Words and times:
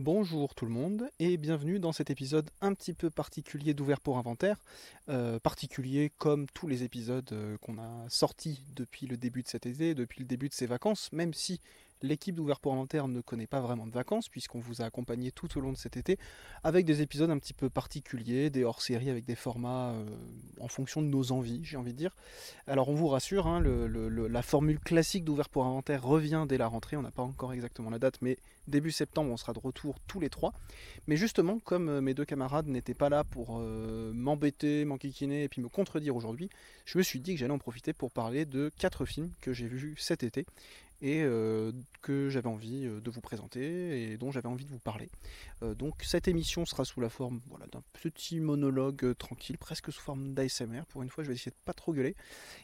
Bonjour 0.00 0.54
tout 0.54 0.64
le 0.64 0.70
monde 0.70 1.10
et 1.18 1.36
bienvenue 1.36 1.80
dans 1.80 1.90
cet 1.90 2.08
épisode 2.08 2.48
un 2.60 2.72
petit 2.72 2.92
peu 2.92 3.10
particulier 3.10 3.74
d'ouvert 3.74 4.00
pour 4.00 4.16
inventaire. 4.16 4.56
Euh, 5.08 5.40
particulier 5.40 6.12
comme 6.18 6.46
tous 6.54 6.68
les 6.68 6.84
épisodes 6.84 7.28
euh, 7.32 7.56
qu'on 7.58 7.78
a 7.78 8.08
sortis 8.08 8.62
depuis 8.76 9.08
le 9.08 9.16
début 9.16 9.42
de 9.42 9.48
cet 9.48 9.66
été, 9.66 9.96
depuis 9.96 10.20
le 10.20 10.26
début 10.26 10.48
de 10.48 10.54
ces 10.54 10.66
vacances, 10.66 11.10
même 11.10 11.34
si 11.34 11.60
L'équipe 12.02 12.34
d'Ouvert 12.34 12.60
pour 12.60 12.72
Inventaire 12.72 13.08
ne 13.08 13.20
connaît 13.20 13.46
pas 13.46 13.60
vraiment 13.60 13.86
de 13.86 13.92
vacances, 13.92 14.28
puisqu'on 14.28 14.60
vous 14.60 14.82
a 14.82 14.84
accompagné 14.84 15.32
tout 15.32 15.58
au 15.58 15.60
long 15.60 15.72
de 15.72 15.76
cet 15.76 15.96
été, 15.96 16.18
avec 16.62 16.84
des 16.84 17.02
épisodes 17.02 17.30
un 17.30 17.38
petit 17.38 17.54
peu 17.54 17.68
particuliers, 17.70 18.50
des 18.50 18.64
hors-séries 18.64 19.10
avec 19.10 19.24
des 19.24 19.34
formats 19.34 19.90
euh, 19.90 20.04
en 20.60 20.68
fonction 20.68 21.02
de 21.02 21.06
nos 21.06 21.32
envies, 21.32 21.60
j'ai 21.64 21.76
envie 21.76 21.92
de 21.92 21.98
dire. 21.98 22.14
Alors 22.66 22.88
on 22.88 22.94
vous 22.94 23.08
rassure, 23.08 23.46
hein, 23.46 23.62
la 23.62 24.42
formule 24.42 24.78
classique 24.78 25.24
d'Ouvert 25.24 25.48
pour 25.48 25.64
Inventaire 25.64 26.02
revient 26.02 26.46
dès 26.48 26.58
la 26.58 26.66
rentrée, 26.66 26.96
on 26.96 27.02
n'a 27.02 27.10
pas 27.10 27.22
encore 27.22 27.52
exactement 27.52 27.90
la 27.90 27.98
date, 27.98 28.18
mais 28.22 28.38
début 28.68 28.92
septembre 28.92 29.30
on 29.32 29.36
sera 29.36 29.52
de 29.52 29.58
retour 29.58 29.96
tous 30.06 30.20
les 30.20 30.28
trois. 30.28 30.52
Mais 31.06 31.16
justement, 31.16 31.58
comme 31.58 31.88
euh, 31.88 32.00
mes 32.00 32.14
deux 32.14 32.24
camarades 32.24 32.66
n'étaient 32.68 32.94
pas 32.94 33.08
là 33.08 33.24
pour 33.24 33.58
euh, 33.58 34.12
m'embêter, 34.14 34.84
m'enquiquiner 34.84 35.44
et 35.44 35.48
puis 35.48 35.60
me 35.60 35.68
contredire 35.68 36.14
aujourd'hui, 36.14 36.50
je 36.84 36.98
me 36.98 37.02
suis 37.02 37.20
dit 37.20 37.34
que 37.34 37.40
j'allais 37.40 37.52
en 37.52 37.58
profiter 37.58 37.92
pour 37.92 38.10
parler 38.10 38.44
de 38.44 38.70
quatre 38.78 39.04
films 39.04 39.30
que 39.40 39.52
j'ai 39.52 39.66
vus 39.66 39.94
cet 39.98 40.22
été 40.22 40.46
et 41.00 41.22
euh, 41.22 41.72
que 42.02 42.28
j'avais 42.28 42.48
envie 42.48 42.86
euh, 42.86 43.00
de 43.00 43.10
vous 43.10 43.20
présenter 43.20 44.10
et 44.10 44.16
dont 44.16 44.32
j'avais 44.32 44.48
envie 44.48 44.64
de 44.64 44.70
vous 44.70 44.80
parler. 44.80 45.08
Euh, 45.62 45.74
donc 45.74 46.02
cette 46.02 46.26
émission 46.26 46.64
sera 46.66 46.84
sous 46.84 47.00
la 47.00 47.08
forme 47.08 47.40
voilà, 47.48 47.66
d'un 47.66 47.82
petit 47.92 48.40
monologue 48.40 49.16
tranquille, 49.16 49.58
presque 49.58 49.92
sous 49.92 50.00
forme 50.00 50.34
d'ASMR. 50.34 50.82
Pour 50.88 51.02
une 51.02 51.08
fois, 51.08 51.22
je 51.22 51.28
vais 51.28 51.34
essayer 51.34 51.52
de 51.52 51.56
pas 51.64 51.72
trop 51.72 51.92
gueuler. 51.92 52.16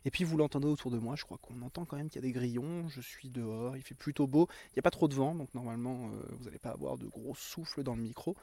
Et 0.04 0.10
puis 0.10 0.24
vous 0.24 0.36
l'entendez 0.36 0.66
autour 0.66 0.90
de 0.90 0.98
moi, 0.98 1.14
je 1.16 1.24
crois 1.24 1.38
qu'on 1.38 1.62
entend 1.62 1.84
quand 1.84 1.96
même 1.96 2.08
qu'il 2.08 2.16
y 2.20 2.24
a 2.24 2.26
des 2.26 2.32
grillons. 2.32 2.88
Je 2.88 3.00
suis 3.00 3.30
dehors, 3.30 3.76
il 3.76 3.82
fait 3.82 3.94
plutôt 3.94 4.26
beau. 4.26 4.48
Il 4.70 4.76
n'y 4.76 4.80
a 4.80 4.82
pas 4.82 4.90
trop 4.90 5.06
de 5.06 5.14
vent, 5.14 5.34
donc 5.34 5.52
normalement 5.54 6.10
vous 6.38 6.44
n'allez 6.44 6.58
pas 6.58 6.70
avoir 6.70 6.98
de 6.98 7.06
gros 7.06 7.34
souffles 7.34 7.82
dans 7.82 7.94
le 7.94 8.02
micro. 8.02 8.36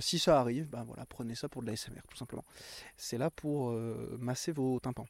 si 0.00 0.18
ça 0.18 0.40
arrive, 0.40 0.68
ben 0.68 0.84
voilà, 0.84 1.06
prenez 1.06 1.34
ça 1.34 1.48
pour 1.48 1.62
de 1.62 1.68
l'ASMR 1.68 2.02
tout 2.08 2.16
simplement. 2.16 2.44
C'est 2.96 3.18
là 3.18 3.30
pour 3.30 3.72
masser 4.18 4.52
vos 4.52 4.80
tympans. 4.80 5.06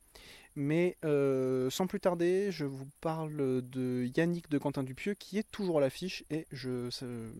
Mais 0.55 0.98
euh, 1.05 1.70
sans 1.70 1.86
plus 1.86 2.00
tarder, 2.00 2.53
je 2.53 2.67
vous 2.67 2.86
parle 3.00 3.62
de 3.62 4.11
Yannick 4.17 4.50
de 4.50 4.58
Quentin 4.58 4.83
Dupieux 4.83 5.14
qui 5.14 5.39
est 5.39 5.50
toujours 5.50 5.78
à 5.78 5.81
l'affiche 5.81 6.25
et 6.31 6.47
je, 6.53 6.91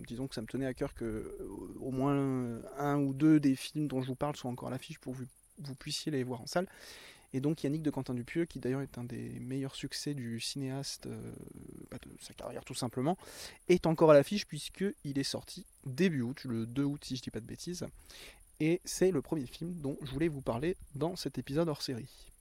disons 0.09 0.27
que 0.29 0.35
ça 0.35 0.41
me 0.41 0.47
tenait 0.47 0.67
à 0.67 0.73
cœur 0.73 0.95
que 0.95 1.05
euh, 1.05 1.75
au 1.79 1.91
moins 1.91 2.63
un 2.79 2.99
ou 2.99 3.13
deux 3.13 3.39
des 3.39 3.55
films 3.55 3.87
dont 3.87 4.01
je 4.01 4.07
vous 4.07 4.15
parle 4.15 4.35
soient 4.37 4.51
encore 4.51 4.69
à 4.69 4.71
l'affiche 4.71 4.99
pour 4.99 5.15
que 5.15 5.25
vous, 5.59 5.75
puissiez 5.75 6.11
les 6.11 6.25
voir 6.25 6.41
en 6.41 6.47
salle. 6.47 6.67
Et 7.35 7.41
donc 7.41 7.63
Yannick 7.63 7.83
de 7.83 7.91
Quentin 7.91 8.15
Dupieux, 8.15 8.47
qui 8.47 8.61
d'ailleurs 8.61 8.81
est 8.81 8.97
un 8.97 9.05
des 9.05 9.39
meilleurs 9.41 9.75
succès 9.75 10.15
du 10.15 10.41
cinéaste 10.41 11.07
euh, 11.07 11.33
bah, 11.91 11.99
de 12.03 12.11
sa 12.19 12.33
carrière 12.33 12.65
tout 12.65 12.75
simplement, 12.75 13.19
est 13.69 13.87
encore 13.87 14.11
à 14.11 14.15
l'affiche 14.15 14.47
puisqu'il 14.47 15.19
est 15.19 15.23
sorti 15.23 15.67
début 15.85 16.23
août, 16.23 16.45
le 16.45 16.65
2 16.65 16.83
août 16.83 17.05
si 17.05 17.17
je 17.17 17.23
dis 17.23 17.31
pas 17.31 17.41
de 17.41 17.47
bêtises. 17.47 17.87
Et 18.59 18.81
c'est 18.87 19.11
le 19.11 19.21
premier 19.21 19.47
film 19.47 19.75
dont 19.75 19.99
je 20.03 20.11
voulais 20.13 20.29
vous 20.29 20.41
parler 20.41 20.77
dans 20.95 21.15
cet 21.17 21.37
épisode 21.37 21.69
hors 21.69 21.83
série. 21.83 22.32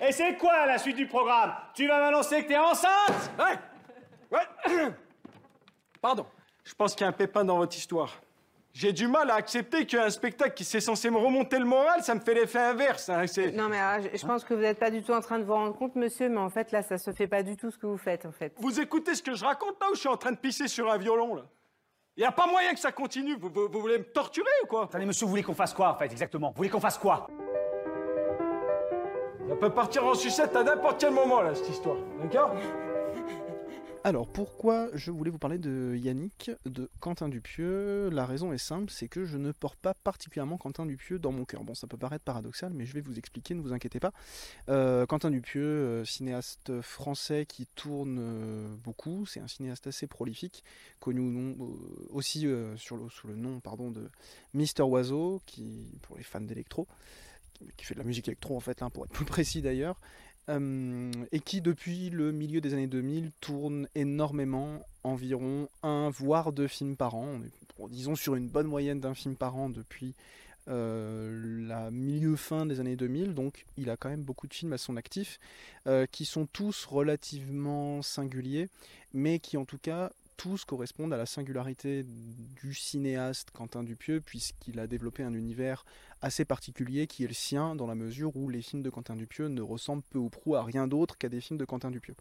Et 0.00 0.12
c'est 0.12 0.36
quoi 0.36 0.66
la 0.66 0.78
suite 0.78 0.96
du 0.96 1.06
programme? 1.06 1.52
Tu 1.74 1.86
vas 1.86 1.98
m'annoncer 1.98 2.42
que 2.42 2.48
t'es 2.48 2.58
enceinte? 2.58 3.30
Ouais. 3.38 4.38
Ouais. 4.38 4.88
Pardon, 6.00 6.24
je 6.64 6.74
pense 6.74 6.94
qu'il 6.94 7.02
y 7.02 7.04
a 7.04 7.08
un 7.08 7.12
pépin 7.12 7.44
dans 7.44 7.58
votre 7.58 7.76
histoire. 7.76 8.10
J'ai 8.72 8.92
du 8.92 9.08
mal 9.08 9.30
à 9.30 9.34
accepter 9.34 9.84
qu'un 9.84 10.08
spectacle 10.10 10.54
qui 10.54 10.64
s'est 10.64 10.80
censé 10.80 11.10
me 11.10 11.18
remonter 11.18 11.58
le 11.58 11.64
moral, 11.64 12.02
ça 12.02 12.14
me 12.14 12.20
fait 12.20 12.34
l'effet 12.34 12.60
inverse. 12.60 13.08
Hein, 13.08 13.24
non 13.52 13.68
mais 13.68 13.80
ah, 13.80 13.98
je, 14.00 14.24
pense 14.24 14.44
que 14.44 14.54
vous 14.54 14.60
n'êtes 14.60 14.78
pas 14.78 14.90
du 14.90 15.02
tout 15.02 15.12
en 15.12 15.20
train 15.20 15.38
de 15.38 15.44
vous 15.44 15.52
rendre 15.52 15.76
compte, 15.76 15.96
monsieur, 15.96 16.28
mais 16.28 16.38
en 16.38 16.50
fait 16.50 16.70
là, 16.70 16.82
ça 16.82 16.96
se 16.96 17.10
fait 17.10 17.26
pas 17.26 17.42
du 17.42 17.56
tout 17.56 17.70
ce 17.70 17.78
que 17.78 17.86
vous 17.86 17.98
faites, 17.98 18.24
en 18.26 18.32
fait. 18.32 18.54
Vous 18.58 18.80
écoutez 18.80 19.16
ce 19.16 19.22
que 19.22 19.34
je 19.34 19.44
raconte 19.44 19.74
là 19.80 19.88
ou 19.90 19.94
je 19.94 20.00
suis 20.00 20.08
en 20.08 20.16
train 20.16 20.30
de 20.30 20.38
pisser 20.38 20.68
sur 20.68 20.90
un 20.90 20.98
violon 20.98 21.34
là? 21.34 21.42
Il 22.16 22.22
y 22.22 22.26
a 22.26 22.32
pas 22.32 22.46
moyen 22.46 22.72
que 22.72 22.80
ça 22.80 22.92
continue. 22.92 23.36
Vous, 23.36 23.50
vous 23.50 23.80
voulez 23.80 23.98
me 23.98 24.04
torturer 24.04 24.46
ou 24.64 24.66
quoi? 24.66 24.84
Attendez, 24.84 25.06
monsieur, 25.06 25.24
vous 25.24 25.30
voulez 25.30 25.42
qu'on 25.42 25.54
fasse 25.54 25.74
quoi 25.74 25.92
en 25.92 25.96
fait 25.96 26.06
exactement? 26.06 26.48
Vous 26.48 26.56
voulez 26.56 26.68
qu'on 26.68 26.80
fasse 26.80 26.98
quoi? 26.98 27.26
Ça 29.50 29.56
peut 29.56 29.70
partir 29.70 30.04
en 30.04 30.14
sucette 30.14 30.54
à 30.54 30.62
n'importe 30.62 31.00
quel 31.00 31.12
moment, 31.12 31.42
là, 31.42 31.56
cette 31.56 31.68
histoire. 31.68 31.96
D'accord? 32.22 32.54
Alors 34.04 34.28
pourquoi 34.28 34.88
je 34.94 35.10
voulais 35.10 35.30
vous 35.30 35.38
parler 35.38 35.58
de 35.58 35.94
Yannick, 35.96 36.52
de 36.66 36.88
Quentin 37.00 37.28
Dupieux? 37.28 38.08
La 38.10 38.24
raison 38.26 38.52
est 38.52 38.58
simple, 38.58 38.90
c'est 38.90 39.08
que 39.08 39.24
je 39.24 39.36
ne 39.36 39.50
porte 39.50 39.78
pas 39.80 39.92
particulièrement 39.92 40.56
Quentin 40.56 40.86
Dupieux 40.86 41.18
dans 41.18 41.32
mon 41.32 41.44
cœur. 41.44 41.64
Bon, 41.64 41.74
ça 41.74 41.88
peut 41.88 41.98
paraître 41.98 42.24
paradoxal, 42.24 42.72
mais 42.72 42.86
je 42.86 42.94
vais 42.94 43.00
vous 43.00 43.18
expliquer, 43.18 43.54
ne 43.54 43.60
vous 43.60 43.72
inquiétez 43.72 43.98
pas. 43.98 44.12
Euh, 44.68 45.04
Quentin 45.04 45.30
Dupieux, 45.30 45.62
euh, 45.62 46.04
cinéaste 46.04 46.80
français 46.80 47.44
qui 47.44 47.66
tourne 47.66 48.18
euh, 48.20 48.74
beaucoup, 48.84 49.26
c'est 49.26 49.40
un 49.40 49.48
cinéaste 49.48 49.88
assez 49.88 50.06
prolifique, 50.06 50.64
connu 51.00 51.56
aussi 52.08 52.46
sous 52.76 53.26
le 53.26 53.34
nom 53.34 53.58
pardon, 53.58 53.90
de 53.90 54.08
Mister 54.54 54.84
Oiseau, 54.84 55.42
qui 55.44 55.98
pour 56.02 56.16
les 56.16 56.22
fans 56.22 56.40
d'électro 56.40 56.86
qui 57.76 57.84
fait 57.86 57.94
de 57.94 58.00
la 58.00 58.04
musique 58.04 58.28
électro 58.28 58.56
en 58.56 58.60
fait, 58.60 58.82
hein, 58.82 58.90
pour 58.90 59.04
être 59.04 59.12
plus 59.12 59.24
précis 59.26 59.62
d'ailleurs, 59.62 60.00
euh, 60.48 61.10
et 61.32 61.40
qui 61.40 61.60
depuis 61.60 62.10
le 62.10 62.32
milieu 62.32 62.60
des 62.60 62.74
années 62.74 62.86
2000 62.86 63.30
tourne 63.40 63.88
énormément, 63.94 64.80
environ 65.04 65.68
un 65.82 66.10
voire 66.10 66.52
deux 66.52 66.66
films 66.66 66.96
par 66.96 67.14
an. 67.14 67.26
On 67.26 67.42
est, 67.42 67.88
disons 67.90 68.14
sur 68.14 68.34
une 68.34 68.48
bonne 68.48 68.66
moyenne 68.66 69.00
d'un 69.00 69.14
film 69.14 69.36
par 69.36 69.56
an 69.56 69.70
depuis 69.70 70.14
euh, 70.68 71.66
la 71.66 71.90
milieu-fin 71.90 72.66
des 72.66 72.80
années 72.80 72.96
2000, 72.96 73.34
donc 73.34 73.64
il 73.76 73.90
a 73.90 73.96
quand 73.96 74.10
même 74.10 74.22
beaucoup 74.22 74.46
de 74.46 74.54
films 74.54 74.72
à 74.72 74.78
son 74.78 74.96
actif, 74.96 75.40
euh, 75.86 76.06
qui 76.06 76.24
sont 76.24 76.46
tous 76.46 76.84
relativement 76.84 78.02
singuliers, 78.02 78.68
mais 79.12 79.38
qui 79.38 79.56
en 79.56 79.64
tout 79.64 79.78
cas 79.78 80.10
tous 80.40 80.64
correspondent 80.64 81.12
à 81.12 81.18
la 81.18 81.26
singularité 81.26 82.02
du 82.02 82.72
cinéaste 82.72 83.50
Quentin 83.50 83.82
Dupieux, 83.82 84.22
puisqu'il 84.22 84.80
a 84.80 84.86
développé 84.86 85.22
un 85.22 85.34
univers 85.34 85.84
assez 86.22 86.46
particulier 86.46 87.06
qui 87.06 87.24
est 87.24 87.26
le 87.26 87.34
sien, 87.34 87.76
dans 87.76 87.86
la 87.86 87.94
mesure 87.94 88.34
où 88.36 88.48
les 88.48 88.62
films 88.62 88.82
de 88.82 88.88
Quentin 88.88 89.16
Dupieux 89.16 89.48
ne 89.48 89.60
ressemblent 89.60 90.02
peu 90.08 90.18
ou 90.18 90.30
prou 90.30 90.54
à 90.54 90.62
rien 90.62 90.88
d'autre 90.88 91.18
qu'à 91.18 91.28
des 91.28 91.42
films 91.42 91.58
de 91.58 91.66
Quentin 91.66 91.90
Dupieux. 91.90 92.14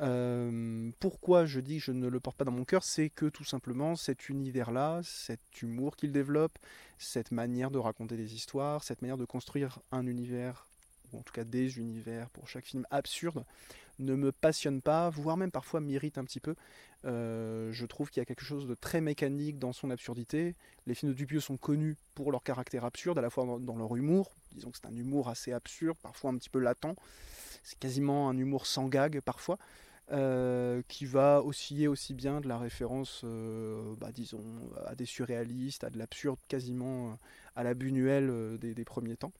Euh, 0.00 0.92
pourquoi 1.00 1.44
je 1.44 1.58
dis 1.58 1.78
que 1.78 1.86
je 1.86 1.90
ne 1.90 2.06
le 2.06 2.20
porte 2.20 2.36
pas 2.36 2.44
dans 2.44 2.52
mon 2.52 2.64
cœur, 2.64 2.84
c'est 2.84 3.10
que 3.10 3.26
tout 3.26 3.44
simplement 3.44 3.96
cet 3.96 4.28
univers-là, 4.28 5.00
cet 5.02 5.40
humour 5.60 5.96
qu'il 5.96 6.12
développe, 6.12 6.56
cette 6.98 7.32
manière 7.32 7.72
de 7.72 7.78
raconter 7.78 8.16
des 8.16 8.32
histoires, 8.36 8.84
cette 8.84 9.02
manière 9.02 9.18
de 9.18 9.24
construire 9.24 9.80
un 9.90 10.06
univers 10.06 10.68
ou 11.12 11.18
en 11.18 11.22
tout 11.22 11.32
cas 11.32 11.42
des 11.42 11.78
univers 11.78 12.30
pour 12.30 12.46
chaque 12.46 12.64
film 12.64 12.86
absurde, 12.92 13.44
ne 14.00 14.14
me 14.14 14.32
passionne 14.32 14.82
pas, 14.82 15.10
voire 15.10 15.36
même 15.36 15.50
parfois 15.50 15.80
m'irrite 15.80 16.18
un 16.18 16.24
petit 16.24 16.40
peu. 16.40 16.54
Euh, 17.04 17.72
je 17.72 17.86
trouve 17.86 18.10
qu'il 18.10 18.20
y 18.20 18.22
a 18.22 18.26
quelque 18.26 18.44
chose 18.44 18.66
de 18.66 18.74
très 18.74 19.00
mécanique 19.00 19.58
dans 19.58 19.72
son 19.72 19.90
absurdité. 19.90 20.54
Les 20.86 20.94
films 20.94 21.12
de 21.12 21.16
Dupieux 21.16 21.40
sont 21.40 21.56
connus 21.56 21.96
pour 22.14 22.32
leur 22.32 22.42
caractère 22.42 22.84
absurde, 22.84 23.18
à 23.18 23.22
la 23.22 23.30
fois 23.30 23.58
dans, 23.60 23.76
leur 23.76 23.96
humour. 23.96 24.34
Disons 24.52 24.70
que 24.70 24.78
c'est 24.78 24.86
un 24.86 24.96
humour 24.96 25.28
assez 25.28 25.52
absurde, 25.52 25.96
parfois 26.02 26.30
un 26.30 26.36
petit 26.36 26.50
peu 26.50 26.58
latent. 26.58 26.96
C'est 27.62 27.78
quasiment 27.78 28.28
un 28.28 28.36
humour 28.36 28.66
sans 28.66 28.88
gag 28.88 29.20
parfois. 29.20 29.58
Euh, 30.12 30.82
qui 30.88 31.04
va 31.04 31.40
osciller 31.40 31.86
aussi 31.86 32.14
bien 32.14 32.40
de 32.40 32.48
la 32.48 32.58
référence, 32.58 33.20
euh, 33.22 33.94
bah, 33.96 34.10
disons, 34.10 34.42
à 34.84 34.96
des 34.96 35.04
surréalistes, 35.04 35.84
à 35.84 35.90
de 35.90 35.98
l'absurde 35.98 36.40
quasiment 36.48 37.16
à 37.54 37.62
la 37.62 37.74
Buñuel 37.74 38.58
des, 38.58 38.84
premiers 38.84 39.16
temps. 39.16 39.32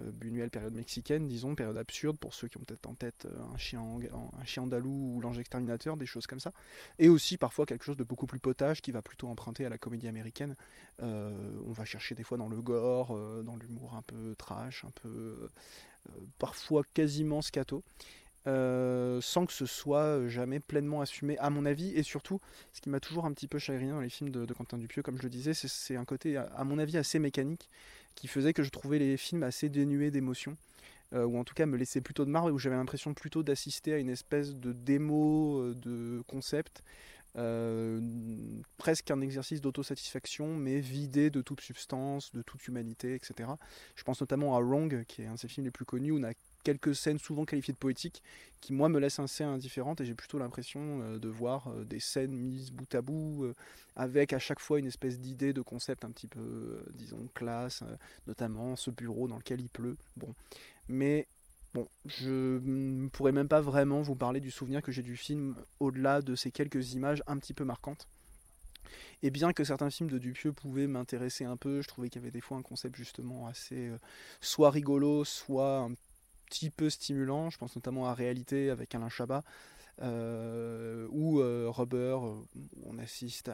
Euh, 0.00 0.10
Buñuel, 0.10 0.50
période 0.50 0.74
mexicaine, 0.74 1.28
disons, 1.28 1.54
période 1.54 1.76
absurde 1.76 2.18
pour 2.18 2.34
ceux 2.34 2.48
qui 2.48 2.56
ont 2.56 2.62
peut-être 2.66 2.86
en 2.86 2.94
tête 2.94 3.26
euh, 3.26 3.54
un 3.54 3.56
chien, 3.56 3.80
un 3.80 4.44
chien 4.44 4.64
andalou 4.64 5.14
ou 5.16 5.20
l'ange 5.20 5.38
exterminateur, 5.38 5.96
des 5.96 6.06
choses 6.06 6.26
comme 6.26 6.40
ça. 6.40 6.52
Et 6.98 7.08
aussi 7.08 7.36
parfois 7.36 7.64
quelque 7.64 7.84
chose 7.84 7.96
de 7.96 8.04
beaucoup 8.04 8.26
plus 8.26 8.40
potage 8.40 8.82
qui 8.82 8.90
va 8.90 9.02
plutôt 9.02 9.28
emprunter 9.28 9.64
à 9.66 9.68
la 9.68 9.78
comédie 9.78 10.08
américaine. 10.08 10.56
Euh, 11.02 11.32
on 11.66 11.72
va 11.72 11.84
chercher 11.84 12.14
des 12.14 12.24
fois 12.24 12.38
dans 12.38 12.48
le 12.48 12.60
gore, 12.60 13.16
dans 13.44 13.56
l'humour 13.56 13.94
un 13.94 14.02
peu 14.02 14.34
trash, 14.36 14.84
un 14.84 14.90
peu 15.02 15.50
parfois 16.38 16.82
quasiment 16.92 17.40
scato. 17.42 17.82
sans 18.46 19.46
que 19.46 19.52
ce 19.52 19.66
soit 19.66 20.26
jamais 20.28 20.60
pleinement 20.60 21.00
assumé, 21.00 21.38
à 21.38 21.50
mon 21.50 21.66
avis, 21.66 21.94
et 21.94 22.02
surtout, 22.02 22.40
ce 22.72 22.80
qui 22.80 22.90
m'a 22.90 23.00
toujours 23.00 23.26
un 23.26 23.32
petit 23.32 23.48
peu 23.48 23.58
chagriné 23.58 23.92
dans 23.92 24.00
les 24.00 24.08
films 24.08 24.30
de, 24.30 24.52
Quentin 24.52 24.78
Dupieux, 24.78 25.02
comme 25.02 25.18
je 25.18 25.22
le 25.22 25.30
disais, 25.30 25.54
c'est 25.54 25.96
un 25.96 26.04
côté, 26.04 26.36
à, 26.36 26.64
mon 26.64 26.78
avis, 26.78 26.96
assez 26.96 27.18
mécanique, 27.18 27.68
qui 28.14 28.28
faisait 28.28 28.52
que 28.52 28.62
je 28.62 28.70
trouvais 28.70 28.98
les 28.98 29.16
films 29.16 29.42
assez 29.42 29.68
dénués 29.68 30.10
d'émotion. 30.10 30.56
Euh, 31.12 31.24
ou 31.24 31.38
en 31.38 31.44
tout 31.44 31.54
cas 31.54 31.66
me 31.66 31.76
laissait 31.76 32.00
plutôt 32.00 32.24
de 32.24 32.30
marre, 32.30 32.46
où 32.46 32.58
j'avais 32.58 32.76
l'impression 32.76 33.14
plutôt 33.14 33.42
d'assister 33.42 33.92
à 33.92 33.98
une 33.98 34.08
espèce 34.08 34.54
de 34.54 34.72
démo 34.72 35.60
euh, 35.60 35.74
de 35.74 36.22
concept, 36.26 36.82
euh, 37.36 38.00
presque 38.78 39.10
un 39.10 39.20
exercice 39.20 39.60
d'autosatisfaction, 39.60 40.56
mais 40.56 40.80
vidé 40.80 41.30
de 41.30 41.42
toute 41.42 41.60
substance, 41.60 42.32
de 42.32 42.42
toute 42.42 42.66
humanité, 42.68 43.14
etc. 43.14 43.50
Je 43.96 44.02
pense 44.04 44.20
notamment 44.20 44.56
à 44.56 44.60
Wrong, 44.60 45.04
qui 45.06 45.22
est 45.22 45.26
un 45.26 45.34
de 45.34 45.38
ses 45.38 45.48
films 45.48 45.66
les 45.66 45.70
plus 45.70 45.84
connus, 45.84 46.12
où 46.12 46.20
on 46.20 46.24
a 46.24 46.32
quelques 46.62 46.94
scènes 46.94 47.18
souvent 47.18 47.44
qualifiées 47.44 47.74
de 47.74 47.78
poétiques 47.78 48.22
qui 48.62 48.72
moi 48.72 48.88
me 48.88 48.98
laissent 48.98 49.18
assez 49.18 49.44
indifférente 49.44 50.00
et 50.00 50.06
j'ai 50.06 50.14
plutôt 50.14 50.38
l'impression 50.38 51.02
euh, 51.02 51.18
de 51.18 51.28
voir 51.28 51.68
euh, 51.68 51.84
des 51.84 52.00
scènes 52.00 52.32
mises 52.32 52.70
bout 52.70 52.94
à 52.94 53.02
bout 53.02 53.52
avec 53.96 54.32
à 54.32 54.38
chaque 54.38 54.60
fois 54.60 54.78
une 54.78 54.86
espèce 54.86 55.20
d'idée 55.20 55.52
de 55.52 55.60
concept 55.60 56.06
un 56.06 56.10
petit 56.10 56.26
peu 56.26 56.82
disons 56.94 57.28
classe 57.34 57.84
notamment 58.26 58.76
ce 58.76 58.90
bureau 58.90 59.28
dans 59.28 59.36
lequel 59.36 59.60
il 59.60 59.68
pleut 59.68 59.98
bon 60.16 60.34
mais 60.88 61.28
Bon, 61.74 61.88
je 62.06 62.60
ne 62.62 63.08
pourrais 63.08 63.32
même 63.32 63.48
pas 63.48 63.60
vraiment 63.60 64.00
vous 64.00 64.14
parler 64.14 64.38
du 64.38 64.52
souvenir 64.52 64.80
que 64.80 64.92
j'ai 64.92 65.02
du 65.02 65.16
film 65.16 65.56
au-delà 65.80 66.22
de 66.22 66.36
ces 66.36 66.52
quelques 66.52 66.94
images 66.94 67.22
un 67.26 67.36
petit 67.36 67.52
peu 67.52 67.64
marquantes. 67.64 68.06
Et 69.24 69.30
bien 69.30 69.52
que 69.52 69.64
certains 69.64 69.90
films 69.90 70.08
de 70.08 70.18
Dupieux 70.18 70.52
pouvaient 70.52 70.86
m'intéresser 70.86 71.44
un 71.44 71.56
peu, 71.56 71.82
je 71.82 71.88
trouvais 71.88 72.10
qu'il 72.10 72.22
y 72.22 72.24
avait 72.24 72.30
des 72.30 72.40
fois 72.40 72.56
un 72.58 72.62
concept 72.62 72.94
justement 72.94 73.48
assez 73.48 73.90
soit 74.40 74.70
rigolo, 74.70 75.24
soit 75.24 75.78
un 75.78 75.94
petit 76.46 76.70
peu 76.70 76.90
stimulant. 76.90 77.50
Je 77.50 77.58
pense 77.58 77.74
notamment 77.74 78.06
à 78.06 78.14
Réalité 78.14 78.70
avec 78.70 78.94
Alain 78.94 79.08
Chabat. 79.08 79.42
ou 80.02 81.38
Rubber, 81.70 82.18
où 82.22 82.46
on 82.86 82.98
assiste 82.98 83.50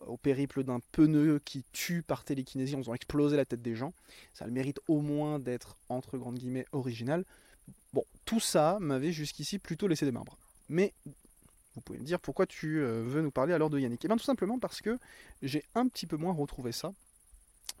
au 0.00 0.16
périple 0.16 0.64
d'un 0.64 0.80
pneu 0.92 1.38
qui 1.44 1.64
tue 1.72 2.02
par 2.02 2.24
télékinésie 2.24 2.74
en 2.74 2.78
faisant 2.78 2.94
exploser 2.94 3.36
la 3.36 3.44
tête 3.44 3.62
des 3.62 3.76
gens. 3.76 3.92
Ça 4.32 4.44
le 4.46 4.52
mérite 4.52 4.80
au 4.88 5.00
moins 5.00 5.38
d'être, 5.38 5.76
entre 5.88 6.18
grandes 6.18 6.38
guillemets, 6.38 6.66
original. 6.72 7.24
Bon, 7.92 8.04
tout 8.24 8.40
ça 8.40 8.78
m'avait 8.80 9.12
jusqu'ici 9.12 9.58
plutôt 9.58 9.86
laissé 9.86 10.04
des 10.04 10.12
marbres. 10.12 10.36
Mais 10.68 10.94
vous 11.74 11.80
pouvez 11.80 11.98
me 11.98 12.04
dire 12.04 12.20
pourquoi 12.20 12.46
tu 12.46 12.78
euh, 12.78 13.02
veux 13.04 13.20
nous 13.20 13.30
parler 13.30 13.52
alors 13.52 13.70
de 13.70 13.78
Yannick 13.78 14.04
Eh 14.04 14.08
bien 14.08 14.16
tout 14.16 14.24
simplement 14.24 14.58
parce 14.58 14.80
que 14.80 14.98
j'ai 15.42 15.64
un 15.74 15.88
petit 15.88 16.06
peu 16.06 16.16
moins 16.16 16.32
retrouvé 16.32 16.72
ça 16.72 16.92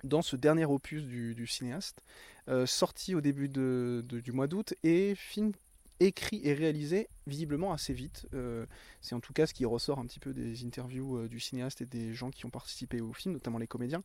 dans 0.02 0.22
ce 0.22 0.36
dernier 0.36 0.64
opus 0.64 1.04
du, 1.04 1.46
cinéaste, 1.46 2.02
euh, 2.48 2.66
sorti 2.66 3.14
au 3.14 3.20
début 3.20 3.48
du 3.48 4.32
mois 4.32 4.46
d'août, 4.46 4.74
et 4.82 5.14
film 5.14 5.52
écrit 6.00 6.40
et 6.44 6.52
réalisé 6.52 7.08
visiblement 7.26 7.72
assez 7.72 7.94
vite. 7.94 8.26
Euh, 8.34 8.66
c'est 9.00 9.14
en 9.14 9.20
tout 9.20 9.32
cas 9.32 9.46
ce 9.46 9.54
qui 9.54 9.64
ressort 9.64 9.98
un 9.98 10.04
petit 10.04 10.20
peu 10.20 10.34
des 10.34 10.64
interviews 10.64 11.26
du 11.28 11.40
cinéaste 11.40 11.80
et 11.80 11.86
des 11.86 12.12
gens 12.12 12.30
qui 12.30 12.44
ont 12.44 12.50
participé 12.50 13.00
au 13.00 13.12
film, 13.12 13.32
notamment 13.34 13.58
les 13.58 13.66
comédiens, 13.66 14.02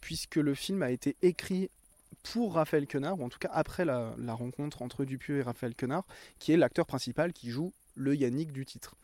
puisque 0.00 0.36
le 0.36 0.54
film 0.54 0.82
a 0.82 0.90
été 0.90 1.16
écrit 1.20 1.68
pour 2.22 2.54
Raphaël 2.54 2.86
Quenard, 2.86 3.18
ou 3.20 3.24
en 3.24 3.28
tout 3.28 3.38
cas 3.38 3.50
après 3.52 3.84
la, 3.84 4.14
rencontre 4.28 4.82
entre 4.82 5.04
Dupieux 5.04 5.38
et 5.38 5.42
Raphaël 5.42 5.74
Quenard, 5.74 6.04
qui 6.38 6.52
est 6.52 6.56
l'acteur 6.56 6.86
principal 6.86 7.32
qui 7.32 7.50
joue 7.50 7.72
le 7.94 8.14
Yannick 8.14 8.52
du 8.52 8.64
titre. 8.64 8.94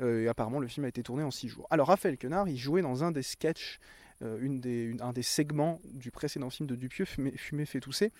Euh, 0.00 0.28
apparemment, 0.28 0.58
le 0.58 0.66
film 0.66 0.84
a 0.84 0.88
été 0.88 1.02
tourné 1.02 1.22
en 1.22 1.30
six 1.30 1.48
jours. 1.48 1.66
Alors, 1.70 1.88
Raphaël 1.88 2.18
Quenard, 2.18 2.48
il 2.48 2.56
jouait 2.56 2.82
dans 2.82 3.04
un 3.04 3.12
des 3.12 3.22
sketchs, 3.22 3.78
euh, 4.22 4.96
un 5.00 5.12
des 5.12 5.22
segments 5.22 5.80
du 5.84 6.10
précédent 6.10 6.50
film 6.50 6.68
de 6.68 6.74
Dupieux, 6.74 7.04
Fumer, 7.04 7.66
fait 7.66 7.80
tousser. 7.80 8.12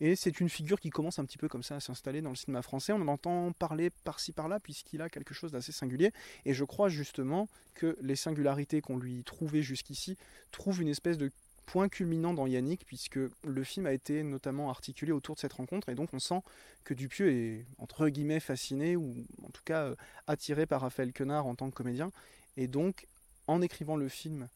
Et 0.00 0.14
c'est 0.14 0.38
une 0.38 0.48
figure 0.48 0.78
qui 0.78 0.90
commence 0.90 1.18
un 1.18 1.24
petit 1.24 1.38
peu 1.38 1.48
comme 1.48 1.64
ça 1.64 1.76
à 1.76 1.80
s'installer 1.80 2.22
dans 2.22 2.30
le 2.30 2.36
cinéma 2.36 2.62
français. 2.62 2.92
On 2.92 3.00
en 3.02 3.08
entend 3.08 3.52
parler 3.52 3.90
par-ci 3.90 4.32
par-là, 4.32 4.60
puisqu'il 4.60 5.02
a 5.02 5.08
quelque 5.10 5.34
chose 5.34 5.50
d'assez 5.50 5.72
singulier. 5.72 6.12
Et 6.44 6.54
je 6.54 6.64
crois 6.64 6.88
justement 6.88 7.48
que 7.74 7.96
les 8.00 8.14
singularités 8.14 8.80
qu'on 8.80 8.96
lui 8.96 9.24
trouvait 9.24 9.62
jusqu'ici 9.62 10.16
trouvent 10.52 10.80
une 10.80 10.88
espèce 10.88 11.18
de 11.18 11.32
point 11.68 11.90
culminant 11.90 12.32
dans 12.32 12.46
Yannick, 12.46 12.86
puisque 12.86 13.18
le 13.44 13.62
film 13.62 13.84
a 13.84 13.92
été 13.92 14.22
notamment 14.22 14.70
articulé 14.70 15.12
autour 15.12 15.34
de 15.34 15.40
cette 15.40 15.52
rencontre, 15.52 15.90
et 15.90 15.94
donc 15.94 16.14
on 16.14 16.18
sent 16.18 16.40
que 16.82 16.94
Dupieux 16.94 17.30
est, 17.30 17.66
entre 17.76 18.08
guillemets, 18.08 18.40
fasciné, 18.40 18.96
ou 18.96 19.14
en 19.42 19.50
tout 19.50 19.60
cas 19.66 19.82
euh, 19.82 19.94
attiré 20.26 20.64
par 20.64 20.80
Raphaël 20.80 21.12
Quenard 21.12 21.46
en 21.46 21.54
tant 21.54 21.68
que 21.68 21.74
comédien, 21.74 22.10
et 22.56 22.68
donc 22.68 23.06
en 23.46 23.60
écrivant 23.60 23.96
le 23.96 24.08
film 24.08 24.48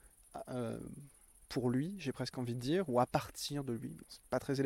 euh, 0.49 0.79
pour 1.51 1.69
lui, 1.69 1.95
j'ai 1.99 2.13
presque 2.13 2.39
envie 2.39 2.55
de 2.55 2.61
dire, 2.61 2.89
ou 2.89 2.99
à 2.99 3.05
partir 3.05 3.63
de 3.63 3.75
lui, 3.75 3.95
c'est 4.09 4.23
pas 4.31 4.39
très 4.39 4.59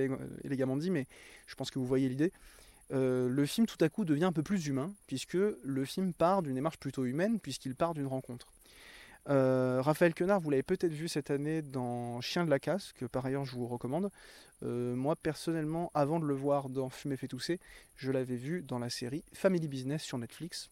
élégamment 0.45 0.77
dit, 0.77 0.91
mais 0.91 1.09
je 1.49 1.57
pense 1.57 1.73
que 1.73 1.81
vous 1.81 1.87
voyez 1.87 2.09
l'idée, 2.09 2.33
euh, 2.93 3.29
le 3.29 3.45
film 3.45 3.67
tout 3.67 3.85
à 3.85 3.89
coup 3.89 4.05
devient 4.05 4.25
un 4.25 4.33
peu 4.33 4.45
plus 4.45 4.69
humain, 4.69 4.95
puisque 5.09 5.35
le 5.35 5.85
film 5.85 6.13
part 6.13 6.43
d'une 6.43 6.55
démarche 6.55 6.79
plutôt 6.79 7.07
humaine, 7.07 7.41
puisqu'il 7.41 7.75
part 7.75 7.93
d'une 7.93 8.07
rencontre. 8.07 8.47
Euh, 9.29 9.81
Raphaël 9.83 10.15
Quenard, 10.15 10.41
vous 10.41 10.51
l'avez 10.51 10.63
peut-être 10.63 10.93
vu 10.93 11.09
cette 11.09 11.31
année 11.31 11.61
dans 11.61 12.21
Chien 12.21 12.45
de 12.45 12.51
la 12.51 12.61
casse, 12.61 12.93
que 12.93 13.07
par 13.07 13.27
ailleurs 13.27 13.45
je 13.45 13.57
vous 13.57 13.67
recommande. 13.67 14.11
Euh, 14.63 14.95
moi 14.95 15.17
personnellement, 15.17 15.91
avant 15.95 16.21
de 16.21 16.27
le 16.27 16.35
voir 16.35 16.69
dans 16.69 16.89
Fumer 16.89 17.17
fait 17.17 17.29
tousser, 17.29 17.59
je 17.97 18.13
l'avais 18.13 18.37
vu 18.37 18.63
dans 18.63 18.79
la 18.79 18.89
série 18.89 19.25
Family 19.33 19.69
Business 19.69 20.03
sur 20.03 20.19
Netflix, 20.19 20.71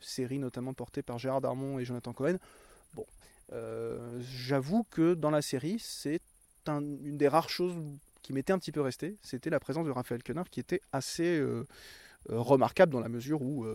série 0.00 0.38
notamment 0.38 0.74
portée 0.74 1.02
par 1.02 1.18
Gérard 1.18 1.40
Darmon 1.40 1.78
et 1.78 1.84
Jonathan 1.84 2.12
Cohen. 2.12 2.38
Bon, 2.94 3.06
euh, 3.52 4.20
j'avoue 4.20 4.84
que 4.90 5.14
dans 5.14 5.30
la 5.30 5.42
série, 5.42 5.78
c'est 5.78 6.20
une 6.66 7.16
des 7.16 7.28
rares 7.28 7.50
choses 7.50 7.74
qui 8.22 8.32
m'était 8.32 8.52
un 8.52 8.58
petit 8.58 8.72
peu 8.72 8.80
restée, 8.80 9.16
c'était 9.22 9.50
la 9.50 9.60
présence 9.60 9.86
de 9.86 9.90
Raphaël 9.90 10.22
Quenard 10.22 10.48
qui 10.48 10.60
était 10.60 10.80
assez 10.92 11.42
remarquable 12.28 12.92
dans 12.92 13.00
la 13.00 13.08
mesure 13.08 13.42
où 13.42 13.66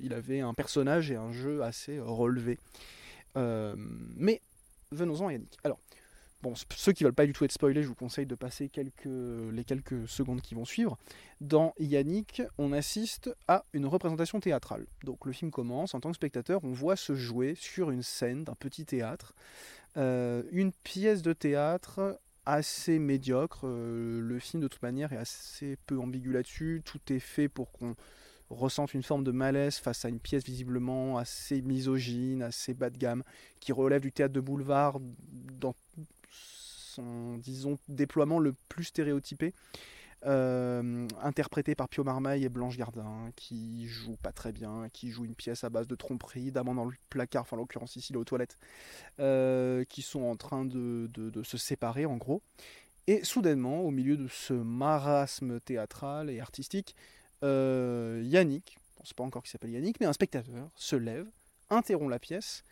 il 0.00 0.14
avait 0.14 0.40
un 0.40 0.54
personnage 0.54 1.10
et 1.10 1.16
un 1.16 1.32
jeu 1.32 1.62
assez 1.62 2.00
relevé. 2.00 2.58
Euh, 3.36 3.74
mais 3.76 4.40
venons-en 4.92 5.28
à 5.28 5.32
Yannick. 5.32 5.56
Alors, 5.64 5.78
bon, 6.42 6.54
ceux 6.76 6.92
qui 6.92 7.04
veulent 7.04 7.12
pas 7.12 7.26
du 7.26 7.32
tout 7.32 7.44
être 7.44 7.52
spoilés, 7.52 7.82
je 7.82 7.88
vous 7.88 7.94
conseille 7.94 8.26
de 8.26 8.34
passer 8.34 8.70
les 8.74 9.64
quelques 9.64 10.08
secondes 10.08 10.40
qui 10.40 10.54
vont 10.54 10.64
suivre. 10.64 10.98
Dans 11.40 11.74
Yannick, 11.78 12.42
on 12.58 12.72
assiste 12.72 13.34
à 13.48 13.64
une 13.72 13.86
représentation 13.86 14.40
théâtrale. 14.40 14.86
Donc 15.04 15.26
le 15.26 15.32
film 15.32 15.50
commence, 15.50 15.94
en 15.94 16.00
tant 16.00 16.10
que 16.10 16.16
spectateur, 16.16 16.60
on 16.64 16.72
voit 16.72 16.96
se 16.96 17.14
jouer 17.14 17.54
sur 17.54 17.90
une 17.90 18.02
scène 18.02 18.44
d'un 18.44 18.54
petit 18.54 18.84
théâtre 18.84 19.34
euh, 19.96 20.42
une 20.52 20.72
pièce 20.72 21.22
de 21.22 21.32
théâtre 21.32 22.20
assez 22.46 22.98
médiocre. 22.98 23.62
Euh, 23.64 24.20
le 24.20 24.38
film, 24.38 24.62
de 24.62 24.68
toute 24.68 24.82
manière, 24.82 25.12
est 25.12 25.16
assez 25.16 25.76
peu 25.86 25.98
ambigu 25.98 26.32
là-dessus. 26.32 26.82
Tout 26.84 27.00
est 27.12 27.20
fait 27.20 27.48
pour 27.48 27.72
qu'on 27.72 27.96
ressentent 28.50 28.94
une 28.94 29.02
forme 29.02 29.24
de 29.24 29.30
malaise 29.30 29.76
face 29.76 30.04
à 30.04 30.08
une 30.08 30.20
pièce 30.20 30.44
visiblement 30.44 31.16
assez 31.16 31.62
misogyne, 31.62 32.42
assez 32.42 32.74
bas 32.74 32.90
de 32.90 32.98
gamme, 32.98 33.22
qui 33.60 33.72
relève 33.72 34.02
du 34.02 34.12
théâtre 34.12 34.34
de 34.34 34.40
boulevard 34.40 34.98
dans 35.60 35.74
son, 36.30 37.38
disons, 37.38 37.78
déploiement 37.88 38.38
le 38.38 38.54
plus 38.68 38.84
stéréotypé. 38.84 39.54
Euh, 40.26 41.08
interprété 41.22 41.74
par 41.74 41.88
Pio 41.88 42.04
Marmaille 42.04 42.44
et 42.44 42.50
Blanche 42.50 42.76
Gardin, 42.76 43.30
qui 43.36 43.86
joue 43.88 44.16
pas 44.16 44.32
très 44.32 44.52
bien, 44.52 44.88
qui 44.92 45.10
joue 45.10 45.24
une 45.24 45.34
pièce 45.34 45.64
à 45.64 45.70
base 45.70 45.86
de 45.86 45.94
tromperie, 45.94 46.52
d'amant 46.52 46.74
dans 46.74 46.84
le 46.84 46.92
placard, 47.08 47.42
enfin 47.42 47.56
en 47.56 47.60
l'occurrence 47.60 47.96
ici, 47.96 48.12
il 48.12 48.16
est 48.16 48.18
aux 48.18 48.24
toilettes, 48.24 48.58
euh, 49.18 49.82
qui 49.84 50.02
sont 50.02 50.22
en 50.22 50.36
train 50.36 50.66
de, 50.66 51.08
de, 51.14 51.42
se 51.42 51.56
séparer 51.56 52.04
en 52.04 52.18
gros. 52.18 52.42
Et 53.06 53.24
soudainement, 53.24 53.80
au 53.80 53.90
milieu 53.90 54.18
de 54.18 54.28
ce 54.28 54.52
marasme 54.52 55.58
théâtral 55.60 56.28
et 56.28 56.38
artistique, 56.38 56.94
euh, 57.42 58.22
Yannick, 58.24 58.78
on 58.98 59.02
ne 59.02 59.06
sait 59.06 59.14
pas 59.14 59.24
encore 59.24 59.42
qui 59.42 59.50
s'appelle 59.50 59.70
Yannick, 59.70 60.00
mais 60.00 60.06
un 60.06 60.12
spectateur 60.12 60.70
se 60.74 60.96
lève, 60.96 61.26
interrompt 61.70 62.10
la 62.10 62.18
pièce 62.18 62.62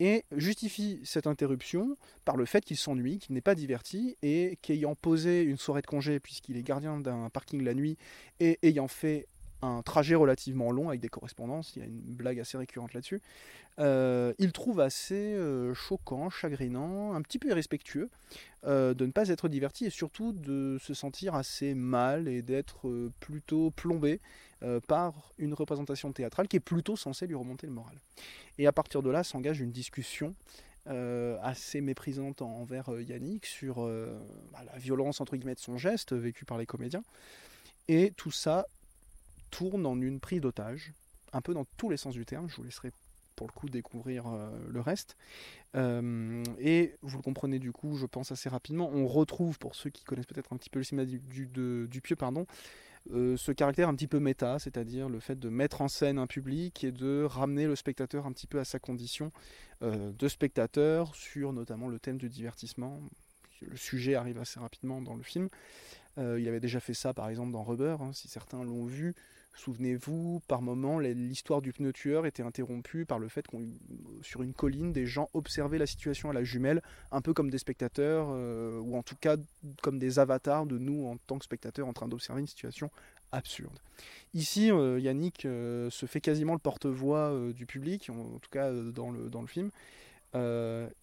et 0.00 0.24
justifie 0.32 1.00
cette 1.04 1.26
interruption 1.26 1.96
par 2.24 2.36
le 2.36 2.44
fait 2.44 2.64
qu'il 2.64 2.76
s'ennuie, 2.76 3.18
qu'il 3.18 3.34
n'est 3.34 3.40
pas 3.40 3.54
diverti 3.54 4.16
et 4.22 4.58
qu'ayant 4.62 4.94
posé 4.94 5.42
une 5.42 5.56
soirée 5.56 5.82
de 5.82 5.86
congé 5.86 6.18
puisqu'il 6.18 6.56
est 6.56 6.62
gardien 6.62 6.98
d'un 6.98 7.30
parking 7.30 7.62
la 7.62 7.74
nuit 7.74 7.98
et 8.40 8.58
ayant 8.62 8.88
fait 8.88 9.28
un 9.62 9.82
trajet 9.82 10.14
relativement 10.14 10.70
long 10.70 10.88
avec 10.88 11.00
des 11.00 11.08
correspondances, 11.08 11.74
il 11.76 11.78
y 11.80 11.82
a 11.82 11.88
une 11.88 12.00
blague 12.00 12.40
assez 12.40 12.58
récurrente 12.58 12.92
là-dessus, 12.94 13.20
euh, 13.78 14.34
il 14.38 14.52
trouve 14.52 14.80
assez 14.80 15.14
euh, 15.14 15.72
choquant, 15.72 16.28
chagrinant, 16.28 17.14
un 17.14 17.22
petit 17.22 17.38
peu 17.38 17.48
irrespectueux 17.48 18.10
euh, 18.64 18.92
de 18.92 19.06
ne 19.06 19.12
pas 19.12 19.28
être 19.28 19.48
diverti 19.48 19.86
et 19.86 19.90
surtout 19.90 20.32
de 20.32 20.78
se 20.80 20.94
sentir 20.94 21.34
assez 21.34 21.74
mal 21.74 22.28
et 22.28 22.42
d'être 22.42 23.10
plutôt 23.20 23.70
plombé 23.70 24.20
par 24.86 25.32
une 25.38 25.54
représentation 25.54 26.12
théâtrale 26.12 26.46
qui 26.46 26.54
est 26.54 26.60
plutôt 26.60 26.94
censée 26.94 27.26
lui 27.26 27.34
remonter 27.34 27.66
le 27.66 27.72
moral. 27.72 27.96
Et 28.58 28.68
à 28.68 28.72
partir 28.72 29.02
de 29.02 29.10
là 29.10 29.24
s'engage 29.24 29.60
une 29.60 29.72
discussion 29.72 30.36
assez 30.86 31.80
méprisante 31.80 32.42
envers 32.42 32.88
Yannick 33.00 33.44
sur 33.44 33.84
bah, 34.52 34.60
la 34.72 34.78
violence 34.78 35.20
entre 35.20 35.34
guillemets 35.34 35.56
de 35.56 35.60
son 35.60 35.78
geste 35.78 36.12
vécu 36.12 36.44
par 36.44 36.58
les 36.58 36.66
comédiens. 36.66 37.02
Et 37.88 38.12
tout 38.16 38.30
ça 38.30 38.68
tourne 39.52 39.86
en 39.86 40.00
une 40.00 40.18
prise 40.18 40.40
d'otage, 40.40 40.92
un 41.32 41.40
peu 41.40 41.54
dans 41.54 41.66
tous 41.76 41.88
les 41.88 41.96
sens 41.96 42.14
du 42.14 42.26
terme. 42.26 42.48
Je 42.48 42.56
vous 42.56 42.64
laisserai 42.64 42.90
pour 43.36 43.46
le 43.46 43.52
coup 43.52 43.68
découvrir 43.68 44.26
euh, 44.26 44.50
le 44.68 44.80
reste. 44.80 45.16
Euh, 45.76 46.42
et 46.58 46.96
vous 47.02 47.16
le 47.16 47.22
comprenez 47.22 47.58
du 47.58 47.72
coup, 47.72 47.96
je 47.96 48.06
pense 48.06 48.32
assez 48.32 48.48
rapidement, 48.48 48.90
on 48.92 49.06
retrouve, 49.06 49.58
pour 49.58 49.74
ceux 49.74 49.90
qui 49.90 50.04
connaissent 50.04 50.26
peut-être 50.26 50.52
un 50.52 50.56
petit 50.56 50.70
peu 50.70 50.78
le 50.78 50.84
cinéma 50.84 51.06
du, 51.06 51.20
du, 51.46 52.16
pardon, 52.16 52.46
euh, 53.10 53.36
ce 53.36 53.50
caractère 53.52 53.88
un 53.88 53.94
petit 53.94 54.06
peu 54.06 54.20
méta, 54.20 54.58
c'est-à-dire 54.58 55.08
le 55.08 55.18
fait 55.18 55.38
de 55.38 55.48
mettre 55.48 55.80
en 55.80 55.88
scène 55.88 56.18
un 56.18 56.26
public 56.26 56.84
et 56.84 56.92
de 56.92 57.24
ramener 57.24 57.66
le 57.66 57.74
spectateur 57.74 58.26
un 58.26 58.32
petit 58.32 58.46
peu 58.46 58.60
à 58.60 58.64
sa 58.64 58.78
condition 58.78 59.32
de 59.80 60.28
spectateur 60.28 61.12
sur 61.16 61.52
notamment 61.52 61.88
le 61.88 61.98
thème 61.98 62.16
du 62.16 62.28
divertissement. 62.28 63.00
Le 63.62 63.76
sujet 63.76 64.14
arrive 64.14 64.38
assez 64.38 64.60
rapidement 64.60 65.02
dans 65.02 65.16
le 65.16 65.24
film. 65.24 65.48
il 66.18 66.46
avait 66.46 66.60
déjà 66.60 66.78
fait 66.78 66.94
ça 66.94 67.12
par 67.12 67.28
exemple 67.28 67.50
dans 67.50 67.64
Rubber, 67.64 67.96
hein, 67.98 68.12
si 68.12 68.28
certains 68.28 68.62
l'ont 68.62 68.84
vu. 68.84 69.16
Souvenez-vous, 69.54 70.40
par 70.48 70.62
moment, 70.62 70.98
l'histoire 70.98 71.60
du 71.60 71.72
pneu 71.72 71.92
tueur 71.92 72.24
était 72.24 72.42
interrompue 72.42 73.04
par 73.04 73.18
le 73.18 73.28
fait 73.28 73.46
qu'on, 73.46 73.68
sur 74.22 74.42
une 74.42 74.54
colline, 74.54 74.92
des 74.92 75.06
gens 75.06 75.28
observaient 75.34 75.78
la 75.78 75.86
situation 75.86 76.30
à 76.30 76.32
la 76.32 76.42
jumelle, 76.42 76.82
un 77.10 77.20
peu 77.20 77.34
comme 77.34 77.50
des 77.50 77.58
spectateurs, 77.58 78.28
euh, 78.30 78.80
ou 78.80 78.96
en 78.96 79.02
tout 79.02 79.16
cas 79.20 79.36
comme 79.82 79.98
des 79.98 80.18
avatars 80.18 80.64
de 80.64 80.78
nous 80.78 81.06
en 81.06 81.18
tant 81.18 81.38
que 81.38 81.44
spectateurs 81.44 81.86
en 81.86 81.92
train 81.92 82.08
d'observer 82.08 82.40
une 82.40 82.46
situation 82.46 82.90
absurde. 83.30 83.78
Ici, 84.32 84.70
euh, 84.70 84.98
Yannick 84.98 85.44
euh, 85.44 85.90
se 85.90 86.06
fait 86.06 86.20
quasiment 86.22 86.54
le 86.54 86.58
porte-voix 86.58 87.38
du 87.54 87.66
public, 87.66 88.08
en, 88.08 88.38
tout 88.38 88.50
cas 88.50 88.72
dans 88.72 89.10
le 89.10 89.46
film, 89.46 89.70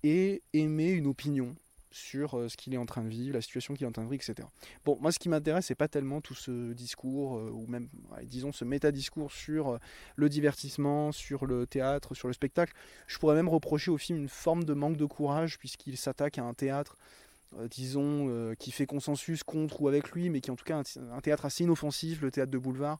et 0.03 0.41
émet 0.53 0.89
une 0.89 1.06
opinion 1.06 1.56
sur 1.91 2.31
ce 2.50 2.55
qu'il 2.55 2.74
est 2.74 2.77
en 2.77 2.86
train 2.86 3.03
de 3.03 3.10
vivre, 3.10 3.34
la 3.34 3.41
situation 3.41 3.74
qu'il 3.74 3.84
est 3.86 3.88
en 3.88 3.91
train 3.91 4.03
de 4.03 4.10
vivre, 4.10 4.24
etc. 4.24 4.48
Bon, 4.86 4.98
moi, 5.01 5.12
ce 5.12 5.19
qui 5.19 5.29
m'intéresse, 5.29 5.67
c'est 5.67 5.75
pas 5.75 5.88
tellement 5.88 6.22
tout 6.22 6.36
ce 6.36 6.74
discours, 6.74 7.31
ou 7.31 7.65
même, 7.67 7.89
disons, 8.24 8.51
ce 8.51 8.65
métadiscours 8.65 9.31
sur 9.31 9.79
le 10.15 10.29
divertissement, 10.29 11.12
sur 11.12 11.46
le 11.46 11.65
théâtre, 11.65 12.15
sur 12.15 12.27
le 12.27 12.34
spectacle. 12.34 12.74
Je 13.08 13.17
pourrais 13.17 13.36
même 13.36 13.50
reprocher 13.50 13.91
au 13.91 13.98
film 13.98 14.19
une 14.19 14.29
forme 14.29 14.63
de 14.63 14.74
manque 14.74 14.98
de 14.98 15.05
courage, 15.05 15.58
puisqu'il 15.58 15.98
s'attaque 15.98 16.38
à 16.38 16.43
un 16.43 16.53
théâtre 16.53 16.96
euh, 17.00 17.28
disons, 17.70 18.27
euh, 18.29 18.53
qui 18.53 18.72
fait 18.72 18.86
consensus 18.86 19.44
contre 19.44 19.82
ou 19.82 19.88
avec 19.88 20.12
lui, 20.12 20.29
mais 20.29 20.41
qui 20.41 20.51
en 20.51 20.56
tout 20.56 20.65
cas 20.65 20.82
un, 21.12 21.22
théâtre 21.22 21.46
assez 21.46 21.63
inoffensif, 21.63 22.22
le 22.22 22.32
théâtre 22.32 22.51
de 22.51 22.58
boulevard, 22.58 23.00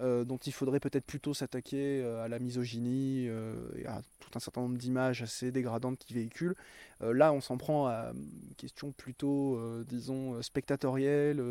euh, 0.00 0.24
dont 0.24 0.38
il 0.38 0.52
faudrait 0.52 0.80
peut-être 0.80 1.04
plutôt 1.04 1.34
s'attaquer 1.34 2.02
à 2.02 2.28
la 2.28 2.38
misogynie 2.38 3.26
et 3.26 3.86
à 3.86 4.00
tout 4.18 4.30
un 4.34 4.40
certain 4.40 4.62
nombre 4.62 4.78
d'images 4.78 5.22
assez 5.22 5.52
dégradantes 5.52 5.98
qu'il 5.98 6.16
véhicule. 6.16 6.54
là, 7.00 7.32
on 7.32 7.40
s'en 7.40 7.58
prend 7.58 7.86
à 7.86 8.12
une 8.14 8.54
question 8.56 8.92
plutôt, 8.92 9.60
disons, 9.84 10.40
spectatorielle 10.42 11.42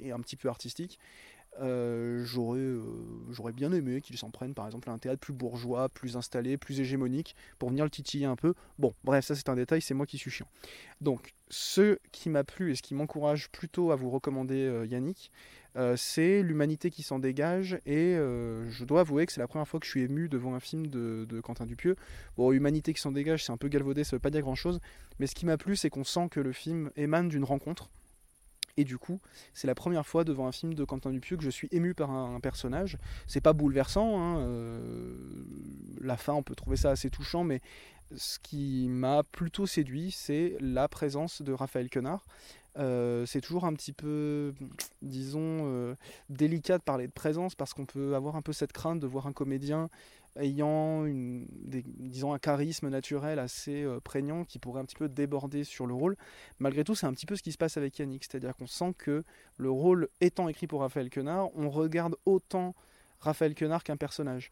et 0.00 0.10
un 0.10 0.20
petit 0.20 0.36
peu 0.36 0.48
artistique. 0.48 0.98
Euh, 1.60 2.22
j'aurais, 2.24 2.58
euh, 2.58 2.82
j'aurais 3.30 3.52
bien 3.52 3.72
aimé 3.72 4.00
qu'ils 4.00 4.18
s'en 4.18 4.30
prennent 4.30 4.54
par 4.54 4.66
exemple 4.66 4.90
à 4.90 4.92
un 4.92 4.98
théâtre 4.98 5.20
plus 5.20 5.32
bourgeois, 5.32 5.88
plus 5.88 6.16
installé, 6.16 6.56
plus 6.56 6.80
hégémonique, 6.80 7.34
pour 7.58 7.70
venir 7.70 7.84
le 7.84 7.90
titiller 7.90 8.26
un 8.26 8.36
peu. 8.36 8.54
Bon, 8.78 8.94
bref, 9.04 9.24
ça 9.24 9.34
c'est 9.34 9.48
un 9.48 9.56
détail, 9.56 9.80
c'est 9.80 9.94
moi 9.94 10.06
qui 10.06 10.18
suis 10.18 10.30
chiant. 10.30 10.48
Donc, 11.00 11.34
ce 11.48 11.98
qui 12.12 12.28
m'a 12.28 12.44
plu 12.44 12.72
et 12.72 12.74
ce 12.74 12.82
qui 12.82 12.94
m'encourage 12.94 13.50
plutôt 13.50 13.90
à 13.90 13.96
vous 13.96 14.10
recommander 14.10 14.66
euh, 14.66 14.86
Yannick, 14.86 15.30
c'est 15.96 16.42
l'humanité 16.42 16.88
qui 16.88 17.02
s'en 17.02 17.18
dégage, 17.18 17.78
et 17.84 18.14
je 18.14 18.84
dois 18.86 19.00
avouer 19.00 19.26
que 19.26 19.32
c'est 19.32 19.42
la 19.42 19.46
première 19.46 19.68
fois 19.68 19.78
que 19.78 19.84
je 19.84 19.90
suis 19.90 20.00
ému 20.00 20.26
devant 20.26 20.54
un 20.54 20.58
film 20.58 20.86
de, 20.86 21.40
Quentin 21.42 21.66
Dupieux. 21.66 21.96
Bon, 22.38 22.50
humanité 22.50 22.94
qui 22.94 23.00
s'en 23.02 23.12
dégage, 23.12 23.44
c'est 23.44 23.52
un 23.52 23.58
peu 23.58 23.68
galvaudé, 23.68 24.02
ça 24.02 24.16
veut 24.16 24.20
pas 24.20 24.30
dire 24.30 24.40
grand 24.40 24.54
chose, 24.54 24.80
mais 25.18 25.26
ce 25.26 25.34
qui 25.34 25.44
m'a 25.44 25.58
plu, 25.58 25.76
c'est 25.76 25.90
qu'on 25.90 26.02
sent 26.02 26.28
que 26.30 26.40
le 26.40 26.52
film 26.52 26.90
émane 26.96 27.28
d'une 27.28 27.44
rencontre 27.44 27.90
et 28.76 28.84
du 28.84 28.98
coup, 28.98 29.20
c'est 29.54 29.66
la 29.66 29.74
première 29.74 30.06
fois 30.06 30.24
devant 30.24 30.46
un 30.46 30.52
film 30.52 30.74
de 30.74 30.84
Quentin 30.84 31.10
Dupieux 31.10 31.36
que 31.36 31.42
je 31.42 31.50
suis 31.50 31.68
ému 31.72 31.94
par 31.94 32.10
un, 32.10 32.40
personnage. 32.40 32.98
C'est 33.26 33.40
pas 33.40 33.52
bouleversant, 33.52 34.20
hein, 34.20 34.38
euh, 34.40 35.16
la 36.00 36.16
fin, 36.16 36.34
on 36.34 36.42
peut 36.42 36.54
trouver 36.54 36.76
ça 36.76 36.90
assez 36.90 37.10
touchant, 37.10 37.44
mais 37.44 37.60
ce 38.14 38.38
qui 38.38 38.86
m'a 38.88 39.22
plutôt 39.24 39.66
séduit, 39.66 40.10
c'est 40.10 40.56
la 40.60 40.88
présence 40.88 41.42
de 41.42 41.52
Raphaël 41.52 41.88
Quenard. 41.88 42.24
Euh, 42.78 43.24
c'est 43.24 43.40
toujours 43.40 43.64
un 43.64 43.72
petit 43.72 43.92
peu, 43.92 44.52
disons, 45.00 45.40
euh, 45.40 45.94
délicat 46.28 46.76
de 46.76 46.82
parler 46.82 47.06
de 47.06 47.12
présence 47.12 47.54
parce 47.54 47.72
qu'on 47.72 47.86
peut 47.86 48.14
avoir 48.14 48.36
un 48.36 48.42
peu 48.42 48.52
cette 48.52 48.72
crainte 48.72 49.00
de 49.00 49.06
voir 49.06 49.26
un 49.26 49.32
comédien 49.32 49.88
ayant 50.38 51.04
disons 51.06 52.32
un 52.32 52.38
charisme 52.38 52.88
naturel 52.88 53.38
assez 53.38 53.82
euh, 53.84 54.00
prégnant 54.00 54.44
qui 54.44 54.58
pourrait 54.58 54.80
un 54.80 54.84
petit 54.84 54.96
peu 54.96 55.08
déborder 55.08 55.64
sur 55.64 55.86
le 55.86 55.94
rôle. 55.94 56.16
Malgré 56.58 56.84
tout, 56.84 56.94
c'est 56.94 57.06
un 57.06 57.12
petit 57.12 57.26
peu 57.26 57.36
ce 57.36 57.42
qui 57.42 57.52
se 57.52 57.58
passe 57.58 57.76
avec 57.76 57.98
Yannick, 57.98 58.24
c'est-à-dire 58.24 58.54
qu'on 58.56 58.66
sent 58.66 58.94
que 58.98 59.24
le 59.56 59.70
rôle 59.70 60.08
étant 60.20 60.48
écrit 60.48 60.66
pour 60.66 60.80
Raphaël 60.80 61.10
Quenard, 61.10 61.48
on 61.56 61.70
regarde 61.70 62.16
autant 62.24 62.74
Raphaël 63.20 63.54
Quenard 63.54 63.84
qu'un 63.84 63.96
personnage. 63.96 64.50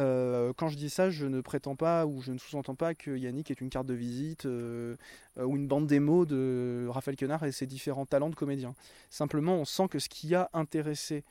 Euh, 0.00 0.54
quand 0.56 0.68
je 0.68 0.76
dis 0.76 0.88
ça, 0.88 1.10
je 1.10 1.26
ne 1.26 1.42
prétends 1.42 1.76
pas 1.76 2.06
ou 2.06 2.22
je 2.22 2.32
ne 2.32 2.38
sous-entends 2.38 2.74
pas 2.74 2.94
que 2.94 3.10
Yannick 3.10 3.50
est 3.50 3.60
une 3.60 3.68
carte 3.68 3.86
de 3.86 3.94
visite 3.94 4.46
euh, 4.46 4.96
ou 5.36 5.56
une 5.56 5.68
bande 5.68 5.86
démo 5.86 6.24
de 6.24 6.86
Raphaël 6.88 7.16
Quenard 7.16 7.44
et 7.44 7.52
ses 7.52 7.66
différents 7.66 8.06
talents 8.06 8.30
de 8.30 8.34
comédien. 8.34 8.74
Simplement, 9.10 9.54
on 9.54 9.64
sent 9.64 9.88
que 9.88 9.98
ce 9.98 10.08
qui 10.08 10.34
a 10.34 10.48
intéressé 10.54 11.24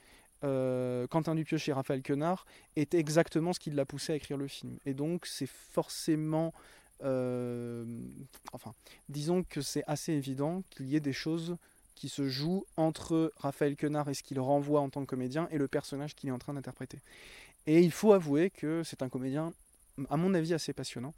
euh, 0.44 1.08
Quentin 1.08 1.36
Dupieux 1.36 1.58
chez 1.58 1.74
Raphaël 1.74 2.02
Quenard 2.02 2.46
est 2.76 2.94
exactement 2.94 3.54
ce 3.54 3.60
qui 3.60 3.72
l'a 3.72 3.86
poussé 3.86 4.14
à 4.14 4.16
écrire 4.16 4.38
le 4.38 4.48
film. 4.48 4.78
Et 4.86 4.94
donc 4.94 5.26
c'est 5.26 5.50
forcément... 5.50 6.54
Euh, 7.04 7.84
enfin, 8.54 8.74
disons 9.10 9.44
que 9.44 9.62
c'est 9.62 9.84
assez 9.88 10.14
évident 10.14 10.64
qu'il 10.70 10.88
y 10.88 10.96
ait 10.96 11.02
des 11.02 11.14
choses 11.14 11.58
qui 11.96 12.10
se 12.10 12.28
jouent 12.28 12.66
entre 12.78 13.34
Raphaël 13.38 13.76
Quenard 13.76 14.10
et 14.10 14.14
ce 14.14 14.24
qu'il 14.24 14.40
renvoie 14.40 14.82
en 14.82 14.90
tant 14.90 15.02
que 15.02 15.08
comédien 15.08 15.48
et 15.52 15.58
le 15.58 15.68
personnage 15.68 16.16
qu'il 16.16 16.30
est 16.30 16.34
en 16.34 16.40
train 16.40 16.54
d'interpréter. 16.54 17.00
Et 17.68 17.82
il 17.82 17.92
faut 17.92 18.14
avouer 18.14 18.50
que 18.50 18.82
c'est 18.84 19.04
un 19.04 19.10
comédien, 19.10 19.54
à 20.10 20.18
mon 20.18 20.34
avis, 20.34 20.54
assez 20.54 20.74
passionnant. 20.74 21.14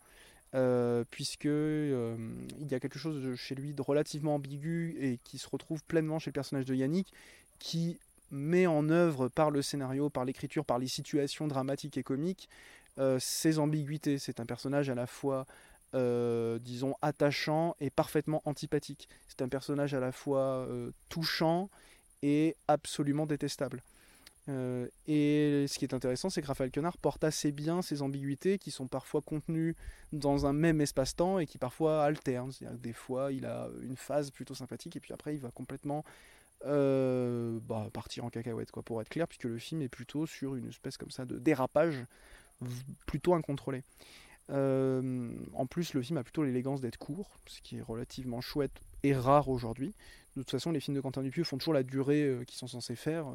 Euh, 0.56 1.04
puisque 1.10 1.46
il 1.46 2.68
y 2.70 2.76
a 2.76 2.80
quelque 2.80 3.00
chose 3.00 3.36
chez 3.36 3.56
lui 3.56 3.74
de 3.74 3.82
relativement 3.82 4.36
ambigu 4.36 4.96
et 5.00 5.18
qui 5.24 5.40
se 5.40 5.50
retrouve 5.50 5.84
pleinement 5.84 6.20
chez 6.20 6.30
le 6.30 6.34
personnage 6.34 6.66
de 6.66 6.76
Yannick, 6.76 7.12
qui 7.58 7.98
met 8.34 8.68
en 8.68 8.90
œuvre 8.90 9.30
par 9.30 9.52
le 9.52 9.62
scénario, 9.62 10.10
par 10.10 10.26
l'écriture, 10.26 10.66
par 10.66 10.80
les 10.80 10.88
situations 10.88 11.48
dramatiques 11.48 11.98
et 11.98 12.04
comiques, 12.04 12.50
euh, 12.98 13.20
ambiguïtés. 13.58 14.18
C'est 14.18 14.40
un 14.40 14.46
personnage 14.46 14.90
à 14.90 14.96
la 14.96 15.08
fois, 15.08 15.46
euh, 15.94 16.60
disons, 16.60 16.96
attachant 17.02 17.76
et 17.80 17.90
parfaitement 17.90 18.42
antipathique. 18.46 19.08
C'est 19.28 19.42
un 19.42 19.50
personnage 19.50 19.94
à 19.94 20.00
la 20.00 20.12
fois 20.12 20.66
euh, 20.68 20.92
touchant 21.10 21.70
et 22.24 22.56
absolument 22.68 23.26
détestable. 23.26 23.84
et 24.48 25.66
ce 25.70 25.80
qui 25.80 25.86
est 25.86 25.94
intéressant, 25.94 26.30
c'est 26.30 26.42
que 26.42 26.48
Raphaël 26.48 26.72
Quenard 26.72 26.98
porte 26.98 27.24
assez 27.24 27.52
bien 27.54 27.82
ces 27.82 28.02
ambiguïtés 28.02 28.58
qui 28.58 28.72
sont 28.72 28.88
parfois 28.88 29.22
contenues 29.22 29.76
dans 30.12 30.46
un 30.46 30.54
même 30.54 30.82
espace-temps 30.82 31.40
et 31.40 31.46
qui 31.46 31.58
parfois 31.58 32.04
alternent. 32.04 32.52
C'est-à-dire 32.52 32.78
que 32.78 32.84
des 32.84 32.94
fois, 32.94 33.32
il 33.32 33.46
a 33.46 33.70
une 33.84 33.96
phase 33.96 34.32
plutôt 34.32 34.56
sympathique 34.56 34.96
et 34.98 35.00
puis 35.00 35.14
après, 35.14 35.36
il 35.36 35.40
va 35.40 35.52
complètement 35.52 36.04
euh, 36.66 37.60
bah, 37.68 37.90
partir 37.92 38.26
en 38.26 38.30
cacahuète, 38.30 38.72
quoi, 38.72 38.84
pour 38.84 39.02
être 39.02 39.10
clair, 39.10 39.28
puisque 39.28 39.46
le 39.46 39.58
film 39.58 39.82
est 39.82 39.90
plutôt 39.90 40.26
sur 40.26 40.56
une 40.56 40.68
espèce 40.68 40.98
comme 40.98 41.12
ça 41.12 41.26
de 41.26 41.38
dérapage 41.38 42.06
plutôt 43.06 43.34
incontrôlé. 43.34 43.84
Euh, 44.50 45.32
en 45.54 45.66
plus, 45.66 45.94
le 45.94 46.02
film 46.02 46.18
a 46.18 46.24
plutôt 46.24 46.44
l'élégance 46.44 46.82
d'être 46.82 46.98
court, 46.98 47.38
ce 47.46 47.62
qui 47.62 47.78
est 47.78 47.82
relativement 47.82 48.42
chouette 48.42 48.82
et 49.04 49.14
rare 49.14 49.50
aujourd'hui. 49.50 49.94
De 50.36 50.42
toute 50.42 50.52
façon, 50.52 50.72
les 50.72 50.80
films 50.80 50.96
de 50.96 51.02
Quentin 51.02 51.22
Dupieux 51.22 51.44
font 51.44 51.58
toujours 51.58 51.74
la 51.74 51.84
durée 51.84 52.24
euh, 52.24 52.44
qu'ils 52.44 52.58
sont 52.58 52.68
censés 52.68 52.96
faire. 52.96 53.28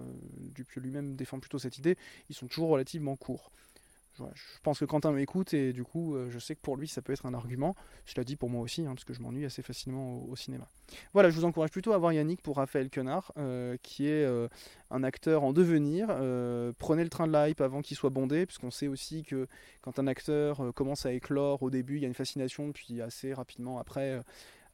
Dupieux 0.54 0.80
lui-même 0.80 1.14
défend 1.14 1.38
plutôt 1.38 1.58
cette 1.58 1.78
idée. 1.78 1.96
Ils 2.28 2.34
sont 2.34 2.46
toujours 2.46 2.70
relativement 2.70 3.16
courts 3.16 3.50
je 4.34 4.60
pense 4.62 4.78
que 4.78 4.84
Quentin 4.84 5.12
m'écoute 5.12 5.54
et 5.54 5.72
du 5.72 5.84
coup, 5.84 6.14
euh, 6.14 6.30
je 6.30 6.38
sais 6.38 6.54
que 6.54 6.60
pour 6.60 6.76
lui, 6.76 6.88
ça 6.88 7.02
peut 7.02 7.12
être 7.12 7.26
un 7.26 7.34
argument. 7.34 7.74
Je 8.06 8.14
l'ai 8.16 8.24
dit 8.24 8.36
pour 8.36 8.50
moi 8.50 8.62
aussi, 8.62 8.82
hein, 8.82 8.94
parce 8.94 9.04
que 9.04 9.12
je 9.12 9.20
m'ennuie 9.20 9.44
assez 9.44 9.62
facilement 9.62 10.24
au, 10.24 10.36
cinéma. 10.36 10.68
Voilà, 11.12 11.30
je 11.30 11.36
vous 11.36 11.44
encourage 11.44 11.70
plutôt 11.70 11.92
à 11.92 11.98
voir 11.98 12.12
Yannick 12.12 12.42
pour 12.42 12.56
Raphaël 12.56 12.90
Quenard, 12.90 13.32
euh, 13.36 13.76
qui 13.82 14.06
est 14.06 14.24
euh, 14.24 14.48
un 14.90 15.02
acteur 15.02 15.44
en 15.44 15.52
devenir. 15.52 16.08
prenez 16.78 17.02
le 17.02 17.10
train 17.10 17.26
de 17.26 17.32
la 17.32 17.48
hype 17.48 17.60
avant 17.60 17.82
qu'il 17.82 17.96
soit 17.96 18.10
bondé, 18.10 18.46
puisqu'on 18.46 18.70
sait 18.70 18.88
aussi 18.88 19.22
que 19.22 19.46
quand 19.82 19.98
un 19.98 20.06
acteur 20.06 20.72
commence 20.74 21.06
à 21.06 21.12
éclore 21.12 21.62
au 21.62 21.70
début, 21.70 21.96
il 21.96 22.02
y 22.02 22.04
a 22.04 22.08
une 22.08 22.14
fascination, 22.14 22.72
puis 22.72 23.00
assez 23.02 23.34
rapidement 23.34 23.78
après. 23.78 24.22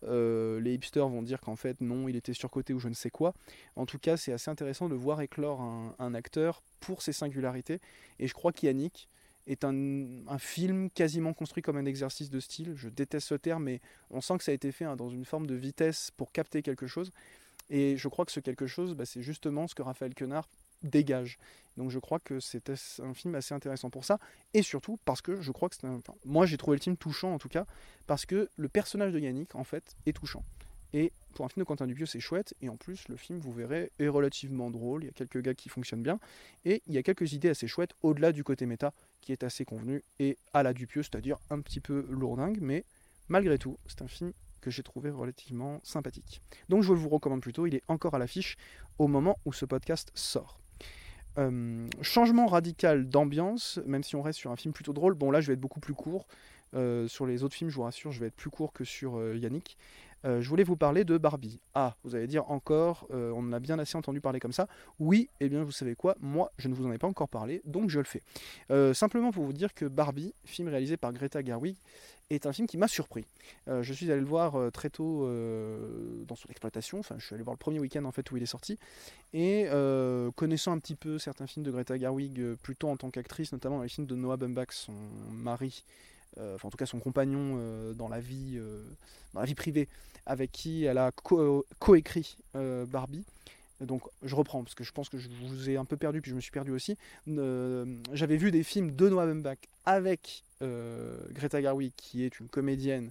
les 0.02 0.74
hipsters 0.74 1.08
vont 1.08 1.22
dire 1.22 1.40
qu'en 1.40 1.56
fait 1.56 1.80
non, 1.80 2.08
il 2.08 2.16
était 2.16 2.34
surcoté 2.34 2.74
ou 2.74 2.78
je 2.78 2.88
ne 2.88 2.94
sais 2.94 3.10
quoi. 3.10 3.34
En 3.76 3.86
tout 3.86 3.98
cas, 3.98 4.16
c'est 4.16 4.32
assez 4.32 4.50
intéressant 4.50 4.88
de 4.88 4.94
voir 4.94 5.20
éclore 5.20 5.60
un, 5.60 5.94
un, 5.98 6.14
acteur 6.14 6.62
pour 6.80 7.02
ses 7.02 7.12
singularités. 7.12 7.80
Et 8.18 8.28
je 8.28 8.34
crois 8.34 8.52
qu'Yannick, 8.52 9.08
est 9.46 9.64
un, 9.64 10.38
film 10.38 10.90
quasiment 10.90 11.32
construit 11.32 11.62
comme 11.62 11.76
un 11.76 11.84
exercice 11.84 12.30
de 12.30 12.40
style. 12.40 12.74
Je 12.76 12.88
déteste 12.88 13.28
ce 13.28 13.34
terme, 13.34 13.64
mais 13.64 13.80
on 14.10 14.20
sent 14.20 14.38
que 14.38 14.44
ça 14.44 14.52
a 14.52 14.54
été 14.54 14.72
fait 14.72 14.84
hein, 14.84 14.96
dans 14.96 15.10
une 15.10 15.24
forme 15.24 15.46
de 15.46 15.54
vitesse 15.54 16.10
pour 16.16 16.32
capter 16.32 16.62
quelque 16.62 16.86
chose. 16.86 17.10
Et 17.70 17.96
je 17.96 18.08
crois 18.08 18.24
que 18.24 18.32
ce 18.32 18.40
quelque 18.40 18.66
chose, 18.66 18.94
bah, 18.94 19.06
c'est 19.06 19.22
justement 19.22 19.66
ce 19.66 19.74
que 19.74 19.82
Raphaël 19.82 20.14
Quenard 20.14 20.48
dégage. 20.82 21.38
Donc 21.76 21.90
je 21.90 21.98
crois 21.98 22.20
que 22.20 22.40
c'est 22.40 22.70
un 23.00 23.14
film 23.14 23.34
assez 23.34 23.54
intéressant 23.54 23.90
pour 23.90 24.04
ça, 24.04 24.18
et 24.52 24.62
surtout 24.62 24.98
parce 25.04 25.22
que 25.22 25.40
je 25.40 25.50
crois 25.50 25.68
que 25.68 25.76
c'est 25.76 25.86
un... 25.86 26.00
moi 26.24 26.46
j'ai 26.46 26.56
trouvé 26.56 26.76
le 26.76 26.82
film 26.82 26.96
touchant 26.96 27.32
en 27.32 27.38
tout 27.38 27.48
cas, 27.48 27.66
parce 28.06 28.26
que 28.26 28.48
le 28.56 28.68
personnage 28.68 29.12
de 29.12 29.18
Yannick 29.18 29.54
en 29.54 29.64
fait 29.64 29.96
est 30.06 30.12
touchant. 30.12 30.44
Et 30.94 31.12
pour 31.34 31.44
un 31.44 31.48
film 31.48 31.64
de 31.64 31.66
Quentin 31.66 31.86
Dupieux, 31.86 32.06
c'est 32.06 32.20
chouette. 32.20 32.54
Et 32.62 32.68
en 32.68 32.76
plus, 32.76 33.08
le 33.08 33.16
film, 33.16 33.40
vous 33.40 33.52
verrez, 33.52 33.90
est 33.98 34.08
relativement 34.08 34.70
drôle. 34.70 35.02
Il 35.02 35.06
y 35.06 35.10
a 35.10 35.12
quelques 35.12 35.42
gars 35.42 35.52
qui 35.52 35.68
fonctionnent 35.68 36.04
bien. 36.04 36.20
Et 36.64 36.82
il 36.86 36.94
y 36.94 36.98
a 36.98 37.02
quelques 37.02 37.32
idées 37.32 37.48
assez 37.48 37.66
chouettes, 37.66 37.94
au-delà 38.02 38.30
du 38.30 38.44
côté 38.44 38.64
méta, 38.64 38.94
qui 39.20 39.32
est 39.32 39.42
assez 39.42 39.64
convenu. 39.64 40.04
Et 40.20 40.38
à 40.52 40.62
la 40.62 40.72
Dupieux, 40.72 41.02
c'est-à-dire 41.02 41.38
un 41.50 41.60
petit 41.60 41.80
peu 41.80 42.06
lourdingue. 42.08 42.58
Mais 42.60 42.84
malgré 43.28 43.58
tout, 43.58 43.76
c'est 43.86 44.02
un 44.02 44.08
film 44.08 44.32
que 44.60 44.70
j'ai 44.70 44.84
trouvé 44.84 45.10
relativement 45.10 45.80
sympathique. 45.82 46.40
Donc 46.68 46.84
je 46.84 46.92
vous 46.92 47.08
recommande 47.08 47.42
plutôt. 47.42 47.66
Il 47.66 47.74
est 47.74 47.82
encore 47.88 48.14
à 48.14 48.18
l'affiche 48.18 48.56
au 48.98 49.08
moment 49.08 49.38
où 49.44 49.52
ce 49.52 49.66
podcast 49.66 50.12
sort. 50.14 50.60
Euh, 51.36 51.88
changement 52.00 52.46
radical 52.46 53.08
d'ambiance, 53.08 53.80
même 53.84 54.04
si 54.04 54.14
on 54.14 54.22
reste 54.22 54.38
sur 54.38 54.52
un 54.52 54.56
film 54.56 54.72
plutôt 54.72 54.92
drôle. 54.92 55.14
Bon, 55.14 55.32
là, 55.32 55.40
je 55.40 55.48
vais 55.48 55.54
être 55.54 55.60
beaucoup 55.60 55.80
plus 55.80 55.94
court. 55.94 56.28
Euh, 56.74 57.06
sur 57.08 57.26
les 57.26 57.42
autres 57.42 57.54
films, 57.54 57.70
je 57.70 57.76
vous 57.76 57.82
rassure, 57.82 58.12
je 58.12 58.20
vais 58.20 58.28
être 58.28 58.36
plus 58.36 58.50
court 58.50 58.72
que 58.72 58.84
sur 58.84 59.16
euh, 59.18 59.36
Yannick. 59.36 59.76
Euh, 60.25 60.40
je 60.40 60.49
voulais 60.49 60.64
vous 60.64 60.76
parler 60.76 61.04
de 61.04 61.19
Barbie. 61.19 61.61
Ah, 61.75 61.97
vous 62.02 62.14
allez 62.14 62.26
dire 62.26 62.50
encore, 62.50 63.07
euh, 63.12 63.31
on 63.35 63.40
en 63.40 63.52
a 63.52 63.61
bien 63.61 63.78
assez 63.78 63.97
entendu 63.97 64.21
parler 64.21 64.40
comme 64.40 64.52
ça. 64.52 64.69
Oui, 64.99 65.28
et 65.40 65.47
eh 65.47 65.49
bien 65.49 65.62
vous 65.62 65.73
savez 65.73 65.95
quoi, 65.95 66.16
moi 66.21 66.50
je 66.57 66.69
ne 66.69 66.75
vous 66.75 66.87
en 66.87 66.93
ai 66.93 66.99
pas 66.99 67.07
encore 67.07 67.28
parlé, 67.28 67.61
donc 67.64 67.90
je 67.90 67.99
le 67.99 68.04
fais. 68.04 68.23
Euh, 68.71 68.95
simplement 68.95 69.33
pour 69.33 69.45
vous 69.45 69.52
dire 69.52 69.75
que 69.75 69.85
Barbie, 69.85 70.35
film 70.45 70.69
réalisé 70.69 70.97
par 70.97 71.12
Greta 71.12 71.45
Gerwig, 71.45 71.76
est 72.31 72.47
un 72.47 72.52
film 72.54 72.66
qui 72.66 72.78
m'a 72.78 72.88
surpris. 72.88 73.26
je 73.66 73.93
suis 73.93 74.11
allé 74.11 74.21
le 74.21 74.26
voir 74.26 74.73
très 74.73 74.88
tôt 74.88 75.28
dans 76.26 76.35
son 76.35 76.49
exploitation, 76.49 76.99
enfin 76.99 77.16
je 77.19 77.26
suis 77.26 77.35
allé 77.35 77.45
voir 77.45 77.52
le 77.52 77.59
premier 77.59 77.78
week-end 77.78 78.02
en 78.07 78.12
fait 78.12 78.31
où 78.31 78.38
il 78.38 78.43
est 78.43 78.47
sorti, 78.47 78.78
et 79.35 79.66
connaissant 80.35 80.73
un 80.73 80.78
petit 80.78 80.95
peu 80.95 81.19
certains 81.19 81.47
films 81.47 81.66
de 81.66 81.71
Greta 81.71 81.99
Gerwig, 81.99 82.54
plutôt 82.62 82.88
en 82.88 82.97
tant 82.97 83.11
qu'actrice, 83.11 83.52
notamment 83.52 83.83
les 83.83 83.90
films 83.90 84.07
de 84.07 84.16
Noah 84.16 84.38
Baumbach, 84.38 84.69
son 84.71 84.95
mari, 85.33 85.85
enfin 86.38 86.69
en 86.69 86.71
tout 86.71 86.78
cas 86.78 86.87
son 86.87 86.99
compagnon 86.99 87.93
dans 87.93 88.09
la 88.09 88.21
vie, 88.21 88.59
dans 89.35 89.40
la 89.40 89.47
vie 89.47 89.54
privée, 89.54 89.87
avec 90.26 90.52
qui 90.52 90.85
elle 90.85 90.99
a 90.99 91.12
co- 91.12 91.66
coécrit 91.78 92.37
Barbie. 92.54 93.25
Donc 93.81 94.02
je 94.23 94.35
reprends 94.35 94.62
parce 94.62 94.75
que 94.75 94.85
je 94.85 94.93
pense 94.93 95.09
que 95.09 95.19
je 95.19 95.28
vous 95.28 95.69
ai 95.69 95.76
un 95.76 95.85
peu 95.85 95.97
perdu 95.97 96.21
puis 96.21 96.31
je 96.31 96.37
me 96.37 96.40
suis 96.40 96.52
perdu 96.52 96.71
aussi. 96.71 96.97
J'avais 97.26 98.37
vu 98.37 98.50
des 98.50 98.62
films 98.62 98.95
de 98.95 99.09
Noah 99.09 99.26
Baumbach 99.26 99.59
avec 99.85 100.45
Greta 100.61 101.61
Garwick 101.61 101.95
qui 101.97 102.25
est 102.25 102.38
une 102.40 102.49
comédienne 102.49 103.11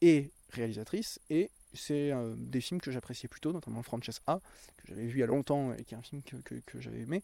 et 0.00 0.30
réalisatrice 0.50 1.20
et 1.30 1.50
c'est 1.74 2.12
des 2.36 2.60
films 2.60 2.80
que 2.80 2.90
j'appréciais 2.90 3.28
plutôt, 3.28 3.52
notamment 3.52 3.82
Frances 3.82 4.20
A, 4.26 4.40
que 4.76 4.88
j'avais 4.88 5.06
vu 5.06 5.18
il 5.18 5.20
y 5.20 5.22
a 5.22 5.26
longtemps 5.26 5.72
et 5.74 5.84
qui 5.84 5.94
est 5.94 5.98
un 5.98 6.02
film 6.02 6.22
que, 6.22 6.80
j'avais 6.80 7.00
aimé. 7.00 7.22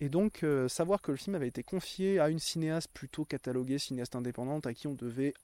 Et 0.00 0.08
donc, 0.08 0.42
euh, 0.42 0.68
savoir 0.68 1.02
que 1.02 1.12
le 1.12 1.16
film 1.16 1.36
avait 1.36 1.48
été 1.48 1.62
confié 1.62 2.18
à 2.18 2.28
une 2.28 2.40
cinéaste 2.40 2.88
plutôt 2.92 3.24
cataloguée, 3.24 3.78
cinéaste 3.78 4.16
indépendante, 4.16 4.66
à 4.66 4.74
qui 4.74 4.86
on 4.86 4.94
devait 4.94 5.34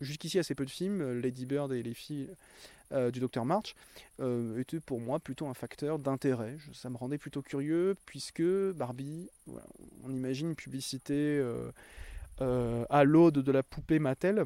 jusqu'ici 0.00 0.38
assez 0.38 0.54
peu 0.54 0.64
de 0.64 0.70
films, 0.70 1.00
euh, 1.00 1.20
Lady 1.20 1.46
Bird 1.46 1.72
et 1.72 1.82
les 1.82 1.94
filles 1.94 2.28
euh, 2.92 3.10
du 3.10 3.20
Docteur 3.20 3.44
March, 3.44 3.74
était 4.58 4.80
pour 4.80 5.00
moi 5.00 5.18
plutôt 5.18 5.46
un 5.46 5.54
facteur 5.54 5.98
d'intérêt. 5.98 6.56
Ça 6.72 6.88
me 6.88 6.96
rendait 6.96 7.18
plutôt 7.18 7.42
curieux, 7.42 7.96
puisque 8.06 8.42
Barbie, 8.74 9.28
on 10.04 10.10
imagine 10.10 10.50
une 10.50 10.56
publicité 10.56 11.44
à 12.38 13.04
l'aude 13.04 13.40
de 13.40 13.52
la 13.52 13.62
poupée 13.62 13.98
Mattel. 13.98 14.44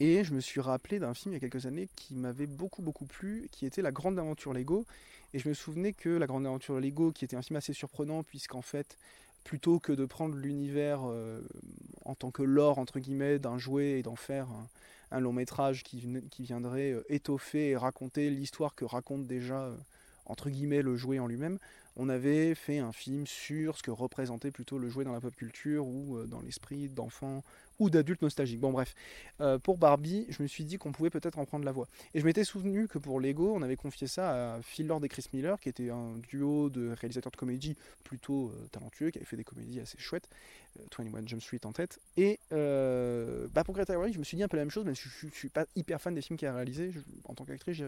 Et 0.00 0.22
je 0.22 0.32
me 0.32 0.40
suis 0.40 0.60
rappelé 0.60 1.00
d'un 1.00 1.12
film 1.12 1.32
il 1.32 1.36
y 1.36 1.38
a 1.38 1.40
quelques 1.40 1.66
années 1.66 1.88
qui 1.96 2.14
m'avait 2.14 2.46
beaucoup 2.46 2.82
beaucoup 2.82 3.06
plu, 3.06 3.48
qui 3.50 3.66
était 3.66 3.82
La 3.82 3.90
Grande 3.90 4.18
Aventure 4.18 4.52
Lego, 4.52 4.86
et 5.34 5.38
je 5.38 5.48
me 5.48 5.54
souvenais 5.54 5.92
que 5.92 6.08
La 6.08 6.26
Grande 6.26 6.46
Aventure 6.46 6.78
Lego, 6.80 7.12
qui 7.12 7.24
était 7.24 7.36
un 7.36 7.42
film 7.42 7.56
assez 7.56 7.72
surprenant, 7.72 8.22
puisqu'en 8.22 8.62
fait, 8.62 8.96
plutôt 9.44 9.78
que 9.78 9.92
de 9.92 10.04
prendre 10.04 10.34
l'univers 10.36 11.00
euh, 11.04 11.40
en 12.04 12.14
tant 12.14 12.30
que 12.30 12.42
lore, 12.42 12.78
entre 12.78 12.98
d'un 13.38 13.58
jouet 13.58 13.98
et 13.98 14.02
d'en 14.02 14.16
faire 14.16 14.48
un, 15.10 15.20
long 15.20 15.32
métrage 15.32 15.82
qui, 15.82 16.00
viendrait 16.40 16.92
euh, 16.92 17.04
étoffer 17.08 17.70
et 17.70 17.76
raconter 17.76 18.30
l'histoire 18.30 18.74
que 18.74 18.84
raconte 18.84 19.26
déjà, 19.26 19.62
euh, 19.62 19.76
entre 20.26 20.50
le 20.82 20.96
jouet 20.96 21.18
en 21.18 21.26
lui-même, 21.26 21.58
on 21.96 22.08
avait 22.08 22.54
fait 22.54 22.78
un 22.78 22.92
film 22.92 23.26
sur 23.26 23.76
ce 23.76 23.82
que 23.82 23.90
représentait 23.90 24.50
plutôt 24.50 24.78
le 24.78 24.88
jouet 24.88 25.04
dans 25.04 25.12
la 25.12 25.20
pop 25.20 25.34
culture 25.34 25.86
ou 25.86 26.22
dans 26.26 26.40
l'esprit 26.40 26.88
d'enfants 26.88 27.42
ou 27.78 27.90
d'adultes 27.90 28.22
nostalgiques. 28.22 28.60
Bon 28.60 28.72
bref, 28.72 28.94
euh, 29.40 29.58
pour 29.58 29.78
Barbie, 29.78 30.26
je 30.28 30.42
me 30.42 30.48
suis 30.48 30.64
dit 30.64 30.78
qu'on 30.78 30.92
pouvait 30.92 31.10
peut-être 31.10 31.38
en 31.38 31.44
prendre 31.44 31.64
la 31.64 31.72
voix. 31.72 31.88
Et 32.14 32.20
je 32.20 32.24
m'étais 32.24 32.44
souvenu 32.44 32.88
que 32.88 32.98
pour 32.98 33.20
Lego, 33.20 33.52
on 33.54 33.62
avait 33.62 33.76
confié 33.76 34.06
ça 34.06 34.54
à 34.54 34.62
Phil 34.62 34.86
Lord 34.86 35.04
et 35.04 35.08
Chris 35.08 35.26
Miller, 35.32 35.58
qui 35.60 35.68
était 35.68 35.90
un 35.90 36.16
duo 36.28 36.70
de 36.70 36.90
réalisateurs 36.90 37.32
de 37.32 37.36
comédie 37.36 37.76
plutôt 38.04 38.48
euh, 38.48 38.66
talentueux, 38.72 39.10
qui 39.10 39.18
avait 39.18 39.26
fait 39.26 39.36
des 39.36 39.44
comédies 39.44 39.80
assez 39.80 39.98
chouettes, 39.98 40.28
21 40.98 41.14
euh, 41.14 41.26
Jump 41.26 41.42
Street 41.42 41.60
en 41.64 41.72
tête. 41.72 42.00
Et 42.16 42.38
bah 42.50 43.64
pour 43.64 43.74
Greta 43.74 43.92
Gerwig, 43.92 44.14
je 44.14 44.18
me 44.18 44.24
suis 44.24 44.36
dit 44.36 44.42
un 44.42 44.48
peu 44.48 44.56
la 44.56 44.64
même 44.64 44.70
chose, 44.70 44.84
mais 44.84 44.94
je, 44.94 45.08
suis 45.32 45.48
pas 45.48 45.66
hyper 45.76 46.00
fan 46.00 46.14
des 46.14 46.22
films 46.22 46.38
qu'elle 46.38 46.50
a 46.50 46.54
réalisés. 46.54 46.92
en 47.24 47.34
tant 47.34 47.44
qu'actrice, 47.44 47.82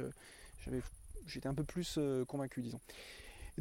j'étais 1.27 1.49
un 1.49 1.55
peu 1.55 1.65
plus 1.65 1.99
convaincu, 2.27 2.63
disons 2.63 2.81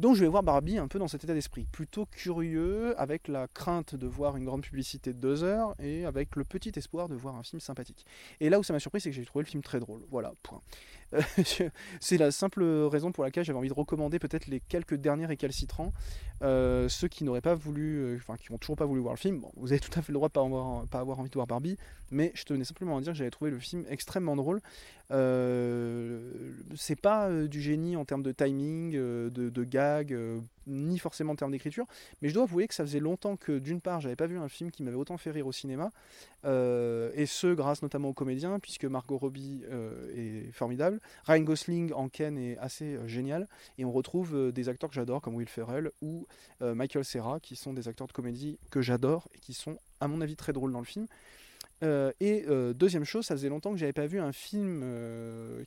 donc 0.00 0.16
je 0.16 0.22
vais 0.22 0.28
voir 0.28 0.42
Barbie 0.42 0.78
un 0.78 0.88
peu 0.88 0.98
dans 0.98 1.08
cet 1.08 1.24
état 1.24 1.34
d'esprit, 1.34 1.66
plutôt 1.70 2.06
curieux, 2.06 2.98
avec 2.98 3.28
la 3.28 3.48
crainte 3.48 3.94
de 3.94 4.06
voir 4.06 4.36
une 4.38 4.46
grande 4.46 4.62
publicité 4.62 5.12
de 5.12 5.18
deux 5.18 5.44
heures 5.44 5.74
et 5.78 6.06
avec 6.06 6.36
le 6.36 6.44
petit 6.44 6.72
espoir 6.74 7.08
de 7.08 7.14
voir 7.14 7.36
un 7.36 7.42
film 7.42 7.60
sympathique. 7.60 8.06
Et 8.40 8.48
là 8.48 8.58
où 8.58 8.62
ça 8.62 8.72
m'a 8.72 8.80
surpris, 8.80 9.02
c'est 9.02 9.10
que 9.10 9.16
j'ai 9.16 9.26
trouvé 9.26 9.44
le 9.44 9.50
film 9.50 9.62
très 9.62 9.78
drôle. 9.78 10.02
Voilà, 10.10 10.32
point. 10.42 10.62
Euh, 11.60 11.68
c'est 12.00 12.16
la 12.16 12.30
simple 12.30 12.62
raison 12.64 13.12
pour 13.12 13.24
laquelle 13.24 13.44
j'avais 13.44 13.58
envie 13.58 13.68
de 13.68 13.74
recommander 13.74 14.18
peut-être 14.18 14.46
les 14.46 14.60
quelques 14.60 14.94
derniers 14.94 15.26
récalcitrants, 15.26 15.92
euh, 16.42 16.88
ceux 16.88 17.08
qui 17.08 17.24
n'auraient 17.24 17.40
pas 17.40 17.54
voulu, 17.54 17.98
euh, 17.98 18.16
enfin 18.16 18.36
qui 18.36 18.52
n'ont 18.52 18.58
toujours 18.58 18.76
pas 18.76 18.84
voulu 18.84 19.00
voir 19.00 19.14
le 19.14 19.18
film. 19.18 19.40
Bon, 19.40 19.50
vous 19.56 19.72
avez 19.72 19.80
tout 19.80 19.90
à 19.98 20.02
fait 20.02 20.12
le 20.12 20.14
droit 20.14 20.28
de 20.28 20.32
pas 20.32 20.42
avoir, 20.42 20.86
pas 20.86 21.00
avoir 21.00 21.18
envie 21.18 21.28
de 21.28 21.34
voir 21.34 21.46
Barbie, 21.46 21.76
mais 22.10 22.32
je 22.34 22.44
tenais 22.44 22.64
simplement 22.64 22.96
à 22.96 23.00
dire 23.00 23.12
que 23.12 23.18
j'avais 23.18 23.30
trouvé 23.30 23.50
le 23.50 23.58
film 23.58 23.84
extrêmement 23.88 24.36
drôle. 24.36 24.60
c'est 26.76 27.00
pas 27.00 27.30
du 27.30 27.60
génie 27.60 27.96
en 27.96 28.04
termes 28.04 28.22
de 28.22 28.32
timing, 28.32 28.92
de, 28.92 29.30
de 29.30 29.64
gag, 29.64 30.16
ni 30.70 30.98
forcément 30.98 31.32
en 31.32 31.36
termes 31.36 31.52
d'écriture, 31.52 31.86
mais 32.22 32.28
je 32.28 32.34
dois 32.34 32.44
avouer 32.44 32.68
que 32.68 32.74
ça 32.74 32.84
faisait 32.84 33.00
longtemps 33.00 33.36
que 33.36 33.58
d'une 33.58 33.80
part 33.80 34.00
j'avais 34.00 34.16
pas 34.16 34.26
vu 34.26 34.38
un 34.38 34.48
film 34.48 34.70
qui 34.70 34.82
m'avait 34.82 34.96
autant 34.96 35.18
fait 35.18 35.30
rire 35.30 35.46
au 35.46 35.52
cinéma, 35.52 35.92
euh, 36.44 37.10
et 37.14 37.26
ce 37.26 37.52
grâce 37.52 37.82
notamment 37.82 38.08
aux 38.08 38.14
comédiens, 38.14 38.58
puisque 38.58 38.84
Margot 38.84 39.18
Robbie 39.18 39.62
euh, 39.70 40.46
est 40.48 40.52
formidable, 40.52 41.00
Ryan 41.24 41.42
Gosling 41.42 41.92
en 41.92 42.08
Ken 42.08 42.38
est 42.38 42.56
assez 42.58 42.96
euh, 42.96 43.06
génial, 43.06 43.48
et 43.78 43.84
on 43.84 43.92
retrouve 43.92 44.52
des 44.52 44.68
acteurs 44.68 44.88
que 44.88 44.94
j'adore 44.94 45.20
comme 45.20 45.34
Will 45.34 45.48
Ferrell 45.48 45.90
ou 46.00 46.26
Michael 46.60 47.04
Cera, 47.04 47.40
qui 47.40 47.56
sont 47.56 47.72
des 47.72 47.88
acteurs 47.88 48.06
de 48.06 48.12
comédie 48.12 48.58
que 48.70 48.80
j'adore 48.80 49.28
et 49.34 49.38
qui 49.38 49.54
sont 49.54 49.78
à 50.00 50.08
mon 50.08 50.20
avis 50.20 50.36
très 50.36 50.52
drôles 50.52 50.72
dans 50.72 50.78
le 50.78 50.84
film. 50.84 51.06
et 51.82 52.44
deuxième 52.74 53.04
chose, 53.04 53.26
ça 53.26 53.34
faisait 53.34 53.48
longtemps 53.48 53.72
que 53.72 53.78
j'avais 53.78 53.92
pas 53.92 54.06
vu 54.06 54.20
un 54.20 54.32
film 54.32 54.84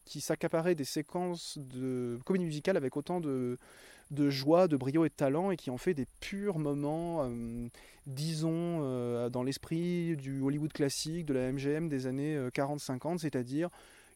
qui 0.06 0.22
s'accaparait 0.22 0.76
des 0.76 0.86
séquences 0.86 1.58
de 1.58 2.20
comédie 2.26 2.46
musicale 2.46 2.78
avec 2.78 2.96
autant 2.96 3.20
de, 3.20 3.58
de 4.13 4.30
joie, 4.30 4.67
de 4.67 4.78
brio 4.78 5.06
et 5.06 5.10
de 5.10 5.13
talent 5.13 5.52
et 5.52 5.58
qui 5.58 5.69
en 5.69 5.78
fait 5.78 5.93
des 5.93 6.08
purs 6.19 6.60
moments, 6.60 7.23
euh, 7.23 7.67
disons, 8.06 8.80
euh, 8.84 9.30
dans 9.30 9.43
l'esprit 9.43 10.15
du 10.15 10.41
Hollywood 10.41 10.71
classique, 10.71 11.26
de 11.26 11.34
la 11.34 11.52
MGM 11.52 11.89
des 11.89 12.08
années 12.08 12.38
40-50, 12.54 13.15
euh, 13.15 13.17
c'est-à-dire 13.17 13.69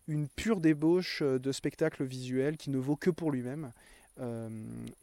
une 0.07 0.27
pure 0.29 0.61
débauche 0.61 1.21
de 1.21 1.51
spectacle 1.51 2.05
visuel 2.05 2.55
qui 2.55 2.69
ne 2.69 2.77
vaut 2.77 2.95
que 2.95 3.09
pour 3.09 3.31
lui-même 3.31 3.71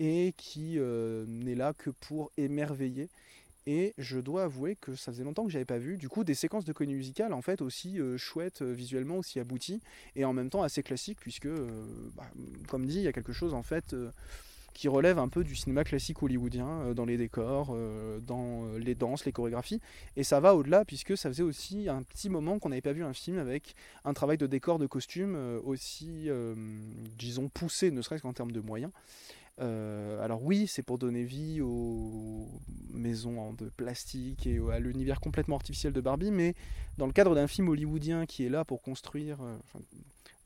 et 0.00 0.34
qui 0.36 0.78
n'est 0.78 1.54
là 1.54 1.72
que 1.72 1.90
pour 1.90 2.32
émerveiller. 2.36 3.10
Et 3.66 3.94
je 3.96 4.18
dois 4.18 4.44
avouer 4.44 4.76
que 4.76 4.94
ça 4.94 5.12
faisait 5.12 5.24
longtemps 5.24 5.44
que 5.44 5.50
j'avais 5.50 5.64
pas 5.64 5.78
vu, 5.78 5.98
du 5.98 6.08
coup, 6.08 6.24
des 6.24 6.34
séquences 6.34 6.64
de 6.64 6.72
comédie 6.72 6.94
musicale 6.94 7.32
en 7.34 7.42
fait 7.42 7.60
aussi 7.60 7.98
chouettes 8.16 8.62
visuellement, 8.62 9.18
aussi 9.18 9.38
abouties 9.38 9.82
et 10.16 10.24
en 10.24 10.32
même 10.32 10.48
temps 10.48 10.62
assez 10.62 10.82
classiques, 10.82 11.20
puisque, 11.20 11.48
bah, 12.16 12.24
comme 12.66 12.86
dit, 12.86 12.96
il 12.96 13.02
y 13.02 13.08
a 13.08 13.12
quelque 13.12 13.34
chose 13.34 13.52
en 13.52 13.62
fait 13.62 13.94
qui 14.74 14.88
relève 14.88 15.18
un 15.18 15.28
peu 15.28 15.44
du 15.44 15.54
cinéma 15.54 15.84
classique 15.84 16.22
hollywoodien 16.22 16.66
euh, 16.66 16.94
dans 16.94 17.04
les 17.04 17.16
décors, 17.16 17.68
euh, 17.72 18.18
dans 18.20 18.64
euh, 18.66 18.78
les 18.78 18.94
danses, 18.94 19.24
les 19.24 19.32
chorégraphies. 19.32 19.80
Et 20.16 20.24
ça 20.24 20.40
va 20.40 20.54
au-delà 20.54 20.84
puisque 20.84 21.16
ça 21.16 21.30
faisait 21.30 21.44
aussi 21.44 21.88
un 21.88 22.02
petit 22.02 22.28
moment 22.28 22.58
qu'on 22.58 22.68
n'avait 22.68 22.82
pas 22.82 22.92
vu 22.92 23.04
un 23.04 23.14
film 23.14 23.38
avec 23.38 23.76
un 24.04 24.12
travail 24.12 24.36
de 24.36 24.46
décor, 24.46 24.78
de 24.78 24.86
costume 24.86 25.36
aussi, 25.64 26.28
disons, 27.16 27.48
poussé, 27.48 27.90
ne 27.90 28.02
serait-ce 28.02 28.22
qu'en 28.22 28.32
termes 28.32 28.50
de 28.50 28.60
moyens. 28.60 28.90
alors 29.58 30.42
oui, 30.42 30.66
c'est 30.66 30.82
pour 30.82 30.98
donner 30.98 31.22
vie 31.22 31.60
aux 31.60 32.48
maisons 32.92 33.52
de 33.52 33.68
plastique 33.76 34.46
et 34.46 34.58
à 34.72 34.80
l'univers 34.80 35.20
complètement 35.20 35.56
artificiel 35.56 35.92
de 35.92 36.00
Barbie, 36.00 36.32
mais 36.32 36.54
dans 36.98 37.06
le 37.06 37.12
cadre 37.12 37.34
d'un 37.34 37.46
film 37.46 37.68
hollywoodien 37.68 38.26
qui 38.26 38.44
est 38.44 38.50
là 38.50 38.64
pour 38.64 38.82
construire, 38.82 39.38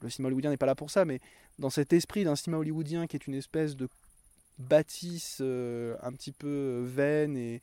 le 0.03 0.11
cinéma 0.11 0.29
hollywoodien 0.29 0.51
n'est 0.51 0.59
pas 0.59 0.67
là 0.67 0.75
pour 0.75 0.91
ça, 0.91 1.05
mais 1.05 1.21
dans 1.59 1.71
cet 1.71 1.93
esprit 1.93 2.25
d'un 2.25 2.37
cinéma 2.37 2.59
hollywoodien 2.59 3.07
qui 3.07 3.17
est 3.17 3.27
une 3.27 3.35
espèce 3.35 3.77
de 3.77 3.89
bâtisse 4.59 5.39
euh, 5.41 5.97
un 6.03 6.13
petit 6.13 6.33
peu 6.33 6.83
vaine 6.85 7.37
et, 7.37 7.61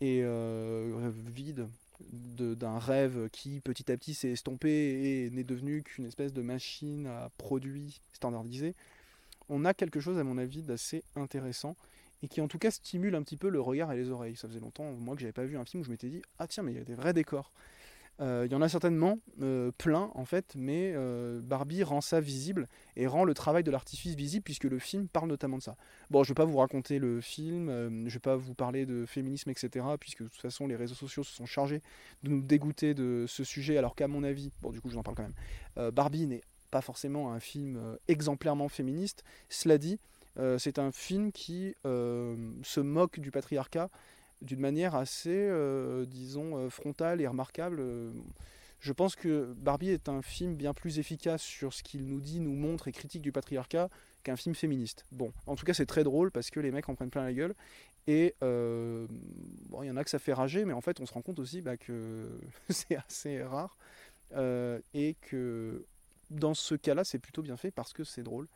et 0.00 0.20
euh, 0.22 1.10
vide 1.34 1.68
d'un 2.00 2.78
rêve 2.78 3.30
qui 3.30 3.60
petit 3.60 3.90
à 3.90 3.96
petit 3.96 4.12
s'est 4.12 4.30
estompé 4.30 4.68
et 4.68 5.30
n'est 5.30 5.44
devenu 5.44 5.82
qu'une 5.82 6.04
espèce 6.04 6.32
de 6.32 6.42
machine 6.42 7.06
à 7.06 7.30
produits 7.38 8.00
standardisés, 8.12 8.74
on 9.48 9.64
a 9.64 9.72
quelque 9.72 10.00
chose 10.00 10.18
à 10.18 10.24
mon 10.24 10.36
avis 10.36 10.62
d'assez 10.62 11.02
intéressant 11.14 11.76
et 12.22 12.28
qui 12.28 12.40
en 12.40 12.48
tout 12.48 12.58
cas 12.58 12.70
stimule 12.70 13.14
un 13.14 13.22
petit 13.22 13.36
peu 13.36 13.48
le 13.48 13.60
regard 13.60 13.92
et 13.92 13.96
les 13.96 14.10
oreilles. 14.10 14.36
Ça 14.36 14.48
faisait 14.48 14.60
longtemps, 14.60 14.90
moi, 14.92 15.14
que 15.14 15.20
j'avais 15.20 15.32
pas 15.32 15.44
vu 15.44 15.56
un 15.56 15.64
film 15.64 15.80
où 15.80 15.84
je 15.84 15.90
m'étais 15.90 16.08
dit 16.08 16.22
ah 16.38 16.46
tiens 16.46 16.62
mais 16.62 16.72
il 16.72 16.78
y 16.78 16.80
a 16.80 16.84
des 16.84 16.94
vrais 16.94 17.14
décors. 17.14 17.52
Euh, 18.20 18.44
il 18.46 18.52
y 18.52 18.54
en 18.54 18.62
a 18.62 18.68
certainement 18.68 19.18
euh, 19.42 19.70
plein 19.76 20.10
en 20.14 20.24
fait, 20.24 20.54
mais 20.56 20.92
euh, 20.94 21.40
Barbie 21.42 21.82
rend 21.82 22.00
ça 22.00 22.20
visible 22.20 22.66
et 22.96 23.06
rend 23.06 23.24
le 23.24 23.34
travail 23.34 23.62
de 23.62 23.70
l'artifice 23.70 24.14
visible 24.14 24.42
puisque 24.42 24.64
le 24.64 24.78
film 24.78 25.06
parle 25.08 25.28
notamment 25.28 25.58
de 25.58 25.62
ça. 25.62 25.76
Bon, 26.10 26.22
je 26.22 26.30
ne 26.30 26.34
vais 26.34 26.42
pas 26.42 26.44
vous 26.44 26.56
raconter 26.56 26.98
le 26.98 27.20
film, 27.20 27.68
je 27.68 27.88
ne 27.88 28.08
vais 28.08 28.18
pas 28.18 28.36
vous 28.36 28.54
parler 28.54 28.86
de 28.86 29.04
féminisme, 29.04 29.50
etc. 29.50 29.84
puisque 30.00 30.22
de 30.22 30.28
toute 30.28 30.40
façon 30.40 30.66
les 30.66 30.76
réseaux 30.76 30.94
sociaux 30.94 31.24
se 31.24 31.34
sont 31.34 31.46
chargés 31.46 31.82
de 32.22 32.30
nous 32.30 32.40
dégoûter 32.40 32.94
de 32.94 33.26
ce 33.28 33.44
sujet, 33.44 33.76
alors 33.76 33.94
qu'à 33.94 34.08
mon 34.08 34.24
avis, 34.24 34.50
bon 34.62 34.70
du 34.70 34.80
coup 34.80 34.88
je 34.88 34.96
en 34.96 35.02
parle 35.02 35.16
quand 35.16 35.28
même, 35.28 35.90
Barbie 35.92 36.26
n'est 36.26 36.42
pas 36.70 36.80
forcément 36.80 37.32
un 37.32 37.40
film 37.40 37.78
exemplairement 38.08 38.68
féministe. 38.68 39.24
Cela 39.50 39.76
dit, 39.76 39.98
c'est 40.58 40.78
un 40.78 40.90
film 40.90 41.32
qui 41.32 41.74
se 41.84 42.80
moque 42.80 43.20
du 43.20 43.30
patriarcat 43.30 43.90
d'une 44.42 44.60
manière 44.60 44.94
assez, 44.94 45.30
euh, 45.34 46.04
disons, 46.06 46.56
euh, 46.56 46.70
frontale 46.70 47.20
et 47.20 47.26
remarquable. 47.26 47.82
Je 48.78 48.92
pense 48.92 49.16
que 49.16 49.54
Barbie 49.56 49.90
est 49.90 50.08
un 50.08 50.22
film 50.22 50.54
bien 50.54 50.74
plus 50.74 50.98
efficace 50.98 51.42
sur 51.42 51.72
ce 51.72 51.82
qu'il 51.82 52.06
nous 52.06 52.20
dit, 52.20 52.40
nous 52.40 52.54
montre 52.54 52.88
et 52.88 52.92
critique 52.92 53.22
du 53.22 53.32
patriarcat 53.32 53.88
qu'un 54.22 54.36
film 54.36 54.54
féministe. 54.54 55.06
Bon, 55.12 55.32
en 55.46 55.56
tout 55.56 55.64
cas, 55.64 55.72
c'est 55.72 55.86
très 55.86 56.04
drôle 56.04 56.30
parce 56.30 56.50
que 56.50 56.60
les 56.60 56.70
mecs 56.70 56.88
en 56.88 56.94
prennent 56.94 57.10
plein 57.10 57.24
la 57.24 57.32
gueule. 57.32 57.54
Et 58.06 58.34
euh, 58.42 59.06
bon, 59.68 59.82
il 59.82 59.86
y 59.86 59.90
en 59.90 59.96
a 59.96 60.04
que 60.04 60.10
ça 60.10 60.18
fait 60.18 60.34
rager, 60.34 60.64
mais 60.64 60.74
en 60.74 60.80
fait, 60.80 61.00
on 61.00 61.06
se 61.06 61.12
rend 61.12 61.22
compte 61.22 61.38
aussi 61.38 61.62
bah, 61.62 61.76
que 61.76 62.28
c'est 62.68 62.96
assez 62.96 63.42
rare. 63.42 63.76
et 64.94 65.16
que 65.22 65.86
dans 66.30 66.54
ce 66.54 66.74
cas-là, 66.74 67.04
c'est 67.04 67.18
plutôt 67.18 67.42
bien 67.42 67.56
fait 67.56 67.70
parce 67.70 67.92
que 67.92 68.04
c'est 68.04 68.22
drôle. 68.22 68.46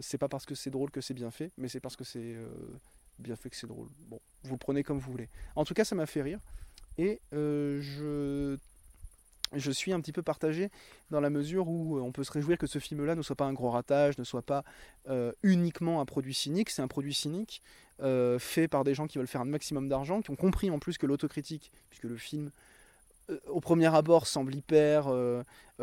c'est 0.00 0.18
pas 0.18 0.28
parce 0.28 0.46
que 0.46 0.56
c'est 0.56 0.70
drôle 0.70 0.90
que 0.90 1.00
c'est 1.00 1.14
bien 1.14 1.30
fait, 1.30 1.52
mais 1.56 1.68
c'est 1.68 1.80
parce 1.80 1.96
que 1.96 2.04
c'est 2.04 2.36
bien 3.18 3.36
fait 3.36 3.50
que 3.50 3.56
c'est 3.56 3.66
drôle. 3.66 3.88
Bon, 4.08 4.20
vous 4.44 4.56
prenez 4.56 4.82
comme 4.82 4.98
vous 4.98 5.10
voulez. 5.10 5.28
En 5.56 5.64
tout 5.64 5.74
cas, 5.74 5.84
ça 5.84 5.94
m'a 5.94 6.06
fait 6.06 6.22
rire. 6.22 6.40
Et 6.98 7.20
je 7.32 8.56
je 9.54 9.70
suis 9.70 9.92
un 9.92 10.00
petit 10.00 10.12
peu 10.12 10.22
partagé 10.22 10.70
dans 11.10 11.20
la 11.20 11.28
mesure 11.28 11.68
où 11.68 11.98
on 11.98 12.10
peut 12.10 12.24
se 12.24 12.32
réjouir 12.32 12.56
que 12.56 12.66
ce 12.66 12.78
film-là 12.78 13.14
ne 13.14 13.20
soit 13.20 13.36
pas 13.36 13.44
un 13.44 13.52
gros 13.52 13.70
ratage, 13.70 14.16
ne 14.16 14.24
soit 14.24 14.42
pas 14.42 14.64
uniquement 15.42 16.00
un 16.00 16.06
produit 16.06 16.32
cynique. 16.32 16.70
C'est 16.70 16.80
un 16.80 16.88
produit 16.88 17.12
cynique 17.12 17.62
fait 18.38 18.68
par 18.68 18.82
des 18.84 18.94
gens 18.94 19.06
qui 19.06 19.18
veulent 19.18 19.26
faire 19.26 19.42
un 19.42 19.46
maximum 19.46 19.88
d'argent, 19.88 20.22
qui 20.22 20.30
ont 20.30 20.36
compris 20.36 20.70
en 20.70 20.78
plus 20.78 20.96
que 20.96 21.06
l'autocritique, 21.06 21.70
puisque 21.90 22.04
le 22.04 22.16
film 22.16 22.50
au 23.46 23.60
premier 23.60 23.94
abord 23.94 24.26
semble 24.26 24.54
hyper 24.54 25.12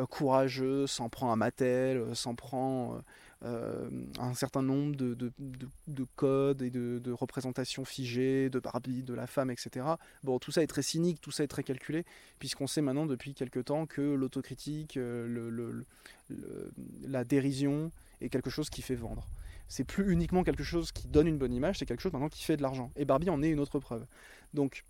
courageux, 0.09 0.87
s'en 0.87 1.09
prend 1.09 1.31
à 1.31 1.35
Mattel, 1.35 2.15
s'en 2.15 2.35
prend 2.35 2.95
euh, 2.95 2.99
un 3.41 4.33
certain 4.33 4.61
nombre 4.61 4.95
de, 4.95 5.13
de, 5.15 6.05
codes 6.15 6.61
et 6.61 6.69
de, 6.69 7.11
représentations 7.11 7.85
figées, 7.85 8.49
de 8.49 8.59
Barbie, 8.59 9.03
de 9.03 9.13
la 9.13 9.27
femme, 9.27 9.49
etc. 9.49 9.85
Bon, 10.23 10.39
tout 10.39 10.51
ça 10.51 10.61
est 10.61 10.67
très 10.67 10.81
cynique, 10.81 11.21
tout 11.21 11.31
ça 11.31 11.43
est 11.43 11.47
très 11.47 11.63
calculé, 11.63 12.05
puisqu'on 12.39 12.67
sait 12.67 12.81
maintenant 12.81 13.05
depuis 13.05 13.33
quelque 13.33 13.59
temps 13.59 13.85
que 13.85 14.01
l'autocritique, 14.01 14.97
euh, 14.97 15.83
la 17.01 17.23
dérision 17.23 17.91
est 18.19 18.29
quelque 18.29 18.49
chose 18.49 18.69
qui 18.69 18.81
fait 18.81 18.95
vendre. 18.95 19.27
C'est 19.69 19.85
plus 19.85 20.11
uniquement 20.11 20.43
quelque 20.43 20.63
chose 20.63 20.91
qui 20.91 21.07
donne 21.07 21.27
une 21.27 21.37
bonne 21.37 21.53
image, 21.53 21.79
c'est 21.79 21.85
quelque 21.85 22.01
chose 22.01 22.11
maintenant 22.11 22.29
qui 22.29 22.43
fait 22.43 22.57
de 22.57 22.61
l'argent. 22.61 22.91
Et 22.95 23.05
Barbie 23.05 23.29
en 23.29 23.41
est 23.41 23.49
une 23.49 23.59
autre 23.59 23.79
preuve. 23.79 24.05
Donc, 24.53 24.83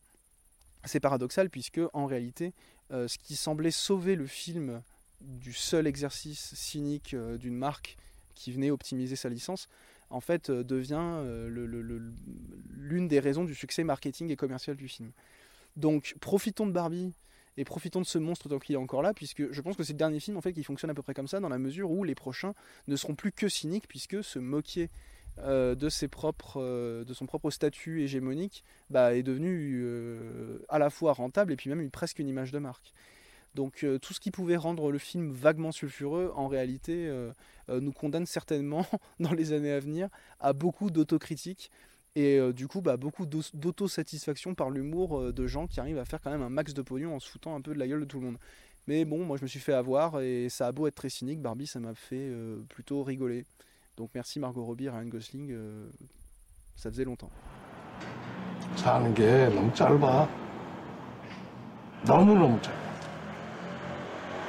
c'est 0.85 1.01
paradoxal 1.01 1.49
puisque 1.49 1.81
en 1.93 2.05
réalité, 2.05 2.53
euh, 2.91 3.07
ce 3.07 3.17
qui 3.17 3.35
semblait 3.35 3.71
sauver 3.71 4.15
le 4.15 4.25
film 4.25 4.81
du 5.21 5.53
seul 5.53 5.85
exercice 5.85 6.55
cynique 6.55 7.13
d'une 7.13 7.55
marque 7.55 7.97
qui 8.35 8.51
venait 8.51 8.71
optimiser 8.71 9.15
sa 9.15 9.29
licence, 9.29 9.67
en 10.09 10.21
fait, 10.21 10.49
euh, 10.49 10.63
devient 10.63 10.97
euh, 10.99 11.49
l'une 12.69 13.07
des 13.07 13.19
raisons 13.19 13.43
du 13.43 13.55
succès 13.55 13.83
marketing 13.83 14.29
et 14.29 14.35
commercial 14.35 14.75
du 14.75 14.87
film. 14.87 15.11
Donc, 15.75 16.15
profitons 16.19 16.65
de 16.65 16.71
Barbie 16.71 17.13
et 17.57 17.63
profitons 17.63 18.01
de 18.01 18.05
ce 18.05 18.17
monstre 18.17 18.49
tant 18.49 18.59
qu'il 18.59 18.75
est 18.75 18.79
encore 18.79 19.01
là, 19.01 19.13
puisque 19.13 19.51
je 19.51 19.61
pense 19.61 19.75
que 19.75 19.83
c'est 19.83 19.93
le 19.93 19.97
dernier 19.97 20.19
film 20.19 20.37
en 20.37 20.41
fait 20.41 20.53
qui 20.53 20.63
fonctionne 20.63 20.89
à 20.89 20.93
peu 20.93 21.01
près 21.01 21.13
comme 21.13 21.27
ça, 21.27 21.39
dans 21.39 21.49
la 21.49 21.59
mesure 21.59 21.91
où 21.91 22.03
les 22.03 22.15
prochains 22.15 22.53
ne 22.87 22.95
seront 22.95 23.15
plus 23.15 23.31
que 23.31 23.49
cyniques, 23.49 23.87
puisque 23.87 24.23
se 24.23 24.39
moquer 24.39 24.89
euh, 25.39 25.75
de, 25.75 25.89
ses 25.89 26.07
propres, 26.07 26.61
de 27.03 27.13
son 27.13 27.25
propre 27.25 27.51
statut 27.51 28.01
hégémonique 28.01 28.63
bah, 28.89 29.15
est 29.15 29.23
devenu 29.23 29.85
à 30.69 30.79
la 30.79 30.89
fois 30.89 31.13
rentable 31.13 31.53
et 31.53 31.55
puis 31.55 31.69
même 31.69 31.91
presque 31.91 32.19
une 32.19 32.29
image 32.29 32.51
de 32.51 32.59
marque. 32.59 32.93
Donc 33.55 33.83
euh, 33.83 33.97
tout 33.97 34.13
ce 34.13 34.19
qui 34.19 34.31
pouvait 34.31 34.55
rendre 34.55 34.91
le 34.91 34.97
film 34.97 35.31
vaguement 35.31 35.71
sulfureux, 35.71 36.31
en 36.35 36.47
réalité, 36.47 37.07
euh, 37.07 37.31
euh, 37.69 37.79
nous 37.79 37.91
condamne 37.91 38.25
certainement 38.25 38.85
dans 39.19 39.33
les 39.33 39.53
années 39.53 39.71
à 39.71 39.79
venir 39.79 40.09
à 40.39 40.53
beaucoup 40.53 40.91
d'autocritique 40.91 41.71
et 42.15 42.39
du 42.53 42.67
coup 42.67 42.81
bah, 42.81 42.97
beaucoup 42.97 43.27
d'autosatisfaction 43.27 44.55
par 44.55 44.71
l'humour 44.71 45.31
de 45.31 45.47
gens 45.47 45.67
qui 45.67 45.79
arrivent 45.79 45.99
à 45.99 46.05
faire 46.05 46.19
quand 46.19 46.31
même 46.31 46.41
un 46.41 46.49
max 46.49 46.73
de 46.73 46.81
pognon 46.81 47.15
en 47.15 47.19
se 47.19 47.29
foutant 47.29 47.55
un 47.55 47.61
peu 47.61 47.73
de 47.73 47.79
la 47.79 47.87
gueule 47.87 48.01
de 48.01 48.05
tout 48.05 48.19
le 48.19 48.25
monde. 48.25 48.37
Mais 48.87 49.05
bon, 49.05 49.23
moi 49.23 49.37
je 49.37 49.43
me 49.43 49.47
suis 49.47 49.59
fait 49.59 49.73
avoir 49.73 50.19
et 50.19 50.49
ça 50.49 50.67
a 50.67 50.71
beau 50.71 50.87
être 50.87 50.95
très 50.95 51.09
cynique, 51.09 51.39
Barbie 51.39 51.67
ça 51.67 51.79
m'a 51.79 51.93
fait 51.93 52.29
plutôt 52.67 53.03
rigoler. 53.03 53.45
Donc 53.95 54.09
merci 54.15 54.39
Margot 54.39 54.65
Robbie 54.65 54.85
et 54.85 54.89
Ryan 54.89 55.05
Gosling, 55.05 55.55
ça 56.75 56.89
faisait 56.89 57.05
longtemps. 57.05 57.29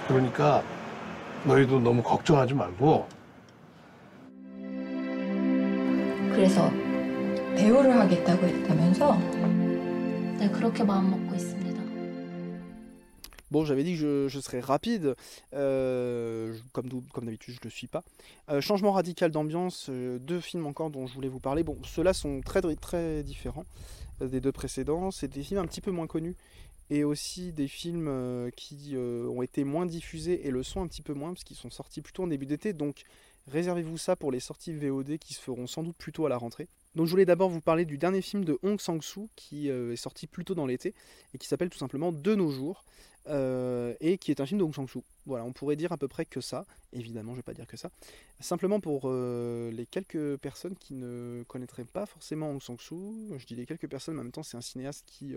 그러니까 0.10 0.64
너희도 1.46 1.80
너무 1.80 2.02
걱정하지 2.04 2.54
말고 2.54 3.08
그래서 6.32 6.70
배우를 7.56 7.98
하겠다고 7.98 8.46
했다면서? 8.46 9.18
네, 10.38 10.50
그렇게 10.52 10.84
마음 10.84 11.12
먹고 11.12 11.36
있습니다. 11.36 11.66
Bon, 13.52 13.64
j'avais 13.64 13.84
dit 13.84 13.94
que 13.94 14.00
je, 14.00 14.28
je 14.28 14.40
serais 14.42 14.60
rapide, 14.60 15.16
euh, 15.54 16.54
comme, 16.74 16.90
comme 17.14 17.26
d'habitude 17.26 17.54
je 17.54 17.60
ne 17.60 17.64
le 17.64 17.70
suis 17.70 17.88
pas. 17.88 18.04
Euh, 18.50 18.60
changement 18.60 18.92
radical 18.92 19.32
d'ambiance, 19.32 19.88
euh, 19.90 20.20
deux 20.20 20.42
films 20.42 20.66
encore 20.66 20.90
dont 20.90 21.08
je 21.08 21.14
voulais 21.14 21.30
vous 21.30 21.40
parler. 21.40 21.64
Bon, 21.64 21.78
ceux-là 21.84 22.14
sont 22.14 22.42
très 22.42 22.62
très 22.76 23.24
différents 23.24 23.66
euh, 24.22 24.28
des 24.28 24.42
deux 24.42 24.52
précédents. 24.52 25.10
C'est 25.12 25.30
des 25.30 25.44
films 25.44 25.62
un 25.62 25.66
petit 25.68 25.80
peu 25.80 25.92
moins 25.92 26.08
connus 26.08 26.36
et 26.91 27.05
aussi 27.05 27.53
des 27.53 27.69
films 27.69 28.09
euh, 28.09 28.51
qui 28.51 28.91
euh, 28.95 29.29
ont 29.29 29.43
été 29.43 29.63
moins 29.65 29.87
diffusés 29.87 30.47
et 30.47 30.51
le 30.51 30.63
sont 30.63 30.83
un 30.83 30.89
petit 30.89 31.03
peu 31.03 31.15
moins 31.15 31.33
parce 31.33 31.45
qu'ils 31.45 31.57
sont 31.57 31.71
sortis 31.71 32.03
plutôt 32.03 32.25
en 32.25 32.27
début 32.27 32.47
d'été. 32.47 32.73
Donc 32.73 33.05
réservez-vous 33.47 33.97
ça 33.97 34.17
pour 34.17 34.33
les 34.33 34.41
sorties 34.41 34.75
VOD 34.75 35.19
qui 35.19 35.35
se 35.35 35.41
feront 35.41 35.69
sans 35.69 35.85
doute 35.85 35.97
plutôt 35.97 36.27
à 36.27 36.29
la 36.29 36.37
rentrée. 36.37 36.69
Donc 36.97 37.07
je 37.07 37.13
voulais 37.13 37.25
d'abord 37.25 37.49
vous 37.49 37.61
parler 37.61 37.85
du 37.85 37.97
dernier 37.97 38.21
film 38.21 38.45
de 38.45 38.59
Hong 38.65 38.81
Sang-soo 38.81 39.31
qui 39.37 39.71
euh, 39.71 39.93
est 39.93 39.97
sorti 39.97 40.27
plus 40.27 40.45
tôt 40.45 40.57
dans 40.57 40.67
l'été 40.67 40.93
et 41.33 41.39
qui 41.39 41.47
s'appelle 41.47 41.71
tout 41.71 41.79
simplement 41.79 42.11
De 42.11 42.35
nos 42.35 42.51
jours 42.51 42.85
et 44.01 44.19
qui 44.19 44.33
est 44.33 44.41
un 44.41 44.47
film 44.47 44.59
de 44.59 44.65
Hong 44.65 44.75
Sang-soo. 44.75 45.05
Voilà, 45.25 45.45
on 45.45 45.53
pourrait 45.53 45.77
dire 45.77 45.93
à 45.93 45.97
peu 45.97 46.09
près 46.09 46.25
que 46.25 46.41
ça. 46.41 46.67
Évidemment, 46.93 47.31
je 47.33 47.37
ne 47.37 47.37
vais 47.37 47.45
pas 47.45 47.55
dire 47.55 47.69
que 47.69 47.77
ça. 47.77 47.91
Simplement 48.41 48.81
pour 48.81 49.09
les 49.09 49.87
quelques 49.89 50.37
personnes 50.39 50.75
qui 50.75 50.95
ne 50.95 51.45
connaîtraient 51.47 51.85
pas 51.85 52.07
forcément 52.07 52.51
Hong 52.51 52.61
Sang-soo, 52.61 53.37
je 53.39 53.47
dis 53.47 53.55
les 53.55 53.67
quelques 53.67 53.89
personnes, 53.89 54.15
mais 54.15 54.23
en 54.23 54.25
même 54.25 54.33
temps 54.33 54.43
c'est 54.43 54.57
un 54.57 54.63
cinéaste 54.63 55.05
qui 55.07 55.37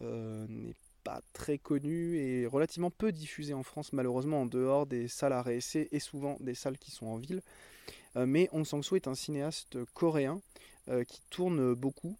n'est 0.00 0.74
pas 1.04 1.20
très 1.32 1.58
connu 1.58 2.16
et 2.18 2.46
relativement 2.46 2.90
peu 2.90 3.12
diffusé 3.12 3.54
en 3.54 3.62
France, 3.62 3.92
malheureusement 3.92 4.42
en 4.42 4.46
dehors 4.46 4.86
des 4.86 5.08
salles 5.08 5.32
à 5.32 5.42
réessai 5.42 5.88
et 5.92 6.00
souvent 6.00 6.36
des 6.40 6.54
salles 6.54 6.78
qui 6.78 6.90
sont 6.90 7.06
en 7.06 7.16
ville. 7.16 7.42
Euh, 8.16 8.26
mais 8.26 8.48
Hong 8.52 8.66
Sang-soo 8.66 8.96
est 8.96 9.08
un 9.08 9.14
cinéaste 9.14 9.78
coréen 9.94 10.40
euh, 10.88 11.04
qui 11.04 11.20
tourne 11.30 11.74
beaucoup, 11.74 12.16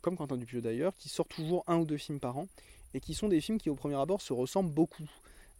comme 0.00 0.16
Quentin 0.16 0.36
Dupieux 0.36 0.62
d'ailleurs, 0.62 0.96
qui 0.96 1.08
sort 1.08 1.28
toujours 1.28 1.62
un 1.66 1.76
ou 1.76 1.84
deux 1.84 1.98
films 1.98 2.20
par 2.20 2.38
an 2.38 2.48
et 2.94 3.00
qui 3.00 3.14
sont 3.14 3.28
des 3.28 3.40
films 3.40 3.58
qui 3.58 3.68
au 3.68 3.74
premier 3.74 3.96
abord 3.96 4.22
se 4.22 4.32
ressemblent 4.32 4.72
beaucoup. 4.72 5.08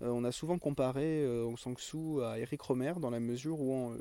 on 0.01 0.25
a 0.25 0.33
souvent 0.33 0.59
comparé 0.59 1.27
Hong 1.45 1.59
Sang-soo 1.59 2.23
à 2.23 2.39
Eric 2.39 2.63
Romer 2.63 2.95
dans 3.01 3.11
la 3.11 3.21
mesure 3.21 3.61
où 3.61 3.95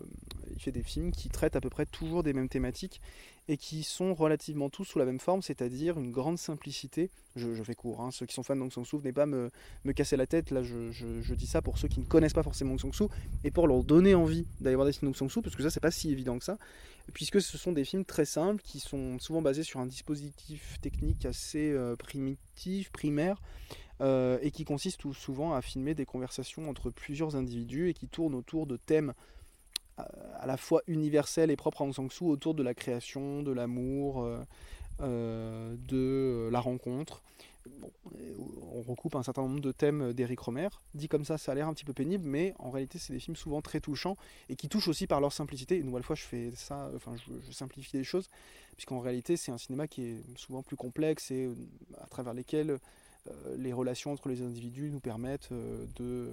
il 0.49 0.61
fait 0.61 0.71
des 0.71 0.81
films 0.81 1.11
qui 1.11 1.27
traitent 1.27 1.57
à 1.57 1.61
peu 1.61 1.69
près 1.69 1.85
toujours 1.85 2.23
des 2.23 2.31
mêmes 2.31 2.47
thématiques 2.47 3.01
et 3.49 3.57
qui 3.57 3.83
sont 3.83 4.13
relativement 4.13 4.69
tous 4.69 4.85
sous 4.85 4.99
la 4.99 5.05
même 5.05 5.19
forme, 5.19 5.41
c'est-à-dire 5.41 5.97
une 5.99 6.11
grande 6.11 6.37
simplicité. 6.37 7.09
Je, 7.35 7.63
fais 7.63 7.75
court, 7.75 8.01
hein. 8.01 8.09
ceux 8.11 8.25
qui 8.25 8.33
sont 8.33 8.41
fans 8.41 8.55
d'Aung 8.55 8.71
San 8.71 8.83
Suu, 8.83 8.97
venez 8.97 9.13
pas 9.13 9.27
me, 9.27 9.51
me, 9.85 9.93
casser 9.93 10.17
la 10.17 10.25
tête, 10.25 10.49
là 10.49 10.63
je, 10.63 11.33
dis 11.35 11.45
ça 11.45 11.61
pour 11.61 11.77
ceux 11.77 11.87
qui 11.87 11.99
ne 11.99 12.05
connaissent 12.05 12.33
pas 12.33 12.43
forcément 12.43 12.71
Aung 12.73 12.79
San 12.79 12.93
Suu, 12.93 13.05
et 13.43 13.51
pour 13.51 13.67
leur 13.67 13.83
donner 13.83 14.15
envie 14.15 14.47
d'aller 14.59 14.75
voir 14.75 14.87
des 14.87 14.93
films 14.93 15.11
d'Aung 15.11 15.17
San 15.17 15.29
Suu, 15.29 15.41
parce 15.41 15.55
que 15.55 15.61
ça 15.61 15.69
c'est 15.69 15.79
pas 15.79 15.91
si 15.91 16.11
évident 16.11 16.39
que 16.39 16.45
ça, 16.45 16.57
puisque 17.13 17.39
ce 17.39 17.57
sont 17.57 17.71
des 17.71 17.85
films 17.85 18.05
très 18.05 18.25
simples, 18.25 18.61
qui 18.63 18.79
sont 18.79 19.19
souvent 19.19 19.41
basés 19.41 19.63
sur 19.63 19.79
un 19.79 19.85
dispositif 19.85 20.79
technique 20.81 21.25
assez 21.25 21.71
euh, 21.71 21.95
primitif, 21.95 22.91
primaire, 22.91 23.39
euh, 24.01 24.37
et 24.41 24.51
qui 24.51 24.63
consiste 24.63 25.11
souvent 25.13 25.53
à 25.53 25.61
filmer 25.61 25.95
des 25.95 26.05
conversations 26.05 26.69
entre 26.69 26.89
plusieurs 26.89 27.35
individus 27.35 27.89
et 27.89 27.93
qui 27.93 28.07
tournent 28.07 28.35
autour 28.35 28.67
de 28.67 28.77
thèmes 28.77 29.13
à 29.97 30.45
la 30.45 30.57
fois 30.57 30.81
universel 30.87 31.51
et 31.51 31.55
propre 31.55 31.81
à 31.81 31.85
Aung 31.85 31.93
San 31.93 32.09
Suu 32.09 32.25
autour 32.25 32.53
de 32.53 32.63
la 32.63 32.73
création, 32.73 33.41
de 33.43 33.51
l'amour, 33.51 34.23
euh, 34.23 34.39
euh, 35.01 35.75
de 35.87 36.49
la 36.51 36.59
rencontre. 36.59 37.23
on 38.73 38.81
recoupe 38.81 39.15
un 39.15 39.23
certain 39.23 39.41
nombre 39.41 39.59
de 39.59 39.71
thèmes 39.71 40.13
d'Eric 40.13 40.39
Romer. 40.39 40.69
Dit 40.93 41.07
comme 41.07 41.25
ça, 41.25 41.37
ça 41.37 41.51
a 41.51 41.55
l'air 41.55 41.67
un 41.67 41.73
petit 41.73 41.85
peu 41.85 41.93
pénible, 41.93 42.27
mais 42.27 42.53
en 42.59 42.69
réalité, 42.69 42.99
c'est 42.99 43.13
des 43.13 43.19
films 43.19 43.35
souvent 43.35 43.61
très 43.61 43.79
touchants 43.79 44.17
et 44.49 44.55
qui 44.55 44.69
touchent 44.69 44.87
aussi 44.87 45.07
par 45.07 45.19
leur 45.19 45.33
simplicité. 45.33 45.77
Une 45.77 45.87
nouvelle 45.87 46.03
fois, 46.03 46.15
je 46.15 46.23
fais 46.23 46.51
ça, 46.55 46.89
enfin, 46.95 47.15
je, 47.15 47.51
simplifie 47.51 47.97
les 47.97 48.03
choses, 48.03 48.29
puisqu'en 48.75 48.99
réalité, 48.99 49.35
c'est 49.35 49.51
un 49.51 49.57
cinéma 49.57 49.87
qui 49.87 50.03
est 50.03 50.37
souvent 50.37 50.61
plus 50.63 50.77
complexe 50.77 51.31
et 51.31 51.45
euh, 51.45 51.55
à 51.99 52.07
travers 52.07 52.33
lesquels 52.33 52.79
les 53.57 53.73
relations 53.73 54.11
entre 54.11 54.29
les 54.29 54.41
individus 54.41 54.89
nous 54.89 54.99
permettent 54.99 55.51
de 55.51 55.87
euh, 56.01 56.31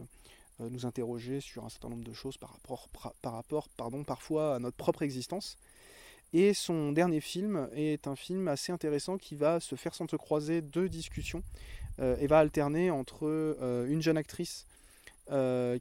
nous 0.60 0.86
interroger 0.86 1.40
sur 1.40 1.64
un 1.64 1.68
certain 1.68 1.88
nombre 1.88 2.04
de 2.04 2.12
choses 2.12 2.36
par 2.36 2.52
rapport, 2.52 2.88
par 3.22 3.32
rapport 3.32 3.68
pardon, 3.76 4.04
parfois 4.04 4.56
à 4.56 4.58
notre 4.58 4.76
propre 4.76 5.02
existence. 5.02 5.56
Et 6.32 6.52
son 6.52 6.92
dernier 6.92 7.20
film 7.20 7.68
est 7.74 8.08
un 8.08 8.16
film 8.16 8.48
assez 8.48 8.72
intéressant 8.72 9.18
qui 9.18 9.36
va 9.36 9.60
se 9.60 9.76
faire 9.76 9.94
s'entrecroiser 9.94 10.62
deux 10.62 10.88
discussions 10.88 11.44
euh, 12.00 12.16
et 12.18 12.26
va 12.26 12.40
alterner 12.40 12.90
entre 12.90 13.26
euh, 13.26 13.86
une 13.86 14.02
jeune 14.02 14.16
actrice 14.16 14.66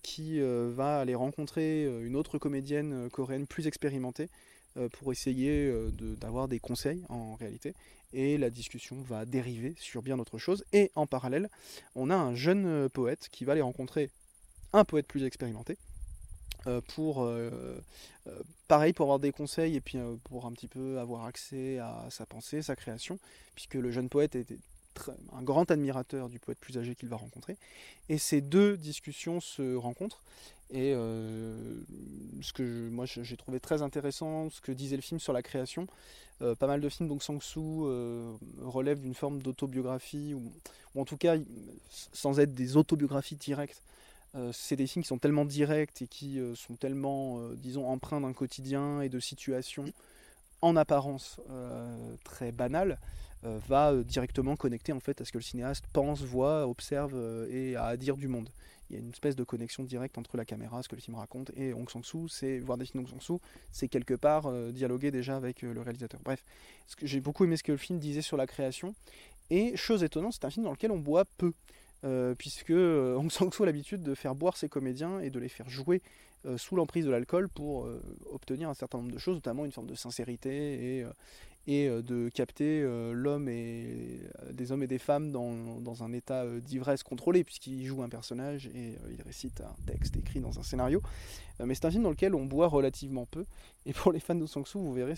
qui 0.03 0.39
va 0.39 1.01
aller 1.01 1.15
rencontrer 1.15 1.83
une 1.83 2.15
autre 2.15 2.37
comédienne 2.37 3.09
coréenne 3.09 3.45
plus 3.45 3.67
expérimentée 3.67 4.29
pour 4.93 5.11
essayer 5.11 5.69
d'avoir 5.91 6.47
des 6.47 6.59
conseils 6.59 7.03
en 7.09 7.35
réalité. 7.35 7.73
Et 8.13 8.37
la 8.37 8.49
discussion 8.49 9.01
va 9.01 9.25
dériver 9.25 9.75
sur 9.77 10.01
bien 10.01 10.15
d'autres 10.15 10.37
choses. 10.37 10.63
Et 10.71 10.91
en 10.95 11.07
parallèle, 11.07 11.49
on 11.93 12.09
a 12.09 12.15
un 12.15 12.35
jeune 12.35 12.87
poète 12.87 13.27
qui 13.33 13.43
va 13.43 13.51
aller 13.51 13.61
rencontrer 13.61 14.09
un 14.73 14.83
poète 14.83 15.07
plus 15.07 15.23
expérimenté. 15.23 15.77
Euh, 16.65 16.79
pour 16.95 17.23
euh, 17.23 17.49
euh, 18.27 18.39
pareil 18.69 18.93
pour 18.93 19.03
avoir 19.03 19.19
des 19.19 19.33
conseils 19.33 19.75
et 19.75 19.81
puis 19.81 19.97
pour 20.23 20.45
un 20.45 20.53
petit 20.53 20.69
peu 20.69 20.97
avoir 20.97 21.25
accès 21.25 21.79
à 21.79 22.07
sa 22.09 22.25
pensée, 22.25 22.61
sa 22.61 22.75
création, 22.75 23.19
puisque 23.53 23.73
le 23.73 23.91
jeune 23.91 24.07
poète 24.07 24.35
était 24.35 24.57
un 25.33 25.41
grand 25.41 25.69
admirateur 25.71 26.29
du 26.29 26.39
poète 26.39 26.59
plus 26.59 26.77
âgé 26.77 26.95
qu'il 26.95 27.09
va 27.09 27.17
rencontrer. 27.17 27.57
Et 28.07 28.17
ces 28.17 28.41
deux 28.41 28.77
discussions 28.77 29.41
se 29.41 29.75
rencontrent 29.75 30.21
Et 30.71 30.93
ce 30.93 32.53
que 32.53 32.89
moi 32.89 33.05
j'ai 33.05 33.35
trouvé 33.35 33.59
très 33.59 33.81
intéressant, 33.81 34.51
ce 34.51 34.61
que 34.61 34.71
disait 34.71 34.95
le 34.95 35.01
film 35.01 35.19
sur 35.19 35.33
la 35.33 35.41
création. 35.41 35.87
Pas 36.39 36.67
mal 36.67 36.79
de 36.79 36.89
films, 36.89 37.09
donc 37.09 37.23
Sang-Soo 37.23 38.39
relèvent 38.61 39.01
d'une 39.01 39.15
forme 39.15 39.41
d'autobiographie, 39.41 40.35
ou, 40.35 40.51
en 40.95 41.05
tout 41.05 41.17
cas, 41.17 41.37
sans 41.89 42.39
être 42.39 42.53
des 42.53 42.77
autobiographies 42.77 43.35
directes, 43.35 43.81
euh, 44.35 44.51
c'est 44.51 44.75
des 44.75 44.87
films 44.87 45.03
qui 45.03 45.09
sont 45.09 45.19
tellement 45.19 45.45
directs 45.45 46.01
et 46.01 46.07
qui 46.07 46.39
euh, 46.39 46.55
sont 46.55 46.75
tellement, 46.75 47.39
euh, 47.39 47.55
disons, 47.55 47.87
empreints 47.87 48.21
d'un 48.21 48.33
quotidien 48.33 49.01
et 49.01 49.09
de 49.09 49.19
situations 49.19 49.85
en 50.61 50.75
apparence 50.77 51.41
très 52.23 52.53
banales, 52.53 52.97
va 53.43 53.93
directement 53.93 54.55
connecter 54.55 54.93
en 54.93 55.01
fait 55.01 55.19
à 55.19 55.25
ce 55.25 55.33
que 55.33 55.37
le 55.37 55.43
cinéaste 55.43 55.83
pense, 55.91 56.21
voit, 56.21 56.65
observe 56.65 57.13
et 57.51 57.75
a 57.75 57.87
à 57.87 57.97
dire 57.97 58.15
du 58.15 58.29
monde. 58.29 58.47
Il 58.89 58.93
y 58.93 58.95
a 58.95 59.01
une 59.01 59.09
espèce 59.09 59.35
de 59.35 59.43
connexion 59.43 59.83
directe 59.83 60.17
entre 60.17 60.37
la 60.37 60.45
caméra, 60.45 60.81
ce 60.81 60.87
que 60.87 60.95
le 60.95 61.01
film 61.01 61.17
raconte, 61.17 61.51
et 61.57 61.73
Hong 61.73 61.89
Sang-soo, 61.89 62.29
c'est 62.29 62.59
voir 62.59 62.77
des 62.77 62.85
films 62.85 63.03
d'Hong 63.03 63.11
Sang-soo, 63.11 63.41
c'est 63.73 63.89
quelque 63.89 64.13
part 64.13 64.49
dialoguer 64.71 65.11
déjà 65.11 65.35
avec 65.35 65.63
le 65.63 65.81
réalisateur. 65.81 66.21
Bref, 66.23 66.45
j'ai 67.01 67.19
beaucoup 67.19 67.43
aimé 67.43 67.57
ce 67.57 67.63
que 67.63 67.73
le 67.73 67.77
film 67.77 67.99
disait 67.99 68.21
sur 68.21 68.37
la 68.37 68.47
création. 68.47 68.95
Et 69.49 69.75
chose 69.75 70.01
étonnante, 70.01 70.31
c'est 70.31 70.45
un 70.45 70.49
film 70.49 70.63
dans 70.63 70.71
lequel 70.71 70.91
on 70.91 70.99
boit 70.99 71.25
peu. 71.25 71.51
Euh, 72.03 72.35
puisque 72.35 72.71
euh, 72.71 73.15
Hong 73.15 73.31
Sang-soo 73.31 73.63
a 73.63 73.65
l'habitude 73.65 74.03
de 74.03 74.13
faire 74.13 74.35
boire 74.35 74.57
ses 74.57 74.67
comédiens 74.67 75.19
et 75.19 75.29
de 75.29 75.39
les 75.39 75.47
faire 75.47 75.69
jouer 75.69 76.01
euh, 76.45 76.57
sous 76.57 76.75
l'emprise 76.75 77.05
de 77.05 77.11
l'alcool 77.11 77.47
pour 77.47 77.87
obtenir 78.31 78.69
un 78.69 78.73
certain 78.73 78.97
nombre 78.97 79.11
de 79.11 79.17
choses, 79.17 79.35
notamment 79.35 79.65
une 79.65 79.71
forme 79.71 79.87
de 79.87 79.95
sincérité 79.95 81.05
et, 81.65 81.87
de 81.87 82.27
capter 82.27 82.81
l'homme 83.13 83.47
et 83.47 84.19
des 84.51 84.73
hommes 84.73 84.83
et 84.83 84.87
des 84.87 84.97
femmes 84.97 85.31
dans, 85.31 86.03
un 86.03 86.11
état 86.11 86.45
d'ivresse 86.59 87.03
contrôlé, 87.03 87.45
puisqu'il 87.45 87.85
joue 87.85 88.03
un 88.03 88.09
personnage 88.09 88.67
et 88.67 88.97
il 89.09 89.21
récite 89.21 89.61
un 89.61 89.73
texte 89.85 90.17
écrit 90.17 90.41
dans 90.41 90.59
un 90.59 90.63
scénario. 90.63 91.01
Mais 91.63 91.73
c'est 91.73 91.85
un 91.85 91.91
film 91.91 92.03
dans 92.03 92.09
lequel 92.09 92.35
on 92.35 92.43
boit 92.43 92.67
relativement 92.67 93.25
peu. 93.25 93.45
Et 93.85 93.93
pour 93.93 94.11
les 94.11 94.19
fans 94.19 94.35
de 94.35 94.45
Sang-soo, 94.45 94.79
vous 94.79 94.93
verrez, 94.93 95.15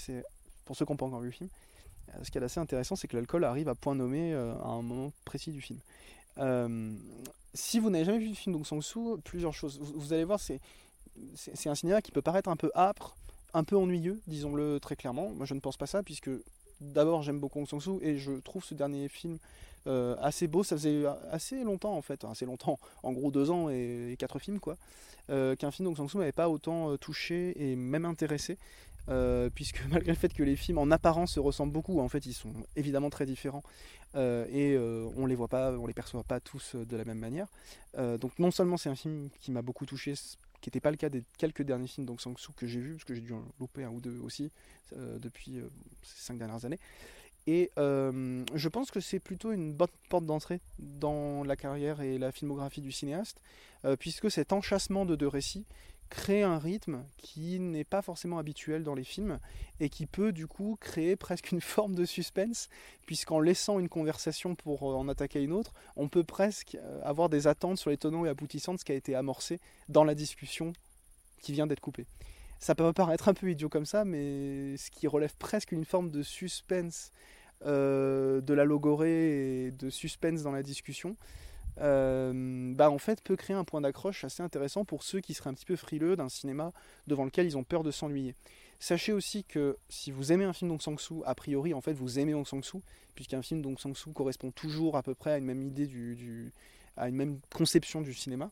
pour 0.66 0.76
ceux 0.76 0.86
qui 0.86 0.92
n'ont 0.92 0.98
pas 0.98 1.08
encore 1.08 1.22
vu 1.22 1.30
le 1.30 1.34
film, 1.34 1.50
ce 2.22 2.30
qui 2.30 2.38
est 2.38 2.44
assez 2.44 2.60
intéressant, 2.60 2.96
c'est 2.96 3.08
que 3.08 3.18
l'alcool 3.18 3.44
arrive 3.44 3.68
à 3.68 3.74
point 3.74 3.96
nommé 3.96 4.36
à 4.36 4.68
un 4.68 4.84
moment 4.84 5.12
précis 5.26 5.52
du 5.52 5.62
film. 5.62 5.80
Euh, 6.40 6.94
si 7.54 7.80
vous 7.80 7.90
n'avez 7.90 8.06
jamais 8.06 8.20
vu 8.20 8.30
le 8.30 8.36
film 8.36 8.54
Dong 8.54 8.66
Sang-soo, 8.66 9.20
plusieurs 9.24 9.54
choses. 9.54 9.80
Vous, 9.80 10.14
allez 10.14 10.26
voir, 10.26 10.40
c'est 10.40 10.60
un 11.70 11.76
cinéma 11.76 12.02
qui 12.02 12.12
peut 12.12 12.22
paraître 12.22 12.50
un 12.50 12.58
peu 12.58 12.72
âpre, 12.76 13.16
un 13.54 13.64
peu 13.64 13.78
ennuyeux, 13.78 14.22
disons-le 14.28 14.80
très 14.80 14.96
clairement. 14.96 15.30
Moi, 15.30 15.46
je 15.46 15.54
ne 15.54 15.60
pense 15.60 15.78
pas 15.78 15.88
ça, 15.88 16.04
puisque 16.04 16.30
d'abord, 16.82 17.24
j'aime 17.24 17.40
beaucoup 17.40 17.60
Hong 17.60 17.68
Sang-soo 17.68 18.00
et 18.02 18.18
je 18.18 18.34
trouve 18.34 18.64
ce 18.64 18.74
dernier 18.74 19.08
film 19.08 19.38
euh, 19.88 20.16
assez 20.20 20.48
beau. 20.48 20.64
Ça 20.64 20.76
faisait 20.76 21.04
assez 21.32 21.64
longtemps, 21.64 21.96
en 21.96 22.02
fait, 22.02 22.26
assez 22.26 22.46
longtemps, 22.46 22.80
en 23.04 23.14
gros 23.14 23.32
deux 23.32 23.52
ans 23.52 23.70
et, 23.70 24.16
quatre 24.20 24.40
films, 24.40 24.60
quoi, 24.60 24.78
euh, 25.30 25.56
qu'un 25.56 25.72
film 25.72 25.88
d'Hong 25.88 25.98
Sang-soo 25.98 26.18
m'avait 26.18 26.32
pas 26.32 26.50
autant 26.50 26.92
euh, 26.92 26.98
touché 26.98 27.54
et 27.56 27.76
même 27.76 28.06
intéressé. 28.06 28.58
Euh, 29.10 29.50
puisque 29.54 29.82
malgré 29.90 30.12
le 30.12 30.18
fait 30.18 30.34
que 30.34 30.44
les 30.44 30.56
films 30.56 30.78
en 30.78 30.92
apparence 30.92 31.34
se 31.34 31.40
ressemblent 31.40 31.74
beaucoup, 31.74 32.00
en 32.00 32.10
fait 32.10 32.26
ils 32.26 32.34
sont 32.34 32.54
évidemment 32.76 33.10
très 33.10 33.26
différents 33.26 33.64
euh, 34.16 34.46
et 34.50 34.76
euh, 34.76 35.10
on 35.18 35.26
les 35.26 35.36
voit 35.36 35.48
pas, 35.48 35.72
on 35.74 35.88
les 35.88 35.94
perçoit 35.94 36.24
pas 36.24 36.40
tous 36.40 36.76
euh, 36.76 36.86
de 36.86 36.96
la 36.96 37.06
même 37.06 37.20
manière. 37.20 37.48
Donc 38.20 38.38
non 38.40 38.52
seulement 38.52 38.76
c'est 38.76 38.90
un 38.90 38.96
film 38.96 39.30
qui 39.40 39.52
m'a 39.52 39.62
beaucoup 39.62 39.86
touché, 39.86 40.16
qui 40.60 40.68
n'était 40.68 40.82
pas 40.82 40.92
le 40.92 40.98
cas 40.98 41.08
des 41.08 41.24
quelques 41.38 41.62
derniers 41.62 41.88
films 41.88 42.06
d'Hong 42.06 42.20
Sang-soo 42.20 42.52
que 42.58 42.68
j'ai 42.68 42.82
vus, 42.82 42.94
parce 42.94 43.06
que 43.06 43.14
j'ai 43.14 43.22
dû 43.22 43.32
en 43.32 43.42
louper 43.58 43.86
un 43.86 43.90
ou 43.90 44.02
deux 44.02 44.20
aussi 44.20 44.52
depuis 44.94 45.62
ces 46.04 46.26
cinq 46.26 46.38
dernières 46.38 46.66
années. 46.66 46.80
Et 47.48 47.72
je 47.78 48.68
pense 48.68 48.92
que 48.92 49.00
c'est 49.00 49.22
plutôt 49.22 49.54
une 49.54 49.72
bonne 49.72 49.88
porte 50.10 50.26
d'entrée 50.26 50.60
dans 50.78 51.46
la 51.46 51.56
carrière 51.56 52.02
et 52.02 52.18
la 52.18 52.34
filmographie 52.34 52.82
du 52.82 52.92
cinéaste, 52.92 53.40
puisque 53.98 54.30
cet 54.30 54.52
enchâssement 54.52 55.06
de 55.06 55.16
deux 55.16 55.30
récits 55.30 55.66
crée 56.10 56.44
un 56.44 56.58
rythme 56.58 57.04
qui 57.18 57.60
n'est 57.60 57.84
pas 57.84 58.02
forcément 58.02 58.38
habituel 58.38 58.84
dans 58.84 58.96
les 58.96 59.04
films 59.04 59.40
et 59.80 59.90
qui 59.90 60.06
peut 60.06 60.32
du 60.32 60.48
coup 60.48 60.78
créer 60.80 61.16
presque 61.16 61.52
une 61.52 61.62
forme 61.62 61.96
de 61.96 62.06
suspense 62.06 62.70
puisqu'en 63.06 63.40
laissant 63.40 63.80
une 63.80 63.90
conversation 63.90 64.56
pour 64.56 64.84
euh, 64.84 64.96
en 64.96 65.08
attaquer 65.10 65.42
une 65.42 65.52
autre, 65.52 65.74
on 65.96 66.08
peut 66.08 66.24
presque 66.24 66.76
euh, 66.76 67.02
avoir 67.04 67.30
des 67.30 67.48
attentes 67.48 67.78
sur 67.78 67.90
les 67.90 67.98
tenants 67.98 68.26
et 68.26 68.30
aboutissants 68.30 68.74
de 68.74 68.80
ce 68.80 68.86
qui 68.86 68.92
a 68.92 68.96
été 68.96 69.16
amorcé 69.16 69.60
dans 69.90 70.04
la 70.04 70.16
discussion 70.16 70.74
qui 71.42 71.52
vient 71.52 71.68
d'être 71.68 71.82
coupée. 71.82 72.06
Ça 72.60 72.76
peut 72.76 72.92
paraître 72.94 73.28
un 73.28 73.34
peu 73.34 73.50
idiot 73.50 73.70
comme 73.70 73.86
ça, 73.86 74.06
mais 74.06 74.78
ce 74.78 74.90
qui 74.92 75.08
relève 75.08 75.36
presque 75.38 75.72
une 75.72 75.86
forme 75.86 76.10
de 76.10 76.24
suspense, 76.24 77.12
euh, 77.66 78.42
de 78.42 78.54
la 78.54 78.66
logorée 78.66 79.68
et 79.68 79.72
de 79.72 79.90
suspense 79.90 80.44
dans 80.44 80.52
la 80.52 80.64
discussion, 80.64 81.16
euh, 81.82 82.74
bah 82.74 82.90
en 82.90 82.98
fait 82.98 83.22
peut 83.22 83.36
créer 83.36 83.56
un 83.56 83.64
point 83.64 83.82
d'accroche 83.82 84.24
assez 84.24 84.42
intéressant 84.42 84.86
pour 84.86 85.04
ceux 85.04 85.20
qui 85.20 85.34
seraient 85.34 85.50
un 85.50 85.54
petit 85.54 85.66
peu 85.66 85.76
frileux 85.76 86.16
d'un 86.16 86.30
cinéma 86.30 86.72
devant 87.08 87.26
lequel 87.26 87.46
ils 87.46 87.58
ont 87.58 87.64
peur 87.64 87.84
de 87.84 87.92
s'ennuyer. 87.92 88.36
Sachez 88.80 89.14
aussi 89.14 89.44
que 89.44 89.78
si 89.90 90.12
vous 90.12 90.32
aimez 90.32 90.46
un 90.46 90.54
film 90.54 90.70
d'Hong 90.70 90.82
Sang-soo, 90.82 91.24
a 91.26 91.36
priori 91.36 91.74
en 91.74 91.82
fait 91.82 91.94
vous 91.94 92.20
aimez 92.20 92.34
Hong 92.34 92.46
Sang-soo, 92.46 92.82
puisqu'un 93.16 93.42
film 93.42 93.62
d'Hong 93.62 93.80
Sang-soo 93.80 94.12
correspond 94.12 94.52
toujours 94.52 94.98
à 94.98 95.04
peu 95.04 95.16
près 95.16 95.32
à 95.32 95.38
une 95.38 95.46
même 95.46 95.64
idée 95.64 95.88
du, 95.88 96.52
à 96.98 97.10
une 97.10 97.16
même 97.16 97.40
conception 97.54 98.02
du 98.02 98.14
cinéma. 98.14 98.52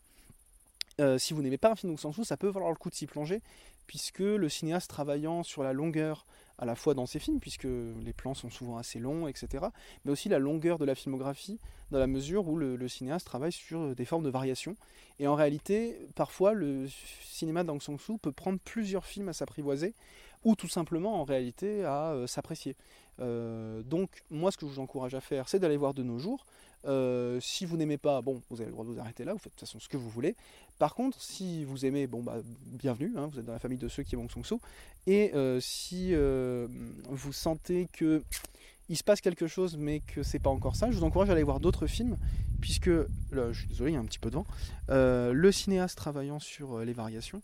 Euh, 1.01 1.17
si 1.17 1.33
vous 1.33 1.41
n'aimez 1.41 1.57
pas 1.57 1.71
un 1.71 1.75
film 1.75 1.91
d'Hong 1.91 1.99
Sang-soo, 1.99 2.23
ça 2.23 2.37
peut 2.37 2.47
valoir 2.47 2.71
le 2.71 2.77
coup 2.77 2.89
de 2.89 2.95
s'y 2.95 3.05
plonger, 3.05 3.41
puisque 3.87 4.19
le 4.19 4.47
cinéaste 4.49 4.89
travaillant 4.89 5.43
sur 5.43 5.63
la 5.63 5.73
longueur 5.73 6.25
à 6.57 6.65
la 6.65 6.75
fois 6.75 6.93
dans 6.93 7.05
ses 7.05 7.19
films, 7.19 7.39
puisque 7.39 7.63
les 7.65 8.13
plans 8.13 8.33
sont 8.33 8.49
souvent 8.49 8.77
assez 8.77 8.99
longs, 8.99 9.27
etc., 9.27 9.65
mais 10.05 10.11
aussi 10.11 10.29
la 10.29 10.39
longueur 10.39 10.77
de 10.77 10.85
la 10.85 10.95
filmographie, 10.95 11.59
dans 11.91 11.99
la 11.99 12.07
mesure 12.07 12.47
où 12.47 12.57
le, 12.57 12.87
cinéaste 12.87 13.25
travaille 13.25 13.51
sur 13.51 13.95
des 13.95 14.05
formes 14.05 14.23
de 14.23 14.29
variation. 14.29 14.75
Et 15.19 15.27
en 15.27 15.35
réalité, 15.35 16.07
parfois, 16.15 16.53
le 16.53 16.87
cinéma 17.23 17.63
d'Aung 17.63 17.81
San 17.81 17.97
Suu 17.99 18.17
peut 18.17 18.31
prendre 18.31 18.59
plusieurs 18.59 19.05
films 19.05 19.29
à 19.29 19.33
s'apprivoiser, 19.33 19.93
ou 20.43 20.55
tout 20.55 20.67
simplement, 20.67 21.21
en 21.21 21.23
réalité, 21.23 21.85
à 21.85 22.11
euh, 22.11 22.27
s'apprécier. 22.27 22.75
Euh, 23.19 23.81
donc, 23.83 24.23
moi, 24.29 24.51
ce 24.51 24.57
que 24.57 24.65
je 24.65 24.71
vous 24.71 24.79
encourage 24.79 25.15
à 25.15 25.21
faire, 25.21 25.47
c'est 25.47 25.59
d'aller 25.59 25.77
voir 25.77 25.93
de 25.93 26.03
nos 26.03 26.19
jours. 26.19 26.45
Euh, 26.85 27.39
si 27.39 27.65
vous 27.65 27.77
n'aimez 27.77 27.97
pas, 27.97 28.21
bon, 28.21 28.41
vous 28.49 28.59
avez 28.59 28.65
le 28.65 28.73
droit 28.73 28.83
de 28.83 28.89
vous 28.89 28.99
arrêter 28.99 29.23
là, 29.23 29.31
vous 29.31 29.39
faites 29.39 29.53
de 29.53 29.59
toute 29.59 29.67
façon 29.67 29.79
ce 29.79 29.87
que 29.87 29.97
vous 29.97 30.09
voulez. 30.09 30.35
Par 30.79 30.95
contre, 30.95 31.21
si 31.21 31.63
vous 31.65 31.85
aimez, 31.85 32.07
bon, 32.07 32.23
bah, 32.23 32.37
bienvenue, 32.65 33.13
hein, 33.15 33.29
vous 33.31 33.39
êtes 33.39 33.45
dans 33.45 33.53
la 33.53 33.59
famille 33.59 33.77
de 33.77 33.87
ceux 33.87 34.03
qui 34.03 34.15
aiment 34.15 34.21
Aung 34.21 34.31
San 34.31 34.43
Suu. 34.43 34.55
Et 35.07 35.31
euh, 35.33 35.59
si 35.61 36.09
euh, 36.13 36.67
vous 37.09 37.33
sentez 37.33 37.87
que 37.93 38.23
il 38.89 38.97
se 38.97 39.03
passe 39.03 39.21
quelque 39.21 39.47
chose, 39.47 39.77
mais 39.77 40.01
que 40.01 40.23
c'est 40.23 40.39
pas 40.39 40.49
encore 40.49 40.75
ça, 40.75 40.91
je 40.91 40.97
vous 40.97 41.03
encourage 41.05 41.29
à 41.29 41.33
aller 41.33 41.43
voir 41.43 41.61
d'autres 41.61 41.87
films, 41.87 42.17
puisque, 42.59 42.87
là, 42.87 43.51
je 43.51 43.59
suis 43.59 43.67
désolé, 43.69 43.91
il 43.91 43.93
y 43.93 43.97
a 43.97 43.99
un 44.01 44.05
petit 44.05 44.19
peu 44.19 44.29
de 44.29 44.35
vent, 44.35 44.45
Euh, 44.89 45.31
le 45.31 45.51
cinéaste 45.53 45.97
travaillant 45.97 46.39
sur 46.39 46.79
les 46.79 46.91
variations, 46.93 47.41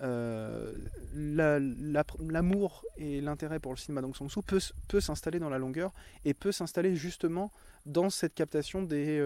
la- 0.00 1.60
la- 1.60 2.04
l'amour 2.28 2.84
et 2.96 3.20
l'intérêt 3.20 3.60
pour 3.60 3.72
le 3.72 3.78
cinéma 3.78 4.00
d'Aung 4.00 4.16
San 4.16 4.28
Suu 4.28 4.40
peut, 4.88 5.00
s'installer 5.00 5.38
dans 5.38 5.50
la 5.50 5.58
longueur 5.58 5.92
et 6.24 6.34
peut 6.34 6.50
s'installer 6.52 6.96
justement 6.96 7.52
dans 7.86 8.10
cette 8.10 8.34
captation 8.34 8.82
des 8.82 9.22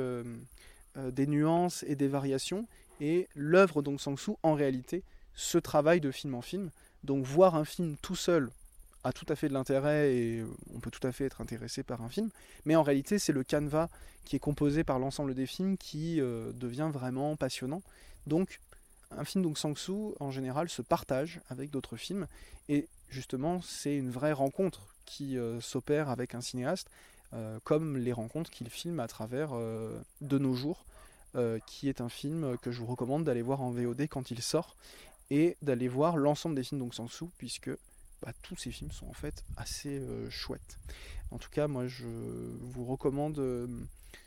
nuances 1.26 1.84
et 1.88 1.96
des 1.96 2.08
variations. 2.08 2.66
Et 3.00 3.28
l'œuvre 3.34 3.82
d'Aung 3.82 3.98
San 3.98 4.16
Suu, 4.16 4.32
en 4.42 4.54
réalité, 4.54 5.02
ce 5.34 5.58
travail 5.58 6.00
de 6.00 6.10
film 6.10 6.34
en 6.34 6.42
film. 6.42 6.70
Donc 7.04 7.24
voir 7.24 7.54
un 7.54 7.64
film 7.64 7.96
tout 8.02 8.16
seul 8.16 8.50
a 9.04 9.12
tout 9.12 9.26
à 9.28 9.36
fait 9.36 9.48
de 9.48 9.54
l'intérêt 9.54 10.12
et 10.14 10.44
on 10.74 10.80
peut 10.80 10.90
tout 10.90 11.06
à 11.06 11.12
fait 11.12 11.24
être 11.24 11.40
intéressé 11.40 11.84
par 11.84 12.02
un 12.02 12.08
film. 12.08 12.30
Mais 12.64 12.74
en 12.74 12.82
réalité, 12.82 13.18
c'est 13.18 13.32
le 13.32 13.44
canevas 13.44 13.88
qui 14.24 14.34
est 14.34 14.40
composé 14.40 14.82
par 14.82 14.98
l'ensemble 14.98 15.34
des 15.34 15.46
films 15.46 15.76
qui 15.76 16.20
euh, 16.20 16.52
devient 16.52 16.90
vraiment 16.92 17.36
passionnant. 17.36 17.82
Donc 18.26 18.60
un 19.12 19.24
film 19.24 19.44
d'Aung 19.44 19.56
San 19.56 19.76
Suu, 19.76 20.12
en 20.18 20.32
général, 20.32 20.68
se 20.68 20.82
partage 20.82 21.40
avec 21.48 21.70
d'autres 21.70 21.96
films. 21.96 22.26
Et 22.68 22.88
justement, 23.08 23.62
c'est 23.62 23.96
une 23.96 24.10
vraie 24.10 24.32
rencontre 24.32 24.88
qui 25.04 25.38
euh, 25.38 25.60
s'opère 25.60 26.10
avec 26.10 26.34
un 26.34 26.40
cinéaste, 26.40 26.90
euh, 27.32 27.60
comme 27.62 27.96
les 27.96 28.12
rencontres 28.12 28.50
qu'il 28.50 28.68
filme 28.68 28.98
à 28.98 29.06
travers 29.06 29.50
De 30.20 30.38
nos 30.38 30.54
jours, 30.54 30.84
euh, 31.36 31.58
qui 31.66 31.88
est 31.88 32.00
un 32.00 32.08
film 32.08 32.56
que 32.62 32.70
je 32.70 32.80
vous 32.80 32.86
recommande 32.86 33.24
d'aller 33.24 33.42
voir 33.42 33.60
en 33.60 33.70
VOD 33.70 34.02
quand 34.08 34.30
il 34.30 34.40
sort, 34.40 34.74
et 35.30 35.56
d'aller 35.60 35.88
voir 35.88 36.16
l'ensemble 36.16 36.54
des 36.54 36.62
films 36.62 36.80
d'Aung 36.80 36.94
San 36.94 37.08
Suu, 37.08 37.26
puisque 37.36 37.70
bah, 38.22 38.32
tous 38.42 38.56
ces 38.56 38.70
films 38.70 38.90
sont 38.90 39.06
en 39.06 39.12
fait 39.12 39.44
assez 39.56 39.98
euh, 39.98 40.30
chouettes. 40.30 40.78
En 41.30 41.38
tout 41.38 41.50
cas, 41.50 41.68
moi, 41.68 41.88
je 41.88 42.06
vous 42.60 42.84
recommande 42.84 43.38
euh, 43.38 43.66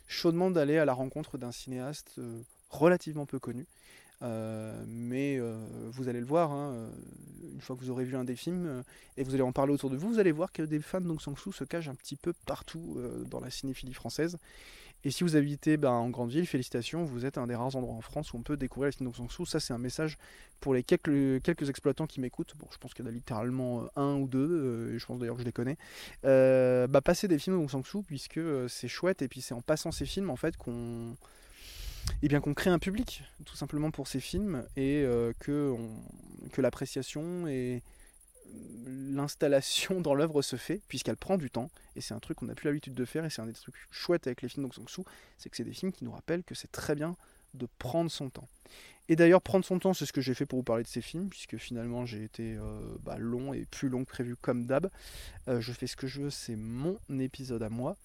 chaudement 0.08 0.52
d'aller 0.52 0.78
à 0.78 0.86
la 0.86 0.94
rencontre 0.94 1.40
d'un 1.40 1.52
cinéaste 1.52 2.20
relativement 2.70 3.26
peu 3.26 3.40
connu. 3.40 3.66
Mais 4.22 5.40
vous 5.92 6.10
allez 6.10 6.20
le 6.20 6.26
voir, 6.26 6.52
hein, 6.52 6.90
une 7.54 7.62
fois 7.62 7.78
que 7.78 7.82
vous 7.82 7.90
aurez 7.90 8.04
vu 8.04 8.18
un 8.18 8.26
des 8.26 8.36
films 8.36 8.84
et 9.16 9.24
vous 9.24 9.34
allez 9.34 9.44
en 9.44 9.54
parler 9.54 9.74
autour 9.74 9.90
de 9.90 9.96
vous, 9.96 10.10
vous 10.10 10.20
allez 10.20 10.34
voir 10.34 10.52
que 10.52 10.62
des 10.62 10.82
fans 10.82 11.00
d'Aung 11.00 11.22
San 11.22 11.38
Suu 11.38 11.54
se 11.54 11.64
cachent 11.64 11.88
un 11.88 11.96
petit 11.96 12.18
peu 12.18 12.34
partout 12.46 13.02
dans 13.32 13.40
la 13.40 13.50
cinéphilie 13.50 13.94
française. 13.94 14.38
Et 15.06 15.12
si 15.12 15.24
vous 15.24 15.36
habitez 15.36 15.78
ben, 15.78 15.92
en 15.92 16.10
grande 16.10 16.30
ville, 16.30 16.46
félicitations, 16.46 17.06
vous 17.06 17.26
êtes 17.26 17.38
un 17.38 17.48
des 17.48 17.56
rares 17.56 17.76
endroits 17.76 17.96
en 17.96 18.02
France 18.02 18.34
où 18.34 18.38
on 18.38 18.42
peut 18.42 18.58
découvrir 18.58 18.88
les 18.88 18.92
films 18.92 19.10
d'Aung 19.10 19.16
San 19.16 19.30
Suu. 19.30 19.46
Ça, 19.46 19.60
c'est 19.60 19.74
un 19.74 19.78
message 19.78 20.18
pour 20.60 20.74
les 20.74 20.84
quelques, 20.84 21.70
exploitants 21.70 22.06
qui 22.06 22.20
m'écoutent. 22.20 22.54
Bon, 22.58 22.68
je 22.72 22.78
pense 22.78 22.94
qu'il 22.94 23.06
y 23.06 23.08
en 23.08 23.12
a 23.12 23.14
littéralement 23.14 23.84
euh, 23.84 23.88
un 23.96 24.16
ou 24.16 24.28
deux, 24.28 24.40
euh, 24.40 25.00
je 25.00 25.06
pense 25.06 25.20
d'ailleurs 25.20 25.36
que 25.36 25.42
je 25.42 25.46
les 25.46 25.54
connais. 25.54 25.78
Euh, 26.26 26.88
bah, 26.88 27.00
passer 27.02 27.30
des 27.30 27.40
films 27.40 27.58
d'Aung 27.58 27.70
San 27.70 27.84
Suu, 27.84 28.04
puisque 28.04 28.38
euh, 28.38 28.68
c'est 28.68 28.90
chouette, 28.90 29.22
et 29.22 29.30
puis 29.30 29.42
c'est 29.42 29.54
en 29.54 29.62
passant 29.62 29.92
ces 29.92 30.06
films 30.06 30.30
en 30.30 30.36
fait 30.36 30.58
qu'on 30.58 31.16
eh 32.22 32.28
bien 32.28 32.42
qu'on 32.42 32.54
crée 32.54 32.70
un 32.70 32.80
public 32.80 33.24
tout 33.46 33.56
simplement 33.56 33.92
pour 33.92 34.08
ces 34.08 34.20
films 34.20 34.66
et 34.76 35.06
que, 35.40 35.76
que 36.52 36.62
l'appréciation 36.62 37.48
et 37.48 37.84
l'installation 38.86 40.02
dans 40.02 40.14
l'œuvre 40.14 40.42
se 40.42 40.56
fait 40.56 40.82
puisqu'elle 40.88 41.18
prend 41.18 41.38
du 41.38 41.50
temps 41.50 41.70
et 41.96 42.02
c'est 42.02 42.14
un 42.14 42.20
truc 42.20 42.38
qu'on 42.38 42.46
n'a 42.46 42.56
plus 42.56 42.68
l'habitude 42.68 42.94
de 42.94 43.06
faire 43.06 43.26
et 43.26 43.30
c'est 43.30 43.42
un 43.42 43.48
des 43.48 43.54
trucs 43.54 43.76
chouettes 43.92 44.28
avec 44.28 44.42
les 44.42 44.50
films 44.50 44.68
d'Ong 44.68 45.06
c'est 45.38 45.50
que 45.50 45.58
c'est 45.58 45.64
des 45.64 45.74
films 45.74 45.92
qui 45.92 46.06
nous 46.06 46.12
rappellent 46.12 46.44
que 46.44 46.56
c'est 46.56 46.72
très 46.72 46.96
bien 46.96 47.16
de 47.56 47.68
prendre 47.80 48.12
son 48.12 48.30
temps. 48.30 48.48
Et 49.08 49.16
d'ailleurs 49.16 49.42
prendre 49.42 49.66
son 49.66 49.80
temps 49.80 49.94
c'est 49.94 50.06
ce 50.06 50.14
que 50.14 50.22
j'ai 50.22 50.36
fait 50.36 50.46
pour 50.46 50.60
vous 50.60 50.64
parler 50.64 50.84
de 50.84 50.88
ces 50.88 51.02
films 51.02 51.30
puisque 51.30 51.58
finalement 51.58 52.06
j'ai 52.06 52.24
été 52.24 52.56
euh, 52.56 52.80
bah, 53.04 53.18
long 53.18 53.54
et 53.54 53.66
plus 53.66 53.90
long 53.90 54.06
que 54.06 54.10
prévu 54.10 54.36
comme 54.36 54.66
d'hab. 54.68 54.90
Euh, 55.48 55.60
je 55.60 55.72
fais 55.72 55.88
ce 55.88 55.96
que 55.96 56.08
je 56.08 56.22
veux 56.22 56.30
c'est 56.30 56.56
mon 56.56 56.98
épisode 57.20 57.64
à 57.64 57.70
moi. 57.70 57.98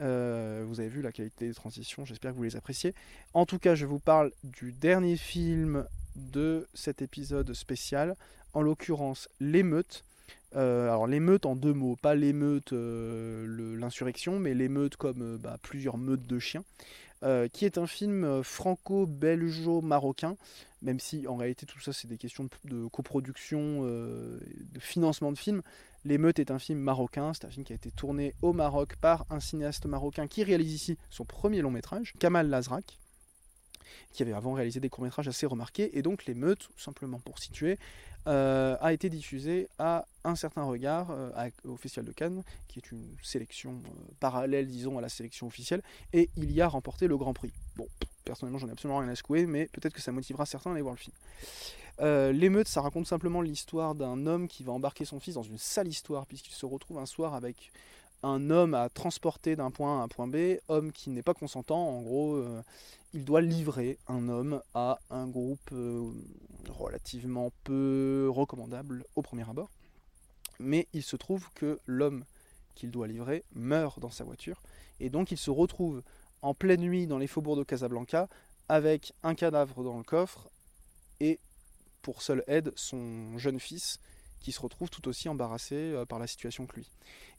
Euh, 0.00 0.64
vous 0.66 0.80
avez 0.80 0.88
vu 0.88 1.02
la 1.02 1.12
qualité 1.12 1.48
des 1.48 1.54
transitions 1.54 2.04
j'espère 2.04 2.32
que 2.32 2.36
vous 2.36 2.42
les 2.42 2.56
appréciez. 2.56 2.94
En 3.34 3.46
tout 3.46 3.60
cas 3.60 3.76
je 3.76 3.86
vous 3.86 4.00
parle 4.00 4.32
du 4.42 4.72
dernier 4.72 5.16
film 5.16 5.86
de 6.16 6.66
cet 6.74 7.02
épisode 7.02 7.54
spécial 7.54 8.16
en 8.54 8.62
l'occurrence 8.62 9.28
l'émeute 9.40 10.04
euh, 10.56 10.84
alors 10.84 11.06
l'émeute 11.06 11.46
en 11.46 11.56
deux 11.56 11.74
mots, 11.74 11.96
pas 11.96 12.14
l'émeute, 12.14 12.72
euh, 12.72 13.76
l'insurrection, 13.78 14.38
mais 14.38 14.54
l'émeute 14.54 14.96
comme 14.96 15.22
euh, 15.22 15.38
bah, 15.38 15.58
plusieurs 15.62 15.98
meutes 15.98 16.26
de 16.26 16.38
chiens, 16.38 16.64
qui 17.52 17.64
est 17.64 17.78
un 17.78 17.88
film 17.88 18.44
franco-belgeo-marocain, 18.44 20.36
même 20.82 21.00
si 21.00 21.26
en 21.26 21.34
réalité 21.34 21.66
tout 21.66 21.80
ça 21.80 21.92
c'est 21.92 22.06
des 22.06 22.16
questions 22.16 22.48
de, 22.64 22.86
coproduction, 22.86 23.82
de 23.82 24.78
financement 24.78 25.32
de 25.32 25.36
film. 25.36 25.62
L'émeute 26.04 26.38
est 26.38 26.52
un 26.52 26.60
film 26.60 26.78
marocain, 26.78 27.32
c'est 27.34 27.44
un 27.44 27.50
film 27.50 27.64
qui 27.64 27.72
a 27.72 27.76
été 27.76 27.90
tourné 27.90 28.36
au 28.40 28.52
Maroc 28.52 28.94
par 29.00 29.26
un 29.30 29.40
cinéaste 29.40 29.86
marocain 29.86 30.28
qui 30.28 30.44
réalise 30.44 30.72
ici 30.72 30.96
son 31.10 31.24
premier 31.24 31.60
long 31.60 31.72
métrage, 31.72 32.14
Kamal 32.20 32.48
Lazrak 32.48 33.00
qui 34.12 34.22
avait 34.22 34.32
avant 34.32 34.52
réalisé 34.52 34.80
des 34.80 34.88
courts-métrages 34.88 35.28
assez 35.28 35.46
remarqués, 35.46 35.96
et 35.96 36.02
donc 36.02 36.26
l'émeute, 36.26 36.68
simplement 36.76 37.18
pour 37.18 37.38
situer, 37.38 37.78
euh, 38.26 38.76
a 38.80 38.92
été 38.92 39.08
diffusé 39.08 39.68
à 39.78 40.04
un 40.22 40.36
certain 40.36 40.62
regard 40.64 41.10
euh, 41.10 41.50
au 41.64 41.76
Festival 41.76 42.04
de 42.04 42.12
Cannes, 42.12 42.42
qui 42.66 42.78
est 42.78 42.92
une 42.92 43.16
sélection 43.22 43.80
euh, 43.86 43.90
parallèle, 44.20 44.66
disons, 44.66 44.98
à 44.98 45.00
la 45.00 45.08
sélection 45.08 45.46
officielle, 45.46 45.82
et 46.12 46.28
il 46.36 46.52
y 46.52 46.60
a 46.60 46.68
remporté 46.68 47.06
le 47.06 47.16
Grand 47.16 47.32
Prix. 47.32 47.52
Bon, 47.76 47.86
personnellement, 48.24 48.58
j'en 48.58 48.68
ai 48.68 48.72
absolument 48.72 48.98
rien 48.98 49.08
à 49.08 49.14
secouer, 49.14 49.46
mais 49.46 49.66
peut-être 49.72 49.94
que 49.94 50.02
ça 50.02 50.12
motivera 50.12 50.44
certains 50.44 50.70
à 50.70 50.72
aller 50.74 50.82
voir 50.82 50.94
le 50.94 51.00
film. 51.00 51.14
L'émeute, 52.00 52.68
ça 52.68 52.80
raconte 52.80 53.08
simplement 53.08 53.40
l'histoire 53.40 53.96
d'un 53.96 54.26
homme 54.26 54.46
qui 54.46 54.62
va 54.62 54.72
embarquer 54.72 55.04
son 55.04 55.18
fils 55.18 55.34
dans 55.34 55.42
une 55.42 55.58
sale 55.58 55.88
histoire, 55.88 56.26
puisqu'il 56.26 56.52
se 56.52 56.64
retrouve 56.64 56.98
un 56.98 57.06
soir 57.06 57.34
avec 57.34 57.72
un 58.22 58.50
homme 58.50 58.74
à 58.74 58.88
transporter 58.88 59.56
d'un 59.56 59.70
point 59.70 59.98
A 59.98 60.00
à 60.00 60.04
un 60.04 60.08
point 60.08 60.26
B, 60.26 60.58
homme 60.68 60.92
qui 60.92 61.10
n'est 61.10 61.22
pas 61.22 61.34
consentant, 61.34 61.88
en 61.88 62.02
gros, 62.02 62.34
euh, 62.34 62.62
il 63.14 63.24
doit 63.24 63.40
livrer 63.40 63.98
un 64.08 64.28
homme 64.28 64.60
à 64.74 64.98
un 65.10 65.26
groupe 65.26 65.70
euh, 65.72 66.10
relativement 66.68 67.52
peu 67.64 68.28
recommandable 68.30 69.04
au 69.16 69.22
premier 69.22 69.48
abord. 69.48 69.70
Mais 70.58 70.88
il 70.92 71.02
se 71.02 71.16
trouve 71.16 71.48
que 71.54 71.78
l'homme 71.86 72.24
qu'il 72.74 72.90
doit 72.90 73.06
livrer 73.06 73.44
meurt 73.54 74.00
dans 74.00 74.10
sa 74.10 74.24
voiture, 74.24 74.62
et 75.00 75.10
donc 75.10 75.30
il 75.30 75.38
se 75.38 75.50
retrouve 75.50 76.02
en 76.42 76.54
pleine 76.54 76.80
nuit 76.80 77.06
dans 77.06 77.18
les 77.18 77.26
faubourgs 77.26 77.58
de 77.58 77.64
Casablanca 77.64 78.28
avec 78.68 79.12
un 79.22 79.34
cadavre 79.34 79.82
dans 79.82 79.96
le 79.96 80.04
coffre 80.04 80.50
et 81.20 81.40
pour 82.02 82.22
seule 82.22 82.44
aide 82.46 82.72
son 82.76 83.36
jeune 83.38 83.58
fils 83.58 83.98
qui 84.40 84.52
se 84.52 84.60
retrouve 84.60 84.90
tout 84.90 85.08
aussi 85.08 85.28
embarrassé 85.28 85.74
euh, 85.74 86.04
par 86.04 86.18
la 86.18 86.26
situation 86.26 86.66
que 86.66 86.76
lui. 86.76 86.90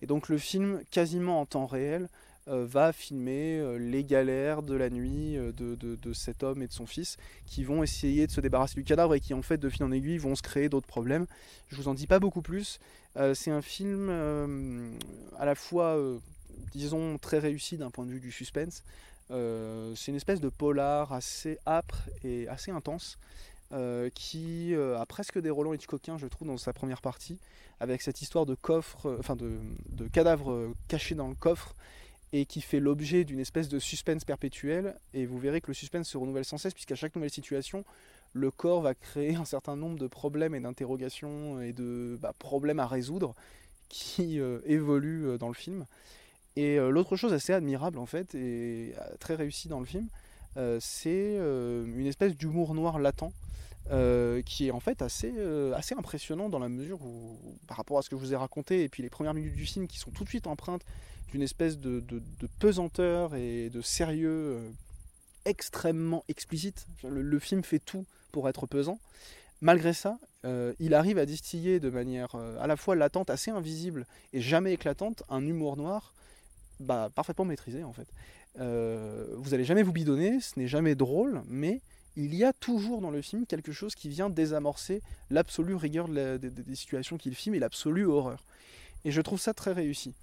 Et 0.02 0.08
donc 0.08 0.30
le 0.30 0.38
film, 0.38 0.82
quasiment 0.92 1.42
en 1.42 1.46
temps 1.46 1.66
réel, 1.66 2.10
euh, 2.48 2.66
va 2.66 2.94
filmer 2.94 3.60
euh, 3.60 3.78
les 3.78 4.04
galères 4.04 4.64
de 4.64 4.76
la 4.76 4.90
nuit 4.90 5.36
de, 5.38 6.14
cet 6.14 6.44
homme 6.44 6.62
et 6.64 6.68
de 6.68 6.74
son 6.74 6.86
fils 6.86 7.18
qui 7.46 7.64
vont 7.64 7.84
essayer 7.84 8.26
de 8.28 8.32
se 8.32 8.42
débarrasser 8.42 8.76
du 8.76 8.84
cadavre 8.84 9.14
et 9.16 9.20
qui 9.20 9.34
en 9.34 9.42
fait 9.42 9.58
de 9.58 9.70
fil 9.70 9.84
en 9.84 9.92
aiguille 9.92 10.18
vont 10.18 10.36
se 10.36 10.42
créer 10.42 10.70
d'autres 10.70 10.88
problèmes. 10.88 11.28
Je 11.68 11.76
vous 11.76 11.88
en 11.88 11.94
dis 11.94 12.08
pas 12.08 12.20
beaucoup 12.20 12.42
plus. 12.42 12.80
C'est 13.34 13.52
un 13.52 13.62
film 13.62 14.10
à 15.38 15.46
la 15.46 15.56
fois, 15.56 16.00
disons, 16.74 17.18
très 17.18 17.40
réussi 17.40 17.78
d'un 17.78 17.90
point 17.90 18.06
de 18.06 18.12
vue 18.12 18.20
du 18.20 18.32
suspense. 18.32 18.84
C'est 19.30 20.08
une 20.08 20.16
espèce 20.16 20.40
de 20.40 20.50
polar 20.50 21.12
assez 21.12 21.60
âpre 21.68 22.08
et 22.24 22.48
assez 22.48 22.72
intense 22.72 23.18
euh, 23.72 24.10
qui 24.16 24.74
euh, 24.74 24.98
a 24.98 25.06
presque 25.06 25.40
des 25.40 25.52
relents 25.52 25.74
Hitchcockiens, 25.74 26.18
je 26.18 26.26
trouve, 26.26 26.48
dans 26.48 26.58
sa 26.58 26.74
première 26.74 27.04
partie, 27.04 27.38
avec 27.80 28.02
cette 28.02 28.20
histoire 28.20 28.48
de 28.48 28.56
coffre, 28.56 29.06
euh, 29.06 29.18
enfin 29.20 29.36
de, 29.36 29.60
cadavre 30.12 30.74
caché 30.88 31.14
dans 31.14 31.28
le 31.28 31.36
coffre 31.36 31.76
et 32.34 32.48
qui 32.48 32.62
fait 32.62 32.80
l'objet 32.80 33.26
d'une 33.26 33.40
espèce 33.40 33.70
de 33.70 33.78
suspense 33.78 34.26
perpétuel. 34.26 34.96
Et 35.14 35.28
vous 35.28 35.38
verrez 35.38 35.62
que 35.62 35.68
le 35.68 35.76
suspense 35.76 36.10
se 36.10 36.18
renouvelle 36.18 36.46
sans 36.46 36.58
cesse, 36.58 36.74
puisqu'à 36.74 36.96
chaque 36.96 37.16
nouvelle 37.16 37.30
situation, 37.30 37.86
le 38.34 38.50
corps 38.50 38.82
va 38.82 38.96
créer 38.96 39.36
un 39.36 39.46
certain 39.46 39.76
nombre 39.76 40.00
de 40.00 40.08
problèmes 40.08 40.56
et 40.56 40.60
d'interrogations 40.60 41.62
et 41.62 41.72
de 41.72 42.18
bah, 42.20 42.34
problèmes 42.40 42.80
à 42.80 42.88
résoudre 42.88 43.36
qui 43.88 44.40
évoluent 44.66 45.38
dans 45.40 45.48
le 45.48 45.56
film. 45.56 45.86
Et 46.56 46.78
l'autre 46.78 47.16
chose 47.16 47.34
assez 47.34 47.54
admirable 47.54 47.98
en 47.98 48.06
fait 48.06 48.36
et 48.36 48.94
très 49.20 49.34
réussie 49.34 49.68
dans 49.68 49.80
le 49.80 49.88
film, 49.88 50.08
c'est 50.56 51.36
euh, 51.38 51.86
une 51.86 52.08
espèce 52.08 52.36
d'humour 52.36 52.74
noir 52.74 53.00
latent 53.00 53.32
euh, 53.92 54.44
qui 54.44 54.68
est 54.68 54.72
en 54.72 54.80
fait 54.80 55.02
assez, 55.02 55.34
euh, 55.36 55.74
assez 55.74 55.96
impressionnant 55.96 56.48
dans 56.48 56.60
la 56.60 56.70
mesure 56.70 57.02
où, 57.02 57.58
par 57.68 57.78
rapport 57.78 57.98
à 57.98 58.04
ce 58.04 58.10
que 58.10 58.16
je 58.16 58.22
vous 58.22 58.34
ai 58.34 58.36
raconté, 58.36 58.84
et 58.84 58.90
puis 58.90 59.02
les 59.02 59.10
premières 59.10 59.34
minutes 59.34 59.56
du 59.56 59.66
film 59.66 59.88
qui 59.88 59.98
sont 59.98 60.12
tout 60.12 60.24
de 60.24 60.30
suite 60.30 60.46
empreintes 60.46 60.86
d'une 61.32 61.42
espèce 61.42 61.80
de, 61.80 62.04
pesanteur 62.60 63.34
et 63.34 63.72
de 63.72 63.82
sérieux 63.82 64.30
euh, 64.30 64.70
extrêmement 65.46 66.24
explicite. 66.28 66.86
Le, 67.04 67.40
film 67.40 67.64
fait 67.64 67.80
tout 67.80 68.06
pour 68.32 68.48
être 68.48 68.68
pesant. 68.68 69.00
Malgré 69.62 69.94
ça, 69.94 70.20
euh, 70.46 70.74
il 70.80 70.94
arrive 70.94 71.18
à 71.18 71.26
distiller 71.26 71.80
de 71.80 71.90
manière 71.90 72.36
euh, 72.36 72.62
à 72.62 72.68
la 72.68 72.78
fois 72.78 72.96
latente, 72.96 73.32
assez 73.32 73.50
invisible 73.50 74.06
et 74.34 74.42
jamais 74.42 74.74
éclatante, 74.74 75.24
un 75.30 75.46
humour 75.46 75.78
noir 75.78 76.14
bah, 76.80 77.10
parfaitement 77.14 77.46
maîtrisé 77.46 77.84
en 77.84 77.92
fait. 77.92 78.08
Euh, 78.58 79.28
vous 79.38 79.54
allez 79.54 79.64
jamais 79.64 79.84
vous 79.84 79.92
bidonner, 79.92 80.40
ce 80.40 80.60
n'est 80.60 80.68
jamais 80.68 80.96
drôle, 80.96 81.42
mais 81.48 81.82
il 82.16 82.36
y 82.36 82.44
a 82.44 82.54
toujours 82.54 83.02
dans 83.02 83.12
le 83.12 83.22
film 83.22 83.46
quelque 83.46 83.72
chose 83.72 83.96
qui 83.96 84.10
vient 84.10 84.30
désamorcer 84.30 85.02
l'absolue 85.30 85.76
rigueur 85.76 86.08
des, 86.10 86.76
situations 86.76 87.18
qu'il 87.18 87.36
filme 87.36 87.56
et 87.56 87.60
l'absolue 87.60 88.06
horreur. 88.06 88.44
Et 89.06 89.12
je 89.12 89.22
trouve 89.22 89.40
ça 89.40 89.54
très 89.54 89.72
réussi. 89.72 90.14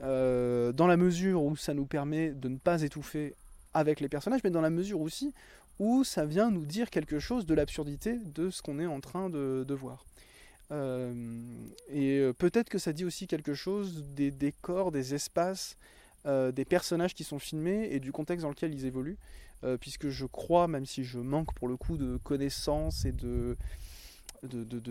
Euh, 0.00 0.72
dans 0.72 0.86
la 0.86 0.96
mesure 0.96 1.42
où 1.42 1.56
ça 1.56 1.74
nous 1.74 1.84
permet 1.84 2.30
de 2.30 2.48
ne 2.48 2.56
pas 2.56 2.82
étouffer 2.82 3.34
avec 3.74 4.00
les 4.00 4.08
personnages, 4.08 4.40
mais 4.44 4.50
dans 4.50 4.60
la 4.60 4.70
mesure 4.70 5.00
aussi 5.00 5.34
où 5.78 6.04
ça 6.04 6.24
vient 6.24 6.50
nous 6.50 6.64
dire 6.64 6.90
quelque 6.90 7.18
chose 7.18 7.46
de 7.46 7.54
l'absurdité 7.54 8.18
de 8.34 8.50
ce 8.50 8.62
qu'on 8.62 8.78
est 8.78 8.86
en 8.86 9.00
train 9.00 9.28
de, 9.28 9.74
voir. 9.74 10.04
Euh, 10.70 11.12
et 11.90 12.30
peut-être 12.38 12.68
que 12.68 12.78
ça 12.78 12.92
dit 12.92 13.04
aussi 13.04 13.26
quelque 13.26 13.54
chose 13.54 14.04
des 14.14 14.30
décors, 14.30 14.92
des 14.92 15.14
espaces, 15.14 15.76
euh, 16.24 16.52
des 16.52 16.64
personnages 16.64 17.14
qui 17.14 17.24
sont 17.24 17.40
filmés 17.40 17.88
et 17.90 17.98
du 17.98 18.12
contexte 18.12 18.44
dans 18.44 18.50
lequel 18.50 18.72
ils 18.72 18.86
évoluent, 18.86 19.18
euh, 19.64 19.76
puisque 19.76 20.08
je 20.08 20.24
crois, 20.24 20.68
même 20.68 20.86
si 20.86 21.02
je 21.02 21.18
manque 21.18 21.52
pour 21.54 21.66
le 21.66 21.76
coup 21.76 21.96
de 21.96 22.16
connaissances 22.18 23.04
et 23.04 23.10
de, 23.10 23.56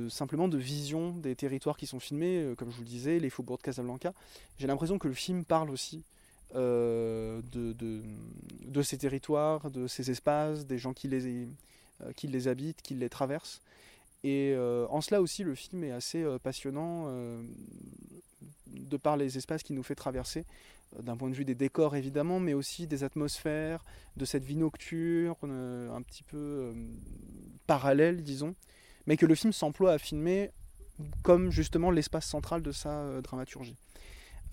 simplement 0.10 0.50
de 0.50 0.58
vision 0.58 1.12
des 1.12 1.36
territoires 1.38 1.78
qui 1.78 1.88
sont 1.88 2.02
filmés, 2.02 2.41
euh, 2.41 2.56
comme 2.56 2.70
je 2.70 2.76
vous 2.76 2.82
le 2.82 2.89
disais, 2.89 3.17
les 3.20 3.30
faubourgs 3.30 3.60
de 3.60 3.63
Casablanca, 3.63 4.13
j'ai 4.58 4.67
l'impression 4.67 5.00
que 5.00 5.08
le 5.08 5.13
film 5.13 5.46
parle 5.46 5.70
aussi 5.70 6.04
de, 6.54 7.41
ces 8.84 8.98
territoires, 8.98 9.72
de 9.72 9.88
ces 9.88 10.12
espaces, 10.12 10.65
des 10.65 10.78
gens 10.78 10.91
qui 10.91 11.08
les, 11.08 12.48
habitent, 12.50 12.82
qui 12.82 12.94
les 12.96 13.10
traversent. 13.10 13.62
Et 14.26 14.54
en 14.89 15.00
cela 15.00 15.22
aussi, 15.22 15.46
le 15.46 15.56
film 15.56 15.86
est 15.86 15.91
assez 15.91 16.26
passionnant 16.44 17.08
de 18.67 18.98
par 18.98 19.17
les 19.17 19.38
espaces 19.38 19.63
qu'il 19.63 19.78
nous 19.78 19.84
fait 19.84 19.96
traverser, 19.96 20.46
d'un 20.99 21.15
point 21.15 21.30
de 21.30 21.36
vue 21.36 21.45
des 21.45 21.56
décors 21.56 21.95
évidemment, 21.95 22.39
mais 22.39 22.54
aussi 22.54 22.88
des 22.88 23.04
atmosphères, 23.04 23.84
de 24.17 24.25
cette 24.25 24.43
vie 24.43 24.56
nocturne, 24.56 25.36
euh, 25.51 25.93
un 25.93 26.01
petit 26.01 26.23
peu 26.23 26.38
euh, 26.38 26.73
parallèle, 27.67 28.23
disons, 28.23 28.56
mais 29.08 29.17
que 29.17 29.25
le 29.25 29.36
film 29.36 29.54
s'emploie 29.54 29.93
à 29.93 29.97
filmer 29.97 30.51
comme 31.23 31.49
justement 31.49 31.89
l'espace 31.89 32.25
central 32.25 32.62
de 32.62 32.71
sa 32.71 32.89
euh, 32.89 33.21
dramaturgie. 33.21 33.75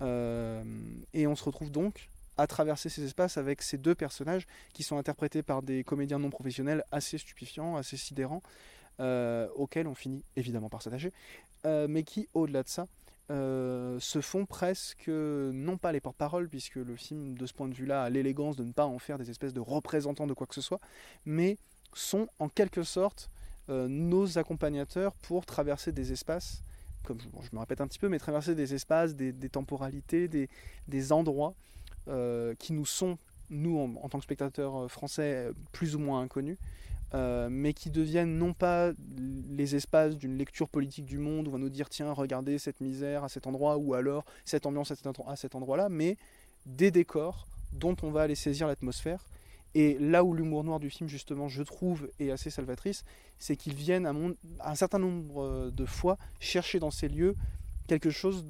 Et 0.01 1.27
on 1.27 1.35
se 1.35 1.43
retrouve 1.43 1.71
donc 1.71 2.09
à 2.37 2.47
traverser 2.47 2.87
ces 2.87 3.03
espaces 3.03 3.37
avec 3.37 3.61
ces 3.61 3.77
deux 3.77 3.95
personnages 3.95 4.47
qui 4.71 4.81
sont 4.81 4.97
interprétés 4.97 5.43
par 5.43 5.61
des 5.61 5.83
comédiens 5.83 6.19
non 6.19 6.29
professionnels 6.29 6.85
assez 6.93 7.17
stupéfiants, 7.17 7.75
assez 7.75 7.97
sidérants, 7.97 8.41
auxquels 8.97 9.87
on 9.87 9.95
finit 9.95 10.23
évidemment 10.37 10.69
par 10.69 10.81
s'attacher, 10.81 11.11
mais 11.65 12.03
qui, 12.03 12.29
au-delà 12.33 12.63
de 12.63 12.69
ça, 12.69 12.87
euh, 13.31 13.99
se 13.99 14.21
font 14.21 14.45
presque, 14.45 15.07
non 15.07 15.77
pas 15.77 15.91
les 15.91 15.99
porte-paroles, 15.99 16.49
puisque 16.49 16.75
le 16.75 16.95
film, 16.95 17.37
de 17.37 17.45
ce 17.45 17.53
point 17.53 17.67
de 17.67 17.75
vue-là, 17.75 18.03
a 18.03 18.09
l'élégance 18.09 18.55
de 18.55 18.63
ne 18.63 18.71
pas 18.71 18.85
en 18.85 18.97
faire 18.97 19.19
des 19.19 19.29
espèces 19.29 19.53
de 19.53 19.59
représentants 19.59 20.25
de 20.25 20.33
quoi 20.33 20.47
que 20.47 20.55
ce 20.55 20.61
soit, 20.61 20.79
mais 21.25 21.57
sont 21.93 22.27
en 22.39 22.49
quelque 22.49 22.81
sorte 22.81 23.29
euh, 23.69 23.87
nos 23.87 24.39
accompagnateurs 24.39 25.13
pour 25.13 25.45
traverser 25.45 25.91
des 25.91 26.11
espaces, 26.11 26.63
comme 27.03 27.19
je, 27.21 27.27
me 27.53 27.59
répète 27.59 27.81
un 27.81 27.87
petit 27.87 27.99
peu, 27.99 28.09
mais 28.09 28.17
traverser 28.17 28.55
des 28.55 28.73
espaces, 28.73 29.15
des, 29.15 29.33
temporalités, 29.49 30.27
des, 30.27 31.11
endroits 31.11 31.53
euh, 32.07 32.55
qui 32.55 32.73
nous 32.73 32.85
sont 32.85 33.17
nous, 33.51 33.77
en, 33.79 34.09
tant 34.09 34.17
que 34.17 34.23
spectateurs 34.23 34.89
français, 34.89 35.51
plus 35.71 35.95
ou 35.95 35.99
moins 35.99 36.21
inconnus, 36.21 36.57
euh, 37.15 37.49
mais 37.49 37.73
qui 37.73 37.89
deviennent 37.89 38.37
non 38.37 38.53
pas 38.53 38.91
les 39.49 39.75
espaces 39.75 40.15
d'une 40.15 40.37
lecture 40.37 40.69
politique 40.69 41.05
du 41.05 41.17
monde 41.17 41.47
où 41.47 41.49
on 41.49 41.53
va 41.53 41.59
nous 41.59 41.69
dire 41.69 41.89
tiens 41.89 42.11
regardez 42.11 42.59
cette 42.59 42.81
misère 42.81 43.23
à 43.23 43.29
cet 43.29 43.47
endroit 43.47 43.77
ou 43.77 43.95
alors 43.95 44.25
cette 44.45 44.67
ambiance 44.67 44.91
à 44.91 45.35
cet, 45.35 45.55
endroit-là, 45.55 45.89
mais 45.89 46.17
des 46.67 46.91
décors 46.91 47.47
dont 47.73 47.95
on 48.03 48.11
va 48.11 48.21
aller 48.21 48.35
saisir 48.35 48.67
l'atmosphère. 48.67 49.25
Et 49.75 49.97
là 49.99 50.23
où 50.23 50.33
l'humour 50.33 50.63
noir 50.63 50.79
du 50.79 50.89
film 50.89 51.09
justement 51.09 51.47
je 51.47 51.63
trouve 51.63 52.11
est 52.19 52.29
assez 52.29 52.51
salvatrice, 52.51 53.03
c'est 53.39 53.55
qu'ils 53.55 53.75
viennent 53.75 54.05
à, 54.05 54.13
un 54.69 54.75
certain 54.75 54.99
nombre 54.99 55.71
de 55.71 55.85
fois 55.85 56.17
chercher 56.39 56.79
dans 56.79 56.91
ces 56.91 57.07
lieux 57.07 57.35
quelque 57.87 58.11
chose 58.11 58.45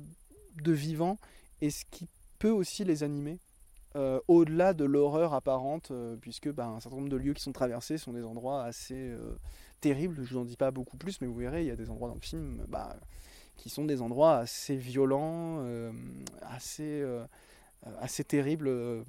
de 0.62 0.72
vivant 0.74 1.18
et 1.62 1.70
ce 1.70 1.86
qui 1.89 2.10
peut 2.39 2.51
aussi 2.51 2.84
les 2.84 3.03
animer 3.03 3.39
euh, 3.95 4.19
au-delà 4.27 4.73
de 4.73 4.85
l'horreur 4.85 5.33
apparente, 5.33 5.89
euh, 5.89 6.15
puisque 6.15 6.51
bah, 6.51 6.67
un 6.67 6.79
certain 6.79 6.97
nombre 6.97 7.09
de 7.09 7.17
lieux 7.17 7.33
qui 7.33 7.41
sont 7.41 7.51
traversés 7.51 7.97
sont 7.97 8.13
des 8.13 8.23
endroits 8.23 8.63
assez 8.63 8.93
euh, 8.95 9.35
terribles. 9.81 10.23
Je 10.23 10.33
vous 10.33 10.39
en 10.41 10.45
dis 10.45 10.57
pas 10.57 10.69
beaucoup 10.69 10.95
plus, 10.95 11.21
mais 11.21 11.27
vous 11.27 11.35
verrez, 11.35 11.63
il 11.63 11.67
y 11.67 11.71
a 11.71 11.75
des 11.75 11.89
endroits 11.89 12.07
dans 12.07 12.15
le 12.15 12.21
film 12.21 12.63
bah, 12.67 12.95
qui 13.57 13.69
sont 13.69 13.85
des 13.85 14.01
endroits 14.03 14.37
assez 14.37 14.75
violents, 14.75 15.65
assez, 16.43 17.03
assez 17.99 18.23
terribles 18.23 19.03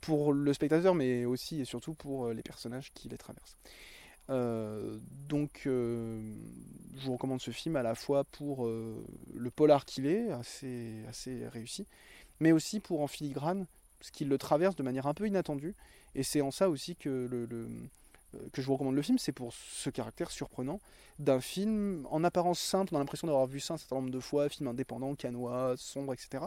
pour 0.00 0.32
le 0.32 0.52
spectateur, 0.52 0.94
mais 0.94 1.24
aussi 1.24 1.60
et 1.60 1.64
surtout 1.64 1.94
pour 1.94 2.28
les 2.28 2.42
personnages 2.42 2.92
qui 2.92 3.08
les 3.08 3.18
traversent. 3.18 3.56
Donc, 4.28 5.62
je 5.64 6.20
vous 7.04 7.14
recommande 7.14 7.40
ce 7.40 7.50
film 7.50 7.74
à 7.74 7.82
la 7.82 7.96
fois 7.96 8.22
pour 8.22 8.68
le 8.68 9.50
polar 9.50 9.84
qu'il 9.84 10.06
est, 10.06 10.30
assez, 10.30 11.02
assez 11.08 11.48
réussi, 11.48 11.84
mais 12.38 12.52
aussi 12.52 12.78
pour 12.78 13.00
en 13.00 13.08
filigrane 13.08 13.66
ce 14.00 14.10
qu'il 14.12 14.28
le 14.28 14.38
traverse 14.38 14.76
de 14.76 14.82
manière 14.82 15.06
un 15.06 15.14
peu 15.14 15.26
inattendue. 15.26 15.74
Et 16.14 16.22
c'est 16.22 16.40
en 16.40 16.50
ça 16.50 16.70
aussi 16.70 16.96
euh, 17.06 17.46
que 18.52 18.62
je 18.62 18.66
vous 18.66 18.72
recommande 18.74 18.94
le 18.94 19.02
film, 19.02 19.18
c'est 19.18 19.32
pour 19.32 19.52
ce 19.52 19.90
caractère 19.90 20.30
surprenant 20.30 20.80
d'un 21.18 21.40
film 21.40 22.06
en 22.10 22.24
apparence 22.24 22.60
simple, 22.60 22.94
on 22.94 22.96
a 22.96 23.00
l'impression 23.00 23.26
d'avoir 23.26 23.46
vu 23.46 23.60
ça 23.60 23.74
un 23.74 23.76
certain 23.76 23.96
nombre 23.96 24.10
de 24.10 24.20
fois, 24.20 24.48
film 24.48 24.68
indépendant, 24.68 25.14
canois, 25.14 25.74
sombre, 25.76 26.12
etc. 26.12 26.44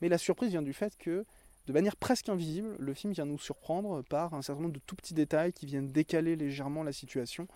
Mais 0.00 0.08
la 0.08 0.18
surprise 0.18 0.50
vient 0.50 0.62
du 0.62 0.72
fait 0.72 0.96
que, 0.96 1.24
de 1.66 1.72
manière 1.72 1.96
presque 1.96 2.28
invisible, 2.28 2.76
le 2.78 2.94
film 2.94 3.12
vient 3.12 3.24
nous 3.24 3.38
surprendre 3.38 4.02
par 4.02 4.34
un 4.34 4.42
certain 4.42 4.62
nombre 4.62 4.74
de 4.74 4.80
tout 4.86 4.94
petits 4.94 5.14
détails 5.14 5.52
qui 5.52 5.66
viennent 5.66 5.90
décaler 5.90 6.36
légèrement 6.36 6.84
la 6.84 6.92
situation 6.92 7.48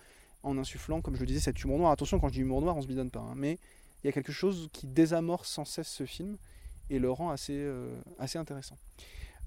en 0.42 0.58
insufflant, 0.58 1.02
comme 1.02 1.14
je 1.14 1.20
le 1.20 1.26
disais, 1.26 1.40
cet 1.40 1.62
humour 1.62 1.78
noir. 1.78 1.92
Attention, 1.92 2.18
quand 2.18 2.28
je 2.28 2.34
dis 2.34 2.40
humour 2.40 2.62
noir, 2.62 2.76
on 2.76 2.82
se 2.82 2.86
bidonne 2.86 3.10
pas, 3.10 3.20
hein, 3.20 3.34
mais 3.36 3.58
il 4.02 4.06
y 4.06 4.08
a 4.08 4.12
quelque 4.12 4.32
chose 4.32 4.68
qui 4.72 4.86
désamorce 4.86 5.48
sans 5.50 5.64
cesse 5.64 5.88
ce 5.88 6.06
film 6.06 6.38
et 6.90 6.98
le 6.98 7.10
rend 7.10 7.30
assez, 7.30 7.56
euh, 7.56 7.96
assez 8.18 8.38
intéressant. 8.38 8.76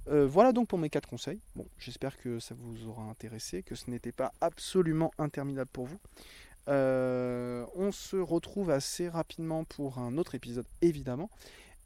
Euh, 0.10 0.26
voilà 0.26 0.52
donc 0.52 0.68
pour 0.68 0.80
mes 0.80 0.90
quatre 0.90 1.08
conseils. 1.08 1.40
Bon, 1.56 1.68
j'espère 1.78 2.18
que 2.18 2.40
ça 2.40 2.56
vous 2.58 2.88
aura 2.88 3.04
intéressé, 3.04 3.64
que 3.64 3.76
ce 3.76 3.90
n'était 3.90 4.12
pas 4.12 4.34
absolument 4.42 5.12
interminable 5.18 5.70
pour 5.72 5.86
vous. 5.86 6.00
Euh, 6.70 7.66
on 7.76 7.92
se 7.92 8.16
retrouve 8.16 8.70
assez 8.70 9.10
rapidement 9.10 9.66
pour 9.66 10.00
un 10.00 10.18
autre 10.18 10.36
épisode, 10.36 10.66
évidemment. 10.82 11.30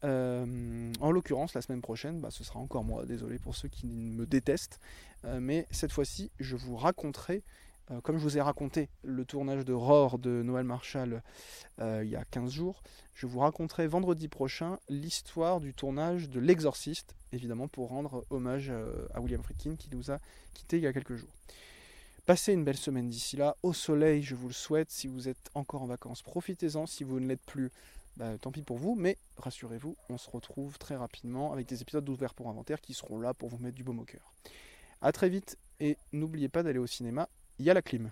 En 0.03 1.11
l'occurrence, 1.11 1.53
la 1.53 1.61
semaine 1.61 1.81
prochaine, 1.81 2.21
bah, 2.21 2.29
ce 2.31 2.43
sera 2.43 2.59
encore 2.59 2.85
moi, 2.85 3.05
désolé 3.05 3.39
pour 3.39 3.55
ceux 3.55 3.67
qui 3.67 3.87
me 3.87 4.25
détestent, 4.25 4.79
mais 5.25 5.67
cette 5.69 5.91
fois-ci, 5.91 6.31
je 6.39 6.55
vous 6.55 6.77
raconterai, 6.77 7.43
euh, 7.91 8.01
comme 8.01 8.17
je 8.17 8.23
vous 8.23 8.37
ai 8.37 8.41
raconté 8.41 8.89
le 9.03 9.23
tournage 9.23 9.63
de 9.63 9.73
Roar 9.73 10.19
de 10.19 10.41
Noël 10.43 10.65
Marshall 10.65 11.23
euh, 11.79 12.01
il 12.03 12.09
y 12.09 12.15
a 12.15 12.25
15 12.25 12.51
jours, 12.51 12.83
je 13.13 13.27
vous 13.27 13.39
raconterai 13.39 13.87
vendredi 13.87 14.27
prochain 14.27 14.77
l'histoire 14.89 15.59
du 15.59 15.73
tournage 15.73 16.29
de 16.29 16.39
L'Exorciste, 16.39 17.15
évidemment 17.31 17.67
pour 17.67 17.89
rendre 17.89 18.25
hommage 18.29 18.69
euh, 18.69 19.07
à 19.13 19.21
William 19.21 19.41
Friedkin 19.41 19.75
qui 19.75 19.89
nous 19.91 20.11
a 20.11 20.19
quittés 20.53 20.77
il 20.77 20.83
y 20.83 20.87
a 20.87 20.93
quelques 20.93 21.15
jours. 21.15 21.31
Passez 22.25 22.51
une 22.51 22.65
belle 22.65 22.77
semaine 22.77 23.07
d'ici 23.07 23.37
là, 23.37 23.55
au 23.63 23.71
soleil, 23.71 24.21
je 24.21 24.35
vous 24.35 24.47
le 24.47 24.53
souhaite. 24.53 24.91
Si 24.91 25.07
vous 25.07 25.29
êtes 25.29 25.49
encore 25.53 25.83
en 25.83 25.85
vacances, 25.85 26.21
profitez-en. 26.21 26.85
Si 26.85 27.05
vous 27.05 27.21
ne 27.21 27.27
l'êtes 27.27 27.45
plus, 27.45 27.71
bah, 28.17 28.37
tant 28.37 28.51
pis 28.51 28.63
pour 28.63 28.77
vous. 28.77 28.95
Mais 28.95 29.17
rassurez-vous, 29.37 29.95
on 30.09 30.17
se 30.17 30.29
retrouve 30.29 30.77
très 30.77 30.97
rapidement 30.97 31.53
avec 31.53 31.67
des 31.69 31.81
épisodes 31.81 32.03
d'ouvert 32.03 32.33
pour 32.33 32.49
inventaire 32.49 32.81
qui 32.81 32.93
seront 32.93 33.17
là 33.17 33.33
pour 33.33 33.47
vous 33.47 33.59
mettre 33.59 33.75
du 33.75 33.85
baume 33.85 33.99
au 33.99 34.03
cœur. 34.03 34.33
A 35.01 35.13
très 35.13 35.29
vite 35.29 35.57
et 35.79 35.97
n'oubliez 36.11 36.49
pas 36.49 36.63
d'aller 36.63 36.79
au 36.79 36.87
cinéma, 36.87 37.29
il 37.59 37.65
y 37.65 37.69
a 37.69 37.73
la 37.73 37.81
clim. 37.81 38.11